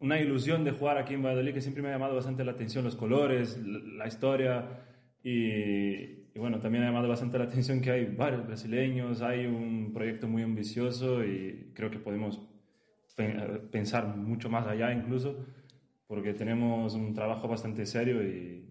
una 0.00 0.18
ilusión 0.18 0.64
de 0.64 0.70
jugar 0.70 0.96
aquí 0.96 1.12
en 1.12 1.22
Valladolid 1.22 1.52
que 1.52 1.60
siempre 1.60 1.82
me 1.82 1.90
ha 1.90 1.92
llamado 1.92 2.14
bastante 2.14 2.46
la 2.46 2.52
atención 2.52 2.82
los 2.82 2.96
colores, 2.96 3.58
la, 3.62 4.06
historia 4.06 4.70
y, 5.22 5.50
y, 6.34 6.38
bueno, 6.38 6.60
también 6.60 6.84
ha 6.84 6.86
llamado 6.86 7.08
bastante 7.08 7.36
la 7.36 7.44
atención 7.44 7.82
que 7.82 7.90
hay 7.90 8.06
varios 8.06 8.46
brasileños, 8.46 9.20
hay 9.20 9.44
un 9.44 9.92
proyecto 9.92 10.28
muy 10.28 10.40
ambicioso 10.40 11.22
y 11.22 11.72
creo 11.74 11.90
que 11.90 11.98
podemos 11.98 12.40
pensar 13.70 14.16
mucho 14.16 14.48
más 14.48 14.66
allá 14.66 14.94
incluso 14.94 15.44
porque 16.06 16.34
tenemos 16.34 16.94
un 16.94 17.14
trabajo 17.14 17.48
bastante 17.48 17.86
serio 17.86 18.22
y, 18.22 18.70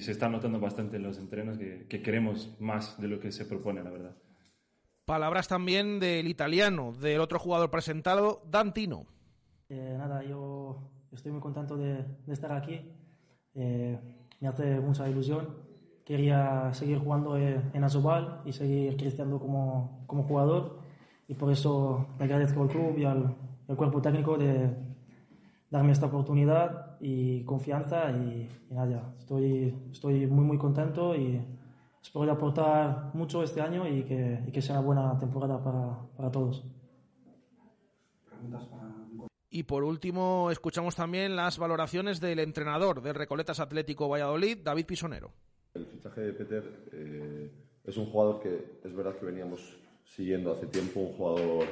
se 0.00 0.10
está 0.10 0.28
notando 0.28 0.58
bastante 0.58 0.96
en 0.96 1.04
los 1.04 1.18
entrenos 1.18 1.56
que, 1.56 2.02
queremos 2.02 2.56
más 2.58 3.00
de 3.00 3.06
lo 3.06 3.20
que 3.20 3.30
se 3.30 3.44
propone, 3.44 3.80
la 3.80 3.90
verdad. 3.90 4.16
Palabras 5.04 5.46
también 5.46 6.00
del 6.00 6.26
italiano, 6.26 6.92
del 6.92 7.20
otro 7.20 7.38
jugador 7.38 7.70
presentado, 7.70 8.42
Dantino. 8.50 9.06
Eh, 9.68 9.94
nada, 9.96 10.24
yo 10.24 10.90
estoy 11.12 11.30
muy 11.30 11.40
contento 11.40 11.76
de, 11.76 12.04
estar 12.26 12.50
aquí. 12.50 12.80
Eh, 13.54 13.96
me 14.40 14.48
hace 14.48 14.80
mucha 14.80 15.08
ilusión. 15.08 15.48
Quería 16.04 16.74
seguir 16.74 16.98
jugando 16.98 17.38
en 17.38 17.84
Azobal 17.84 18.42
y 18.44 18.52
seguir 18.52 18.96
creciendo 18.96 19.38
como, 19.38 20.02
como 20.08 20.24
jugador. 20.24 20.80
Y 21.28 21.34
por 21.34 21.52
eso 21.52 22.08
le 22.18 22.24
agradezco 22.24 22.62
al 22.62 22.68
club 22.68 22.98
y 22.98 23.04
al, 23.04 23.36
al 23.68 23.76
cuerpo 23.76 24.02
técnico 24.02 24.36
de, 24.36 24.70
darme 25.74 25.90
esta 25.90 26.06
oportunidad 26.06 26.96
y 27.00 27.42
confianza 27.42 28.08
y, 28.12 28.48
nada, 28.70 29.12
estoy, 29.18 29.74
estoy 29.90 30.24
muy 30.28 30.44
muy 30.44 30.56
contento 30.56 31.16
y 31.16 31.42
espero 32.00 32.30
aportar 32.30 33.10
mucho 33.12 33.42
este 33.42 33.60
año 33.60 33.88
y 33.88 34.04
que, 34.04 34.44
y 34.46 34.52
que 34.52 34.62
sea 34.62 34.78
una 34.78 34.86
buena 34.86 35.18
temporada 35.18 35.60
para, 35.60 35.98
para 36.16 36.30
todos. 36.30 36.64
Y 39.50 39.64
por 39.64 39.82
último, 39.82 40.48
escuchamos 40.52 40.94
también 40.94 41.34
las 41.34 41.58
valoraciones 41.58 42.20
del 42.20 42.38
entrenador 42.38 43.02
del 43.02 43.16
Recoletas 43.16 43.58
Atlético 43.58 44.08
Valladolid, 44.08 44.58
David 44.62 44.86
Pisonero. 44.86 45.32
El 45.74 45.86
fichaje 45.86 46.20
de 46.20 46.32
Peter 46.34 46.88
eh, 46.92 47.50
es 47.82 47.96
un 47.96 48.06
jugador 48.06 48.40
que 48.40 48.78
es 48.84 48.94
verdad 48.94 49.16
que 49.18 49.26
veníamos 49.26 49.76
siguiendo 50.04 50.52
hace 50.52 50.68
tiempo, 50.68 51.00
un 51.00 51.12
jugador 51.14 51.66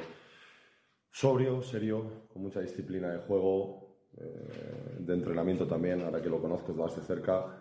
sobrio, 1.09 1.61
serio, 1.61 2.25
con 2.33 2.41
mucha 2.41 2.59
disciplina 2.59 3.09
de 3.09 3.19
juego, 3.19 3.82
eh, 4.17 4.97
de 4.99 5.13
entrenamiento 5.13 5.67
también, 5.67 6.01
ahora 6.01 6.21
que 6.21 6.29
lo 6.29 6.41
conozco 6.41 6.73
más 6.73 6.95
de 6.95 7.01
cerca. 7.01 7.59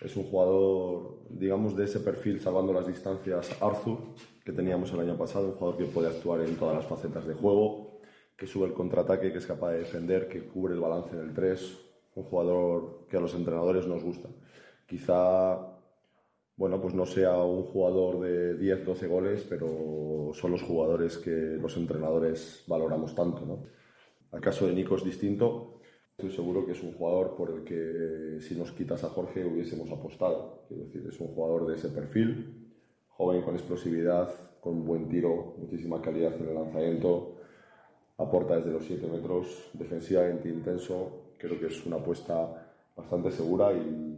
Es 0.00 0.16
un 0.16 0.24
jugador, 0.24 1.18
digamos, 1.28 1.76
de 1.76 1.84
ese 1.84 2.00
perfil, 2.00 2.40
salvando 2.40 2.72
las 2.72 2.86
distancias, 2.86 3.50
Arthur, 3.60 3.98
que 4.44 4.52
teníamos 4.52 4.92
el 4.92 5.00
año 5.00 5.16
pasado, 5.16 5.48
un 5.48 5.54
jugador 5.54 5.78
que 5.78 5.84
puede 5.84 6.08
actuar 6.08 6.40
en 6.40 6.56
todas 6.56 6.76
las 6.76 6.86
facetas 6.86 7.26
de 7.26 7.34
juego, 7.34 8.00
que 8.36 8.46
sube 8.46 8.66
el 8.66 8.72
contraataque, 8.72 9.32
que 9.32 9.38
es 9.38 9.46
capaz 9.46 9.72
de 9.72 9.78
defender, 9.80 10.28
que 10.28 10.46
cubre 10.46 10.74
el 10.74 10.80
balance 10.80 11.14
en 11.14 11.22
el 11.22 11.34
3, 11.34 11.78
un 12.16 12.24
jugador 12.24 13.06
que 13.08 13.16
a 13.16 13.20
los 13.20 13.34
entrenadores 13.34 13.86
nos 13.86 14.02
gusta. 14.02 14.28
Quizá 14.86 15.74
bueno, 16.56 16.80
pues 16.80 16.94
no 16.94 17.04
sea 17.04 17.36
un 17.38 17.64
jugador 17.64 18.20
de 18.20 18.56
10, 18.56 18.84
12 18.84 19.06
goles, 19.08 19.46
pero 19.48 20.30
son 20.34 20.52
los 20.52 20.62
jugadores 20.62 21.18
que 21.18 21.30
los 21.30 21.76
entrenadores 21.76 22.62
valoramos 22.68 23.14
tanto, 23.14 23.44
¿no? 23.44 23.64
El 24.32 24.40
caso 24.40 24.66
de 24.66 24.72
Nico 24.72 24.94
es 24.96 25.04
distinto. 25.04 25.73
Estoy 26.16 26.30
seguro 26.30 26.64
que 26.64 26.72
es 26.72 26.82
un 26.82 26.92
jugador 26.92 27.34
por 27.34 27.50
el 27.50 27.64
que 27.64 28.40
si 28.40 28.54
nos 28.54 28.70
quitas 28.70 29.02
a 29.02 29.08
Jorge 29.08 29.44
hubiésemos 29.44 29.90
apostado. 29.90 30.62
Quiero 30.68 30.84
decir, 30.84 31.04
es 31.08 31.18
un 31.18 31.26
jugador 31.34 31.66
de 31.66 31.74
ese 31.74 31.88
perfil, 31.88 32.70
joven 33.08 33.42
con 33.42 33.54
explosividad, 33.54 34.32
con 34.60 34.84
buen 34.84 35.08
tiro, 35.08 35.56
muchísima 35.58 36.00
calidad 36.00 36.40
en 36.40 36.48
el 36.48 36.54
lanzamiento, 36.54 37.34
aporta 38.16 38.56
desde 38.56 38.70
los 38.70 38.84
7 38.84 39.08
metros, 39.08 39.70
defensivamente 39.74 40.48
intenso. 40.48 41.32
Creo 41.36 41.58
que 41.58 41.66
es 41.66 41.84
una 41.84 41.96
apuesta 41.96 42.72
bastante 42.94 43.32
segura 43.32 43.72
y 43.72 44.14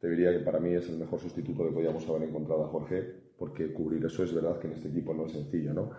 te 0.00 0.08
diría 0.08 0.32
que 0.32 0.42
para 0.42 0.58
mí 0.58 0.72
es 0.72 0.88
el 0.88 0.96
mejor 0.96 1.20
sustituto 1.20 1.66
que 1.66 1.72
podíamos 1.72 2.08
haber 2.08 2.30
encontrado 2.30 2.64
a 2.64 2.68
Jorge, 2.68 3.04
porque 3.38 3.74
cubrir 3.74 4.02
eso 4.06 4.24
es 4.24 4.34
verdad 4.34 4.58
que 4.58 4.68
en 4.68 4.72
este 4.72 4.88
equipo 4.88 5.12
no 5.12 5.26
es 5.26 5.32
sencillo, 5.32 5.74
¿no? 5.74 5.90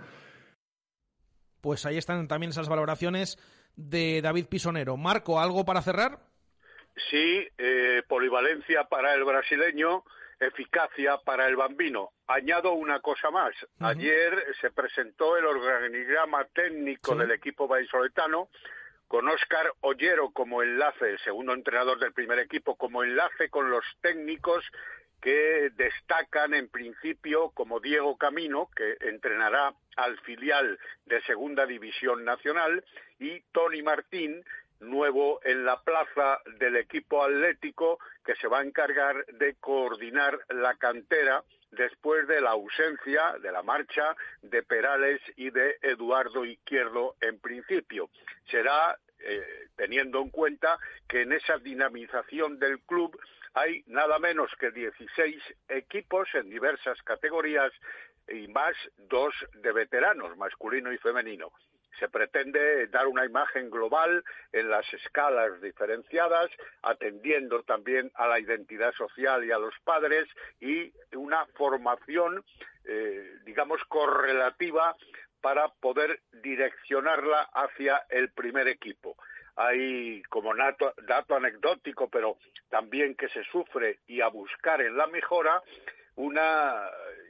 Pues 1.68 1.86
ahí 1.86 1.98
están 1.98 2.30
también 2.30 2.52
esas 2.52 2.70
valoraciones 2.70 3.38
de 3.76 4.22
David 4.22 4.46
Pisonero. 4.46 4.96
Marco, 4.96 5.38
¿algo 5.38 5.66
para 5.66 5.82
cerrar? 5.82 6.18
Sí, 7.10 7.46
eh, 7.58 8.04
polivalencia 8.08 8.86
para 8.86 9.14
el 9.14 9.26
brasileño, 9.26 10.06
eficacia 10.40 11.18
para 11.26 11.46
el 11.46 11.58
bambino. 11.58 12.12
Añado 12.26 12.72
una 12.72 13.02
cosa 13.02 13.32
más. 13.32 13.54
Ayer 13.82 14.46
se 14.62 14.72
presentó 14.72 15.36
el 15.36 15.44
organigrama 15.44 16.46
técnico 16.54 17.16
del 17.16 17.32
equipo 17.32 17.68
vallisoletano 17.68 18.48
con 19.10 19.28
Óscar 19.28 19.74
Ollero 19.82 20.30
como 20.30 20.64
enlace, 20.64 21.10
el 21.10 21.20
segundo 21.20 21.54
entrenador 21.54 22.00
del 22.00 22.14
primer 22.14 22.40
equipo, 22.40 22.78
como 22.78 23.04
enlace 23.04 23.50
con 23.50 23.70
los 23.70 23.84
técnicos 24.00 24.64
que 25.22 25.72
destacan 25.76 26.54
en 26.54 26.70
principio 26.70 27.50
como 27.52 27.80
Diego 27.80 28.18
Camino, 28.18 28.70
que 28.76 28.98
entrenará 29.02 29.74
al 29.96 30.20
filial 30.22 30.80
de 31.06 31.22
Segunda 31.24 31.66
División 31.66 32.24
Nacional, 32.24 32.84
y 33.20 33.42
Tony 33.52 33.82
Martín, 33.82 34.44
nuevo 34.80 35.40
en 35.44 35.66
la 35.66 35.82
plaza 35.82 36.40
del 36.60 36.76
equipo 36.76 37.24
atlético, 37.24 38.00
que 38.24 38.36
se 38.36 38.48
va 38.48 38.60
a 38.60 38.64
encargar 38.64 39.26
de 39.26 39.56
coordinar 39.56 40.40
la 40.50 40.76
cantera 40.76 41.44
después 41.72 42.28
de 42.28 42.42
la 42.42 42.52
ausencia 42.52 43.36
de 43.42 43.52
la 43.52 43.64
marcha 43.64 44.16
de 44.42 44.64
Perales 44.64 45.20
y 45.36 45.50
de 45.50 45.78
Eduardo 45.82 46.46
Izquierdo 46.46 47.16
en 47.22 47.40
principio. 47.40 48.10
Será 48.50 48.98
eh, 49.20 49.68
teniendo 49.76 50.22
en 50.22 50.30
cuenta 50.30 50.78
que 51.08 51.22
en 51.22 51.34
esa 51.34 51.58
dinamización 51.58 52.60
del 52.60 52.80
club 52.82 53.20
hay 53.58 53.84
nada 53.88 54.20
menos 54.20 54.52
que 54.60 54.72
16 54.72 55.36
equipos 55.70 56.28
en 56.36 56.50
diversas 56.50 57.02
categorías 57.02 57.72
y 58.28 58.48
más 58.50 58.76
dos 58.98 59.34
de 59.62 59.72
veteranos, 59.72 60.38
masculino 60.38 60.94
y 60.94 60.98
femenino. 60.98 61.52
Se 62.00 62.08
pretende 62.08 62.86
dar 62.88 63.08
una 63.08 63.26
imagen 63.26 63.72
global 63.72 64.24
en 64.52 64.70
las 64.70 64.86
escalas 64.94 65.60
diferenciadas, 65.62 66.52
atendiendo 66.84 67.64
también 67.64 68.12
a 68.14 68.28
la 68.28 68.40
identidad 68.40 68.94
social 68.94 69.44
y 69.44 69.52
a 69.52 69.58
los 69.58 69.74
padres 69.84 70.28
y 70.60 70.94
una 71.16 71.44
formación, 71.58 72.44
eh, 72.86 73.40
digamos, 73.44 73.84
correlativa 73.86 74.96
para 75.42 75.70
poder 75.70 76.20
direccionarla 76.44 77.50
hacia 77.54 78.06
el 78.10 78.30
primer 78.32 78.68
equipo. 78.68 79.16
Hay 79.58 80.22
como 80.30 80.54
dato 80.56 81.36
anecdótico, 81.36 82.08
pero 82.10 82.38
también 82.70 83.16
que 83.16 83.28
se 83.30 83.44
sufre 83.46 84.00
y 84.08 84.22
a 84.22 84.28
buscar 84.28 84.82
en 84.82 84.96
la 84.96 85.08
mejora, 85.08 85.62
una 86.16 86.90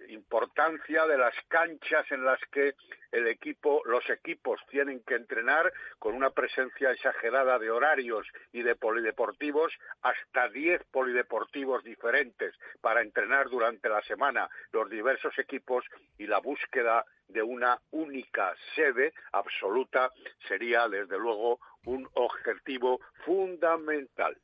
importancia 0.09 1.05
de 1.05 1.17
las 1.17 1.33
canchas 1.47 2.05
en 2.11 2.23
las 2.23 2.39
que 2.51 2.75
el 3.11 3.27
equipo, 3.27 3.81
los 3.85 4.09
equipos 4.09 4.59
tienen 4.69 5.01
que 5.01 5.15
entrenar 5.15 5.71
con 5.99 6.13
una 6.13 6.29
presencia 6.31 6.91
exagerada 6.91 7.57
de 7.59 7.71
horarios 7.71 8.27
y 8.51 8.61
de 8.61 8.75
polideportivos, 8.75 9.73
hasta 10.01 10.49
10 10.49 10.83
polideportivos 10.91 11.83
diferentes 11.83 12.53
para 12.81 13.01
entrenar 13.01 13.49
durante 13.49 13.89
la 13.89 14.01
semana 14.03 14.49
los 14.71 14.89
diversos 14.89 15.37
equipos 15.39 15.85
y 16.17 16.27
la 16.27 16.39
búsqueda 16.39 17.05
de 17.27 17.43
una 17.43 17.79
única 17.91 18.53
sede 18.75 19.13
absoluta 19.31 20.11
sería 20.47 20.87
desde 20.87 21.17
luego 21.17 21.59
un 21.85 22.07
objetivo 22.13 22.99
fundamental. 23.25 24.37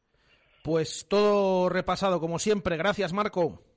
Pues 0.63 1.07
todo 1.09 1.67
repasado 1.69 2.19
como 2.19 2.39
siempre. 2.39 2.77
Gracias, 2.77 3.11
Marco. 3.11 3.72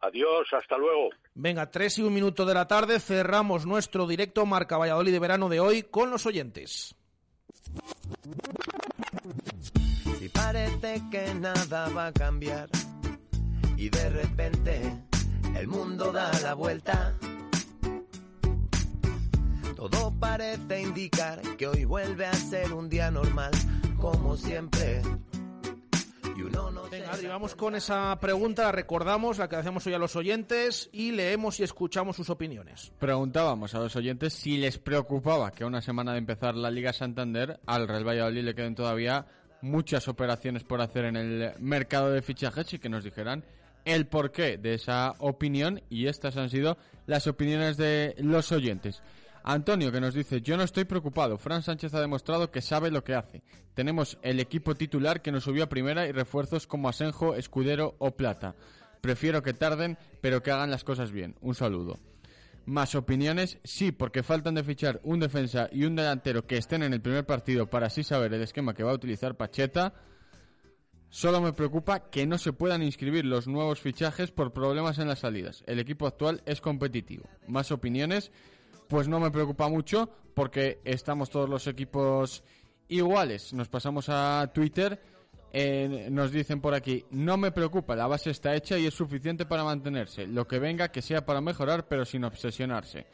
Adiós, 0.00 0.48
hasta 0.52 0.78
luego. 0.78 1.10
Venga, 1.34 1.70
tres 1.70 1.98
y 1.98 2.02
un 2.02 2.14
minuto 2.14 2.46
de 2.46 2.54
la 2.54 2.66
tarde, 2.66 3.00
cerramos 3.00 3.66
nuestro 3.66 4.06
directo 4.06 4.46
Marca 4.46 4.78
Valladolid 4.78 5.12
de 5.12 5.18
verano 5.18 5.48
de 5.48 5.60
hoy 5.60 5.82
con 5.82 6.10
los 6.10 6.24
oyentes. 6.26 6.94
Si 10.18 10.28
parece 10.30 11.02
que 11.10 11.34
nada 11.34 11.88
va 11.90 12.06
a 12.06 12.12
cambiar 12.12 12.68
y 13.76 13.90
de 13.90 14.10
repente 14.10 14.80
el 15.56 15.68
mundo 15.68 16.12
da 16.12 16.30
la 16.42 16.54
vuelta, 16.54 17.14
todo 19.76 20.12
parece 20.18 20.80
indicar 20.82 21.40
que 21.56 21.66
hoy 21.66 21.84
vuelve 21.84 22.26
a 22.26 22.32
ser 22.32 22.72
un 22.72 22.88
día 22.88 23.10
normal, 23.10 23.52
como 23.98 24.36
siempre 24.36 25.02
Venga, 26.90 27.12
Adri, 27.12 27.26
vamos 27.28 27.54
con 27.54 27.76
esa 27.76 28.18
pregunta, 28.20 28.64
la 28.64 28.72
recordamos, 28.72 29.38
la 29.38 29.48
que 29.48 29.56
hacemos 29.56 29.86
hoy 29.86 29.94
a 29.94 29.98
los 29.98 30.16
oyentes 30.16 30.90
y 30.92 31.12
leemos 31.12 31.60
y 31.60 31.62
escuchamos 31.62 32.16
sus 32.16 32.30
opiniones. 32.30 32.92
Preguntábamos 32.98 33.74
a 33.74 33.78
los 33.78 33.94
oyentes 33.94 34.32
si 34.32 34.56
les 34.56 34.78
preocupaba 34.78 35.52
que 35.52 35.62
a 35.62 35.66
una 35.66 35.80
semana 35.80 36.12
de 36.12 36.18
empezar 36.18 36.56
la 36.56 36.70
Liga 36.70 36.92
Santander 36.92 37.60
al 37.66 37.86
Real 37.86 38.06
Valladolid 38.06 38.42
le 38.42 38.54
queden 38.54 38.74
todavía 38.74 39.26
muchas 39.62 40.08
operaciones 40.08 40.64
por 40.64 40.80
hacer 40.80 41.04
en 41.04 41.16
el 41.16 41.52
mercado 41.60 42.10
de 42.10 42.22
fichajes 42.22 42.72
y 42.74 42.78
que 42.78 42.88
nos 42.88 43.04
dijeran 43.04 43.44
el 43.84 44.06
porqué 44.06 44.58
de 44.58 44.74
esa 44.74 45.14
opinión 45.18 45.82
y 45.88 46.06
estas 46.06 46.36
han 46.36 46.50
sido 46.50 46.76
las 47.06 47.26
opiniones 47.26 47.76
de 47.76 48.14
los 48.18 48.52
oyentes. 48.52 49.02
Antonio 49.42 49.90
que 49.90 50.00
nos 50.00 50.14
dice, 50.14 50.40
yo 50.40 50.56
no 50.56 50.62
estoy 50.62 50.84
preocupado, 50.84 51.38
Fran 51.38 51.62
Sánchez 51.62 51.94
ha 51.94 52.00
demostrado 52.00 52.50
que 52.50 52.60
sabe 52.60 52.90
lo 52.90 53.04
que 53.04 53.14
hace. 53.14 53.42
Tenemos 53.74 54.18
el 54.22 54.40
equipo 54.40 54.74
titular 54.74 55.22
que 55.22 55.32
nos 55.32 55.44
subió 55.44 55.64
a 55.64 55.68
primera 55.68 56.06
y 56.06 56.12
refuerzos 56.12 56.66
como 56.66 56.88
Asenjo, 56.88 57.34
Escudero 57.34 57.94
o 57.98 58.16
Plata. 58.16 58.54
Prefiero 59.00 59.42
que 59.42 59.54
tarden, 59.54 59.96
pero 60.20 60.42
que 60.42 60.50
hagan 60.50 60.70
las 60.70 60.84
cosas 60.84 61.10
bien. 61.10 61.34
Un 61.40 61.54
saludo. 61.54 61.98
Más 62.66 62.94
opiniones, 62.94 63.58
sí, 63.64 63.90
porque 63.90 64.22
faltan 64.22 64.54
de 64.54 64.62
fichar 64.62 65.00
un 65.02 65.20
defensa 65.20 65.68
y 65.72 65.84
un 65.84 65.96
delantero 65.96 66.46
que 66.46 66.58
estén 66.58 66.82
en 66.82 66.92
el 66.92 67.00
primer 67.00 67.24
partido 67.24 67.68
para 67.68 67.86
así 67.86 68.04
saber 68.04 68.34
el 68.34 68.42
esquema 68.42 68.74
que 68.74 68.84
va 68.84 68.90
a 68.90 68.94
utilizar 68.94 69.36
Pacheta. 69.36 69.94
Solo 71.08 71.40
me 71.40 71.52
preocupa 71.52 72.10
que 72.10 72.26
no 72.26 72.38
se 72.38 72.52
puedan 72.52 72.82
inscribir 72.82 73.24
los 73.24 73.48
nuevos 73.48 73.80
fichajes 73.80 74.30
por 74.30 74.52
problemas 74.52 74.98
en 74.98 75.08
las 75.08 75.20
salidas. 75.20 75.64
El 75.66 75.80
equipo 75.80 76.06
actual 76.06 76.42
es 76.46 76.60
competitivo. 76.60 77.24
Más 77.48 77.72
opiniones, 77.72 78.30
pues 78.90 79.06
no 79.06 79.20
me 79.20 79.30
preocupa 79.30 79.68
mucho 79.68 80.10
porque 80.34 80.80
estamos 80.84 81.30
todos 81.30 81.48
los 81.48 81.68
equipos 81.68 82.42
iguales. 82.88 83.54
Nos 83.54 83.68
pasamos 83.68 84.08
a 84.08 84.50
Twitter, 84.52 85.00
eh, 85.52 86.08
nos 86.10 86.32
dicen 86.32 86.60
por 86.60 86.74
aquí, 86.74 87.04
no 87.12 87.36
me 87.36 87.52
preocupa, 87.52 87.94
la 87.94 88.08
base 88.08 88.30
está 88.30 88.54
hecha 88.56 88.76
y 88.76 88.86
es 88.86 88.94
suficiente 88.94 89.46
para 89.46 89.62
mantenerse. 89.62 90.26
Lo 90.26 90.48
que 90.48 90.58
venga 90.58 90.90
que 90.90 91.02
sea 91.02 91.24
para 91.24 91.40
mejorar, 91.40 91.86
pero 91.86 92.04
sin 92.04 92.24
obsesionarse. 92.24 93.06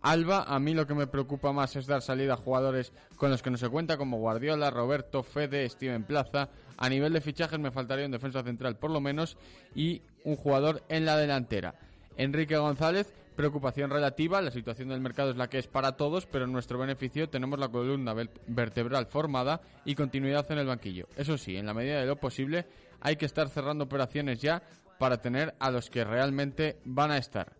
Alba, 0.00 0.44
a 0.44 0.58
mí 0.58 0.72
lo 0.72 0.86
que 0.86 0.94
me 0.94 1.08
preocupa 1.08 1.52
más 1.52 1.76
es 1.76 1.86
dar 1.86 2.00
salida 2.00 2.34
a 2.34 2.36
jugadores 2.38 2.94
con 3.16 3.30
los 3.30 3.42
que 3.42 3.50
no 3.50 3.58
se 3.58 3.68
cuenta, 3.68 3.98
como 3.98 4.18
Guardiola, 4.18 4.70
Roberto, 4.70 5.22
Fede, 5.22 5.68
Steven 5.68 6.04
Plaza. 6.04 6.48
A 6.78 6.88
nivel 6.88 7.12
de 7.12 7.20
fichajes 7.20 7.58
me 7.58 7.70
faltaría 7.70 8.06
un 8.06 8.12
defensa 8.12 8.42
central 8.42 8.78
por 8.78 8.90
lo 8.90 9.00
menos 9.00 9.36
y 9.74 10.00
un 10.24 10.36
jugador 10.36 10.84
en 10.88 11.04
la 11.04 11.18
delantera. 11.18 11.74
Enrique 12.18 12.56
González, 12.56 13.14
preocupación 13.36 13.90
relativa, 13.90 14.42
la 14.42 14.50
situación 14.50 14.88
del 14.88 15.00
mercado 15.00 15.30
es 15.30 15.36
la 15.36 15.48
que 15.48 15.58
es 15.58 15.68
para 15.68 15.96
todos, 15.96 16.26
pero 16.26 16.44
en 16.44 16.52
nuestro 16.52 16.76
beneficio 16.76 17.28
tenemos 17.30 17.58
la 17.60 17.68
columna 17.68 18.12
vertebral 18.48 19.06
formada 19.06 19.60
y 19.84 19.94
continuidad 19.94 20.50
en 20.50 20.58
el 20.58 20.66
banquillo. 20.66 21.06
Eso 21.16 21.38
sí, 21.38 21.56
en 21.56 21.66
la 21.66 21.74
medida 21.74 22.00
de 22.00 22.06
lo 22.06 22.16
posible 22.16 22.66
hay 23.00 23.14
que 23.14 23.26
estar 23.26 23.48
cerrando 23.48 23.84
operaciones 23.84 24.40
ya 24.40 24.62
para 24.98 25.22
tener 25.22 25.54
a 25.60 25.70
los 25.70 25.88
que 25.88 26.02
realmente 26.02 26.80
van 26.84 27.12
a 27.12 27.18
estar. 27.18 27.52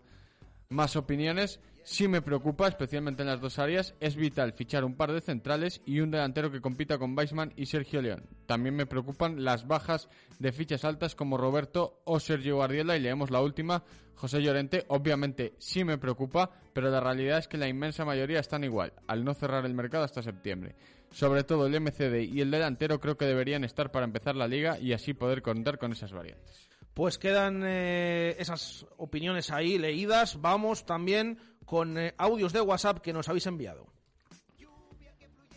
Más 0.68 0.96
opiniones, 0.96 1.60
Sí 1.90 2.06
me 2.06 2.20
preocupa, 2.20 2.68
especialmente 2.68 3.22
en 3.22 3.28
las 3.28 3.40
dos 3.40 3.58
áreas, 3.58 3.94
es 3.98 4.14
vital 4.14 4.52
fichar 4.52 4.84
un 4.84 4.94
par 4.94 5.10
de 5.10 5.22
centrales 5.22 5.80
y 5.86 6.00
un 6.00 6.10
delantero 6.10 6.52
que 6.52 6.60
compita 6.60 6.98
con 6.98 7.16
Weisman 7.16 7.54
y 7.56 7.64
Sergio 7.64 8.02
León. 8.02 8.26
También 8.44 8.76
me 8.76 8.84
preocupan 8.84 9.42
las 9.42 9.66
bajas 9.66 10.10
de 10.38 10.52
fichas 10.52 10.84
altas 10.84 11.14
como 11.14 11.38
Roberto 11.38 12.02
o 12.04 12.20
Sergio 12.20 12.56
Guardiola 12.56 12.94
y 12.94 13.00
leemos 13.00 13.30
la 13.30 13.40
última, 13.40 13.84
José 14.16 14.42
Llorente. 14.42 14.84
Obviamente 14.88 15.54
sí 15.56 15.82
me 15.82 15.96
preocupa, 15.96 16.50
pero 16.74 16.90
la 16.90 17.00
realidad 17.00 17.38
es 17.38 17.48
que 17.48 17.56
la 17.56 17.68
inmensa 17.68 18.04
mayoría 18.04 18.40
están 18.40 18.64
igual, 18.64 18.92
al 19.06 19.24
no 19.24 19.32
cerrar 19.32 19.64
el 19.64 19.72
mercado 19.72 20.04
hasta 20.04 20.22
septiembre. 20.22 20.76
Sobre 21.10 21.42
todo 21.42 21.66
el 21.66 21.80
MCD 21.80 22.30
y 22.30 22.42
el 22.42 22.50
delantero 22.50 23.00
creo 23.00 23.16
que 23.16 23.24
deberían 23.24 23.64
estar 23.64 23.90
para 23.90 24.04
empezar 24.04 24.36
la 24.36 24.46
liga 24.46 24.78
y 24.78 24.92
así 24.92 25.14
poder 25.14 25.40
contar 25.40 25.78
con 25.78 25.92
esas 25.92 26.12
variantes. 26.12 26.68
Pues 26.92 27.16
quedan 27.16 27.62
eh, 27.64 28.36
esas 28.38 28.84
opiniones 28.98 29.50
ahí 29.52 29.78
leídas. 29.78 30.40
Vamos 30.40 30.84
también 30.84 31.38
con 31.68 31.98
eh, 31.98 32.14
audios 32.16 32.52
de 32.52 32.62
WhatsApp 32.62 32.98
que 32.98 33.12
nos 33.12 33.28
habéis 33.28 33.46
enviado. 33.46 33.86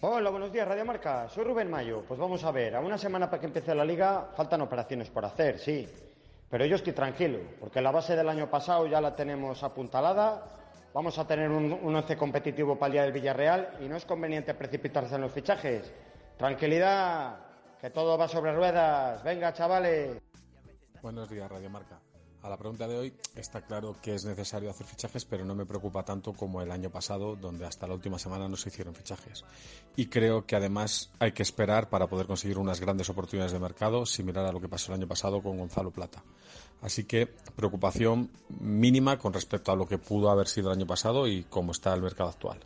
Hola, 0.01 0.29
buenos 0.29 0.51
días, 0.51 0.67
Radio 0.67 0.83
Marca. 0.83 1.29
Soy 1.29 1.45
Rubén 1.45 1.69
Mayo. 1.69 2.03
Pues 2.05 2.19
vamos 2.19 2.43
a 2.43 2.51
ver, 2.51 2.75
a 2.75 2.81
una 2.81 2.97
semana 2.97 3.29
para 3.29 3.39
que 3.39 3.45
empiece 3.45 3.73
la 3.73 3.85
liga 3.85 4.29
faltan 4.35 4.61
operaciones 4.61 5.09
por 5.09 5.23
hacer, 5.23 5.57
sí. 5.57 5.87
Pero 6.49 6.65
yo 6.65 6.75
estoy 6.75 6.91
tranquilo, 6.91 7.39
porque 7.59 7.81
la 7.81 7.91
base 7.91 8.15
del 8.15 8.27
año 8.27 8.49
pasado 8.49 8.87
ya 8.87 8.99
la 8.99 9.15
tenemos 9.15 9.63
apuntalada. 9.63 10.57
Vamos 10.93 11.17
a 11.17 11.25
tener 11.25 11.49
un, 11.49 11.71
un 11.71 11.95
once 11.95 12.17
competitivo 12.17 12.77
para 12.77 12.87
el 12.87 12.91
día 12.91 13.03
del 13.03 13.13
Villarreal 13.13 13.77
y 13.79 13.87
no 13.87 13.95
es 13.95 14.03
conveniente 14.03 14.53
precipitarse 14.53 15.15
en 15.15 15.21
los 15.21 15.31
fichajes. 15.31 15.93
Tranquilidad, 16.37 17.37
que 17.79 17.89
todo 17.89 18.17
va 18.17 18.27
sobre 18.27 18.53
ruedas. 18.53 19.23
Venga, 19.23 19.53
chavales. 19.53 20.21
Buenos 21.01 21.29
días, 21.29 21.49
Radio 21.49 21.69
Marca. 21.69 21.99
A 22.43 22.49
la 22.49 22.57
pregunta 22.57 22.87
de 22.87 22.97
hoy 22.97 23.13
está 23.35 23.61
claro 23.61 23.95
que 24.01 24.15
es 24.15 24.25
necesario 24.25 24.71
hacer 24.71 24.87
fichajes, 24.87 25.25
pero 25.25 25.45
no 25.45 25.53
me 25.53 25.67
preocupa 25.67 26.03
tanto 26.03 26.33
como 26.33 26.59
el 26.63 26.71
año 26.71 26.89
pasado, 26.89 27.35
donde 27.35 27.67
hasta 27.67 27.85
la 27.85 27.93
última 27.93 28.17
semana 28.17 28.49
no 28.49 28.57
se 28.57 28.69
hicieron 28.69 28.95
fichajes. 28.95 29.45
Y 29.95 30.07
creo 30.07 30.47
que 30.47 30.55
además 30.55 31.11
hay 31.19 31.33
que 31.33 31.43
esperar 31.43 31.89
para 31.89 32.07
poder 32.07 32.25
conseguir 32.25 32.57
unas 32.57 32.81
grandes 32.81 33.09
oportunidades 33.09 33.51
de 33.51 33.59
mercado, 33.59 34.07
similar 34.07 34.43
a 34.47 34.51
lo 34.51 34.59
que 34.59 34.67
pasó 34.67 34.91
el 34.91 34.99
año 34.99 35.07
pasado 35.07 35.43
con 35.43 35.59
Gonzalo 35.59 35.91
Plata. 35.91 36.23
Así 36.81 37.03
que 37.03 37.27
preocupación 37.27 38.31
mínima 38.59 39.19
con 39.19 39.33
respecto 39.33 39.71
a 39.71 39.75
lo 39.75 39.85
que 39.85 39.99
pudo 39.99 40.31
haber 40.31 40.47
sido 40.47 40.71
el 40.71 40.77
año 40.79 40.87
pasado 40.87 41.27
y 41.27 41.43
cómo 41.43 41.73
está 41.73 41.93
el 41.93 42.01
mercado 42.01 42.31
actual. 42.31 42.59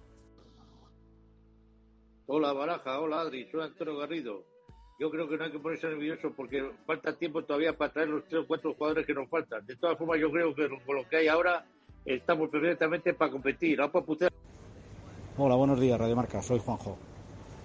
Hola 2.28 2.53
Baraja, 2.53 3.01
hola 3.01 3.19
Adri, 3.19 3.51
soy 3.51 3.61
Antonio 3.61 3.97
Garrido. 3.97 4.55
Yo 4.98 5.12
creo 5.12 5.28
que 5.28 5.38
no 5.38 5.43
hay 5.43 5.52
que 5.52 5.60
ponerse 5.60 5.88
nervioso 5.88 6.32
porque 6.36 6.72
falta 6.86 7.14
tiempo 7.14 7.43
todavía 7.43 7.74
para 7.74 7.91
traer 7.91 8.10
los 8.10 8.24
tres 8.30 8.43
o 8.43 8.48
cuatro 8.48 8.74
jugadores 8.74 9.06
que 9.06 9.14
nos 9.14 9.28
faltan. 9.30 9.66
De 9.66 9.76
todas 9.76 9.98
formas, 9.98 10.20
yo 10.20 10.32
creo 10.32 10.56
que 10.56 10.70
con 10.86 10.96
lo 10.96 11.08
que 11.10 11.18
hay 11.18 11.28
ahora 11.28 11.66
estamos 12.06 12.50
perfectamente 12.50 13.14
para 13.14 13.32
competir, 13.32 13.78
no 13.78 13.91
para 13.91 14.06
putear. 14.06 14.32
Hola, 15.38 15.56
buenos 15.56 15.80
días, 15.82 16.00
Radio 16.00 16.16
Marca, 16.16 16.41
soy 16.41 16.60
Juanjo. 16.60 16.98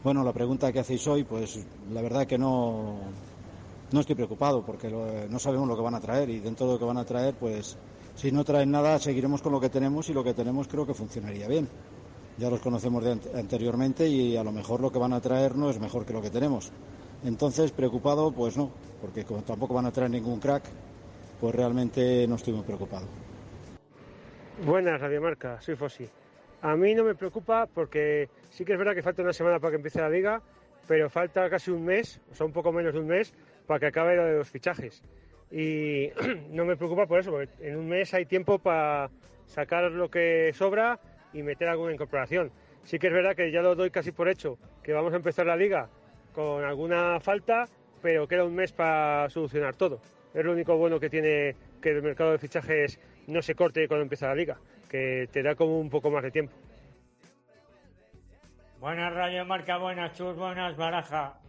Bueno, 0.03 0.24
la 0.24 0.33
pregunta 0.33 0.72
que 0.72 0.81
hacéis 0.81 1.07
hoy, 1.07 1.22
pues 1.22 1.64
la 1.93 2.03
verdad 2.03 2.26
que 2.26 2.37
no, 2.37 2.99
no 3.93 4.01
estoy 4.01 4.16
preocupado 4.16 4.64
porque 4.66 4.89
no 5.28 5.39
sabemos 5.39 5.68
lo 5.68 5.76
que 5.76 5.83
van 5.83 5.95
a 5.95 6.01
traer 6.01 6.31
y 6.31 6.41
dentro 6.41 6.66
de 6.66 6.72
lo 6.72 6.78
que 6.81 6.85
van 6.85 6.99
a 6.99 7.05
traer, 7.05 7.35
pues 7.35 7.76
si 8.16 8.33
no 8.33 8.43
traen 8.43 8.72
nada, 8.72 8.99
seguiremos 8.99 9.41
con 9.41 9.53
lo 9.53 9.61
que 9.61 9.68
tenemos 9.68 10.09
y 10.09 10.14
lo 10.14 10.24
que 10.24 10.35
tenemos 10.35 10.66
creo 10.66 10.85
que 10.85 10.95
funcionaría 10.95 11.47
bien. 11.47 11.68
Ya 12.39 12.51
los 12.51 12.61
conocemos 12.61 13.05
de 13.05 13.12
ante- 13.12 13.39
anteriormente 13.39 14.09
y 14.09 14.37
a 14.37 14.43
lo 14.43 14.51
mejor 14.51 14.81
lo 14.81 14.91
que 14.91 14.99
van 14.99 15.12
a 15.12 15.20
traer 15.20 15.55
no 15.55 15.70
es 15.70 15.78
mejor 15.78 16.05
que 16.05 16.12
lo 16.14 16.22
que 16.22 16.31
tenemos. 16.31 16.72
Entonces, 17.25 17.71
preocupado, 17.73 18.33
pues 18.33 18.57
no, 18.57 18.71
porque 19.01 19.25
como 19.25 19.43
tampoco 19.43 19.75
van 19.75 19.87
a 19.87 19.93
traer 19.93 20.11
ningún 20.11 20.41
crack, 20.41 20.64
pues 21.39 21.55
realmente 21.55 22.27
no 22.27 22.37
estoy 22.37 22.55
muy 22.55 22.62
preocupado. 22.62 23.07
Buenas, 24.64 25.01
Radio 25.01 25.21
Marca, 25.21 25.61
soy 25.61 25.77
Fossi. 25.77 26.09
A 26.62 26.77
mí 26.77 26.95
no 26.95 27.05
me 27.05 27.14
preocupa 27.14 27.66
porque 27.66 28.29
sí 28.51 28.64
que 28.64 28.73
es 28.73 28.79
verdad 28.79 28.95
que 28.95 29.03
falta 29.03 29.23
una 29.23 29.33
semana 29.33 29.59
para 29.59 29.73
que 29.73 29.77
empiece 29.77 30.01
la 30.01 30.09
liga, 30.09 30.43
pero 30.87 31.11
falta 31.11 31.49
casi 31.51 31.71
un 31.71 31.85
mes, 31.85 32.21
o 32.31 32.35
sea, 32.35 32.47
un 32.47 32.53
poco 32.53 32.73
menos 32.73 32.95
de 32.95 33.01
un 33.01 33.07
mes, 33.07 33.35
para 33.66 33.81
que 33.81 33.87
acabe 33.87 34.16
lo 34.16 34.25
de 34.25 34.37
los 34.39 34.49
fichajes. 34.49 35.03
Y 35.51 36.09
no 36.51 36.64
me 36.64 36.77
preocupa 36.77 37.07
por 37.07 37.21
eso, 37.21 37.31
porque 37.31 37.51
en 37.61 37.77
un 37.77 37.89
mes 37.89 38.12
hay 38.14 38.25
tiempo 38.25 38.59
para 38.59 39.11
sacar 39.47 39.91
lo 39.91 40.11
que 40.11 40.53
sobra 40.55 41.01
y 41.33 41.43
meter 41.43 41.68
alguna 41.68 41.93
incorporación. 41.93 42.51
Sí 42.85 42.99
que 42.99 43.09
es 43.09 43.12
verdad 43.12 43.37
que 43.37 43.51
ya 43.51 43.61
lo 43.61 43.75
doy 43.75 43.91
casi 43.91 44.11
por 44.11 44.29
hecho, 44.29 44.59
que 44.83 44.93
vamos 44.93 45.12
a 45.12 45.16
empezar 45.16 45.47
la 45.47 45.57
liga 45.57 45.91
con 46.35 46.64
alguna 46.64 47.20
falta, 47.20 47.68
pero 48.03 48.26
queda 48.26 48.45
un 48.45 48.55
mes 48.55 48.72
para 48.72 49.28
solucionar 49.31 49.74
todo. 49.74 50.01
Es 50.35 50.45
lo 50.45 50.53
único 50.53 50.76
bueno 50.76 51.01
que 51.01 51.11
tiene 51.11 51.57
que 51.81 51.91
el 51.91 52.03
mercado 52.03 52.33
de 52.33 52.39
fichajes 52.39 53.01
no 53.26 53.43
se 53.43 53.55
corte 53.55 53.89
cuando 53.89 54.03
empieza 54.03 54.28
la 54.28 54.35
liga, 54.35 54.59
que 54.89 55.28
te 55.33 55.43
da 55.43 55.55
como 55.55 55.81
un 55.81 55.91
poco 55.91 56.11
más 56.11 56.22
de 56.22 56.31
tiempo. 56.31 56.53
Buenas 58.78 59.12
Radio 59.12 59.45
Marca, 59.45 59.76
buenas 59.76 60.16
Chus, 60.16 60.37
buenas 60.37 60.76
Baraja. 60.76 61.41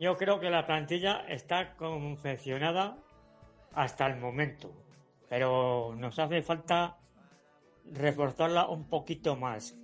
Yo 0.00 0.16
creo 0.16 0.40
que 0.40 0.48
la 0.48 0.66
plantilla 0.66 1.24
está 1.28 1.74
confeccionada 1.74 2.96
hasta 3.74 4.06
el 4.06 4.18
momento, 4.18 4.72
pero 5.28 5.94
nos 5.96 6.18
hace 6.18 6.40
falta 6.42 6.96
reforzarla 7.84 8.68
un 8.68 8.88
poquito 8.88 9.36
más 9.36 9.76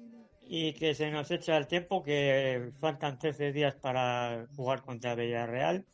y 0.47 0.75
que 0.75 0.95
se 0.95 1.11
nos 1.11 1.31
echa 1.31 1.57
el 1.57 1.67
tiempo 1.67 2.03
que 2.03 2.71
faltan 2.81 3.19
13 3.19 3.53
días 3.53 3.75
para 3.75 4.47
jugar 4.57 4.83
contra 4.83 5.15
Villarreal 5.15 5.85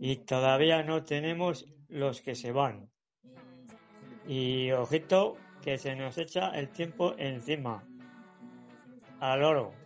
y 0.00 0.16
todavía 0.16 0.82
no 0.82 1.02
tenemos 1.04 1.66
los 1.88 2.20
que 2.20 2.34
se 2.34 2.52
van. 2.52 2.88
Y 4.26 4.70
ojito 4.72 5.36
que 5.62 5.78
se 5.78 5.96
nos 5.96 6.18
echa 6.18 6.50
el 6.50 6.68
tiempo 6.68 7.14
encima. 7.18 7.82
Al 9.20 9.42
oro. 9.42 9.77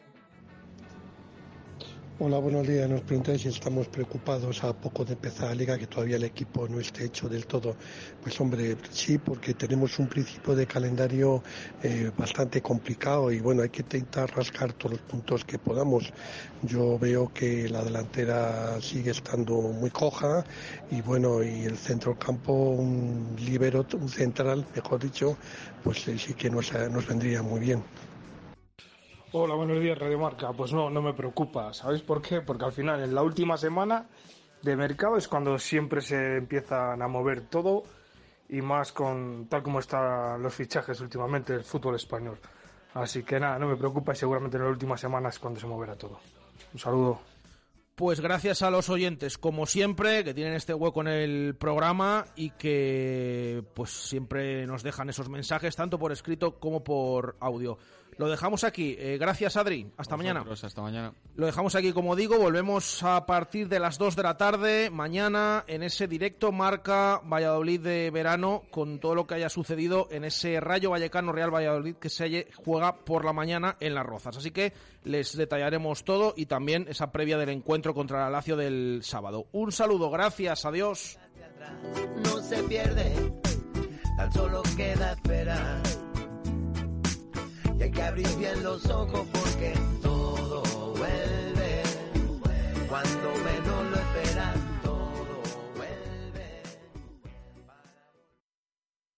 Hola, 2.25 2.39
buenos 2.39 2.69
días. 2.69 2.89
Nos 2.89 3.03
preguntáis 3.03 3.43
si 3.43 3.49
estamos 3.49 3.89
preocupados 3.89 4.63
a 4.63 4.73
poco 4.75 5.05
de 5.05 5.15
empezar 5.15 5.49
la 5.49 5.57
liga, 5.57 5.77
que 5.77 5.89
todavía 5.89 6.15
el 6.19 6.23
equipo 6.23 6.69
no 6.69 6.79
esté 6.79 7.07
hecho 7.07 7.29
del 7.29 7.47
todo. 7.49 7.77
Pues 8.21 8.41
hombre, 8.41 8.77
sí, 8.93 9.19
porque 9.19 9.55
tenemos 9.55 9.99
un 9.99 10.07
principio 10.09 10.55
de 10.55 10.65
calendario 10.69 11.43
eh, 11.83 12.13
bastante 12.17 12.63
complicado 12.63 13.33
y 13.33 13.41
bueno, 13.41 13.63
hay 13.63 13.71
que 13.71 13.83
intentar 13.83 14.31
rascar 14.37 14.73
todos 14.75 14.93
los 14.93 15.03
puntos 15.03 15.45
que 15.45 15.59
podamos. 15.59 16.13
Yo 16.61 16.97
veo 16.97 17.29
que 17.33 17.69
la 17.69 17.83
delantera 17.83 18.81
sigue 18.81 19.11
estando 19.11 19.55
muy 19.61 19.91
coja 19.91 20.45
y 20.89 21.01
bueno, 21.01 21.43
y 21.43 21.65
el 21.65 21.77
centro 21.77 22.17
campo, 22.17 22.53
un 22.53 23.35
libero, 23.37 23.85
un 23.95 24.09
central, 24.09 24.69
mejor 24.77 25.01
dicho, 25.03 25.41
pues 25.83 26.07
eh, 26.07 26.17
sí 26.21 26.35
que 26.35 26.51
nos, 26.51 26.73
nos 26.73 27.05
vendría 27.05 27.43
muy 27.43 27.59
bien. 27.61 27.85
Hola, 29.35 29.55
buenos 29.55 29.81
días, 29.81 29.97
Radio 29.97 30.19
Marca. 30.19 30.53
Pues 30.53 30.75
no, 30.75 30.91
no 30.91 31.01
me 31.01 31.15
preocupa. 31.15 31.73
¿Sabéis 31.73 32.03
por 32.03 32.21
qué? 32.21 32.43
Porque 32.43 32.67
al 32.67 32.73
final, 32.73 33.03
en 33.03 33.15
la 33.15 33.23
última 33.23 33.57
semana 33.57 34.07
de 34.61 34.77
mercado 34.77 35.17
es 35.17 35.27
cuando 35.27 35.59
siempre 35.59 36.03
se 36.03 36.37
empiezan 36.37 37.01
a 37.01 37.09
mover 37.09 37.49
todo 37.49 37.83
y 38.51 38.61
más 38.61 38.93
con 38.93 39.47
tal 39.49 39.63
como 39.63 39.79
están 39.79 40.43
los 40.43 40.55
fichajes 40.55 41.01
últimamente 41.01 41.55
del 41.55 41.65
fútbol 41.65 41.95
español. 41.95 42.39
Así 42.93 43.23
que 43.23 43.41
nada, 43.41 43.59
no 43.59 43.69
me 43.69 43.77
preocupa 43.77 44.13
y 44.13 44.17
seguramente 44.17 44.59
en 44.59 44.65
la 44.65 44.69
última 44.69 44.99
semana 44.99 45.31
es 45.31 45.39
cuando 45.39 45.59
se 45.59 45.67
moverá 45.67 45.97
todo. 45.97 46.21
Un 46.75 46.79
saludo. 46.79 47.21
Pues 47.95 48.21
gracias 48.21 48.61
a 48.61 48.71
los 48.71 48.91
oyentes, 48.91 49.39
como 49.39 49.65
siempre, 49.65 50.25
que 50.25 50.35
tienen 50.35 50.55
este 50.55 50.75
hueco 50.75 51.01
en 51.01 51.09
el 51.09 51.57
programa 51.59 52.27
y 52.37 52.51
que 52.51 53.65
pues 53.75 53.91
siempre 53.91 54.67
nos 54.67 54.83
dejan 54.83 55.09
esos 55.09 55.31
mensajes, 55.31 55.75
tanto 55.75 55.99
por 55.99 56.13
escrito 56.13 56.59
como 56.59 56.85
por 56.85 57.37
audio. 57.41 57.79
Lo 58.19 58.29
dejamos 58.29 58.65
aquí. 58.65 58.95
Eh, 58.99 59.17
gracias, 59.19 59.57
Adri. 59.57 59.91
Hasta 59.97 60.17
mañana. 60.17 60.45
Hasta 60.51 60.83
mañana. 60.83 61.15
Lo 61.35 61.47
dejamos 61.47 61.75
aquí, 61.75 61.93
como 61.93 62.15
digo, 62.15 62.39
volvemos 62.39 63.03
a 63.03 63.25
partir 63.27 63.69
de 63.69 63.81
las 63.81 63.99
2 63.99 64.17
de 64.17 64.23
la 64.23 64.37
tarde, 64.37 64.91
mañana, 64.91 65.65
en 65.67 65.83
ese 65.83 66.07
directo 66.07 66.53
marca 66.53 67.21
Valladolid 67.25 67.81
de 67.81 68.11
verano, 68.11 68.63
con 68.71 68.99
todo 68.99 69.15
lo 69.15 69.27
que 69.27 69.35
haya 69.35 69.49
sucedido 69.49 70.09
en 70.11 70.25
ese 70.25 70.61
Rayo 70.61 70.91
Vallecano 70.91 71.33
Real 71.33 71.53
Valladolid 71.53 71.97
que 71.97 72.11
se 72.11 72.49
juega 72.55 72.97
por 72.97 73.25
la 73.25 73.33
mañana 73.33 73.77
en 73.81 73.95
Las 73.95 74.07
Rozas. 74.07 74.37
Así 74.37 74.51
que 74.51 74.73
les 75.05 75.37
detallaremos 75.37 76.05
todo 76.05 76.35
y 76.37 76.47
también 76.47 76.87
esa 76.89 77.13
previa 77.13 77.39
del 77.39 77.49
encuentro 77.49 77.95
contra 77.95 78.21
la 78.21 78.31
Lazio 78.31 78.57
del 78.57 79.01
sábado. 79.03 79.47
Un 79.53 79.73
saludo, 79.73 80.11
gracias, 80.11 80.65
adiós. 80.65 81.19
no 82.25 82.43
se 82.43 82.63
pierde, 82.65 83.33
tan 84.17 84.33
solo 84.33 84.63
queda 84.77 85.13
esperar. 85.13 86.12
Hay 87.83 87.91
que 87.91 88.03
abrir 88.03 88.29
bien 88.39 88.63
los 88.63 88.87
ojos 88.87 89.27
porque 89.33 89.75
todo 90.01 90.63
vuelve. 90.95 91.83
Cuando 92.89 93.35
menos 93.43 93.91
lo 93.91 93.97
esperas, 93.97 94.57
todo 94.85 95.43
vuelve. 95.75 96.63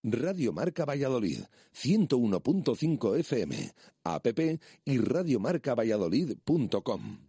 Radio 0.02 0.54
Marca 0.54 0.86
Valladolid, 0.86 1.40
101.5 1.74 3.18
FM, 3.18 3.74
app 4.04 4.26
y 4.86 4.98
radiomarcavalladolid.com. 4.98 7.23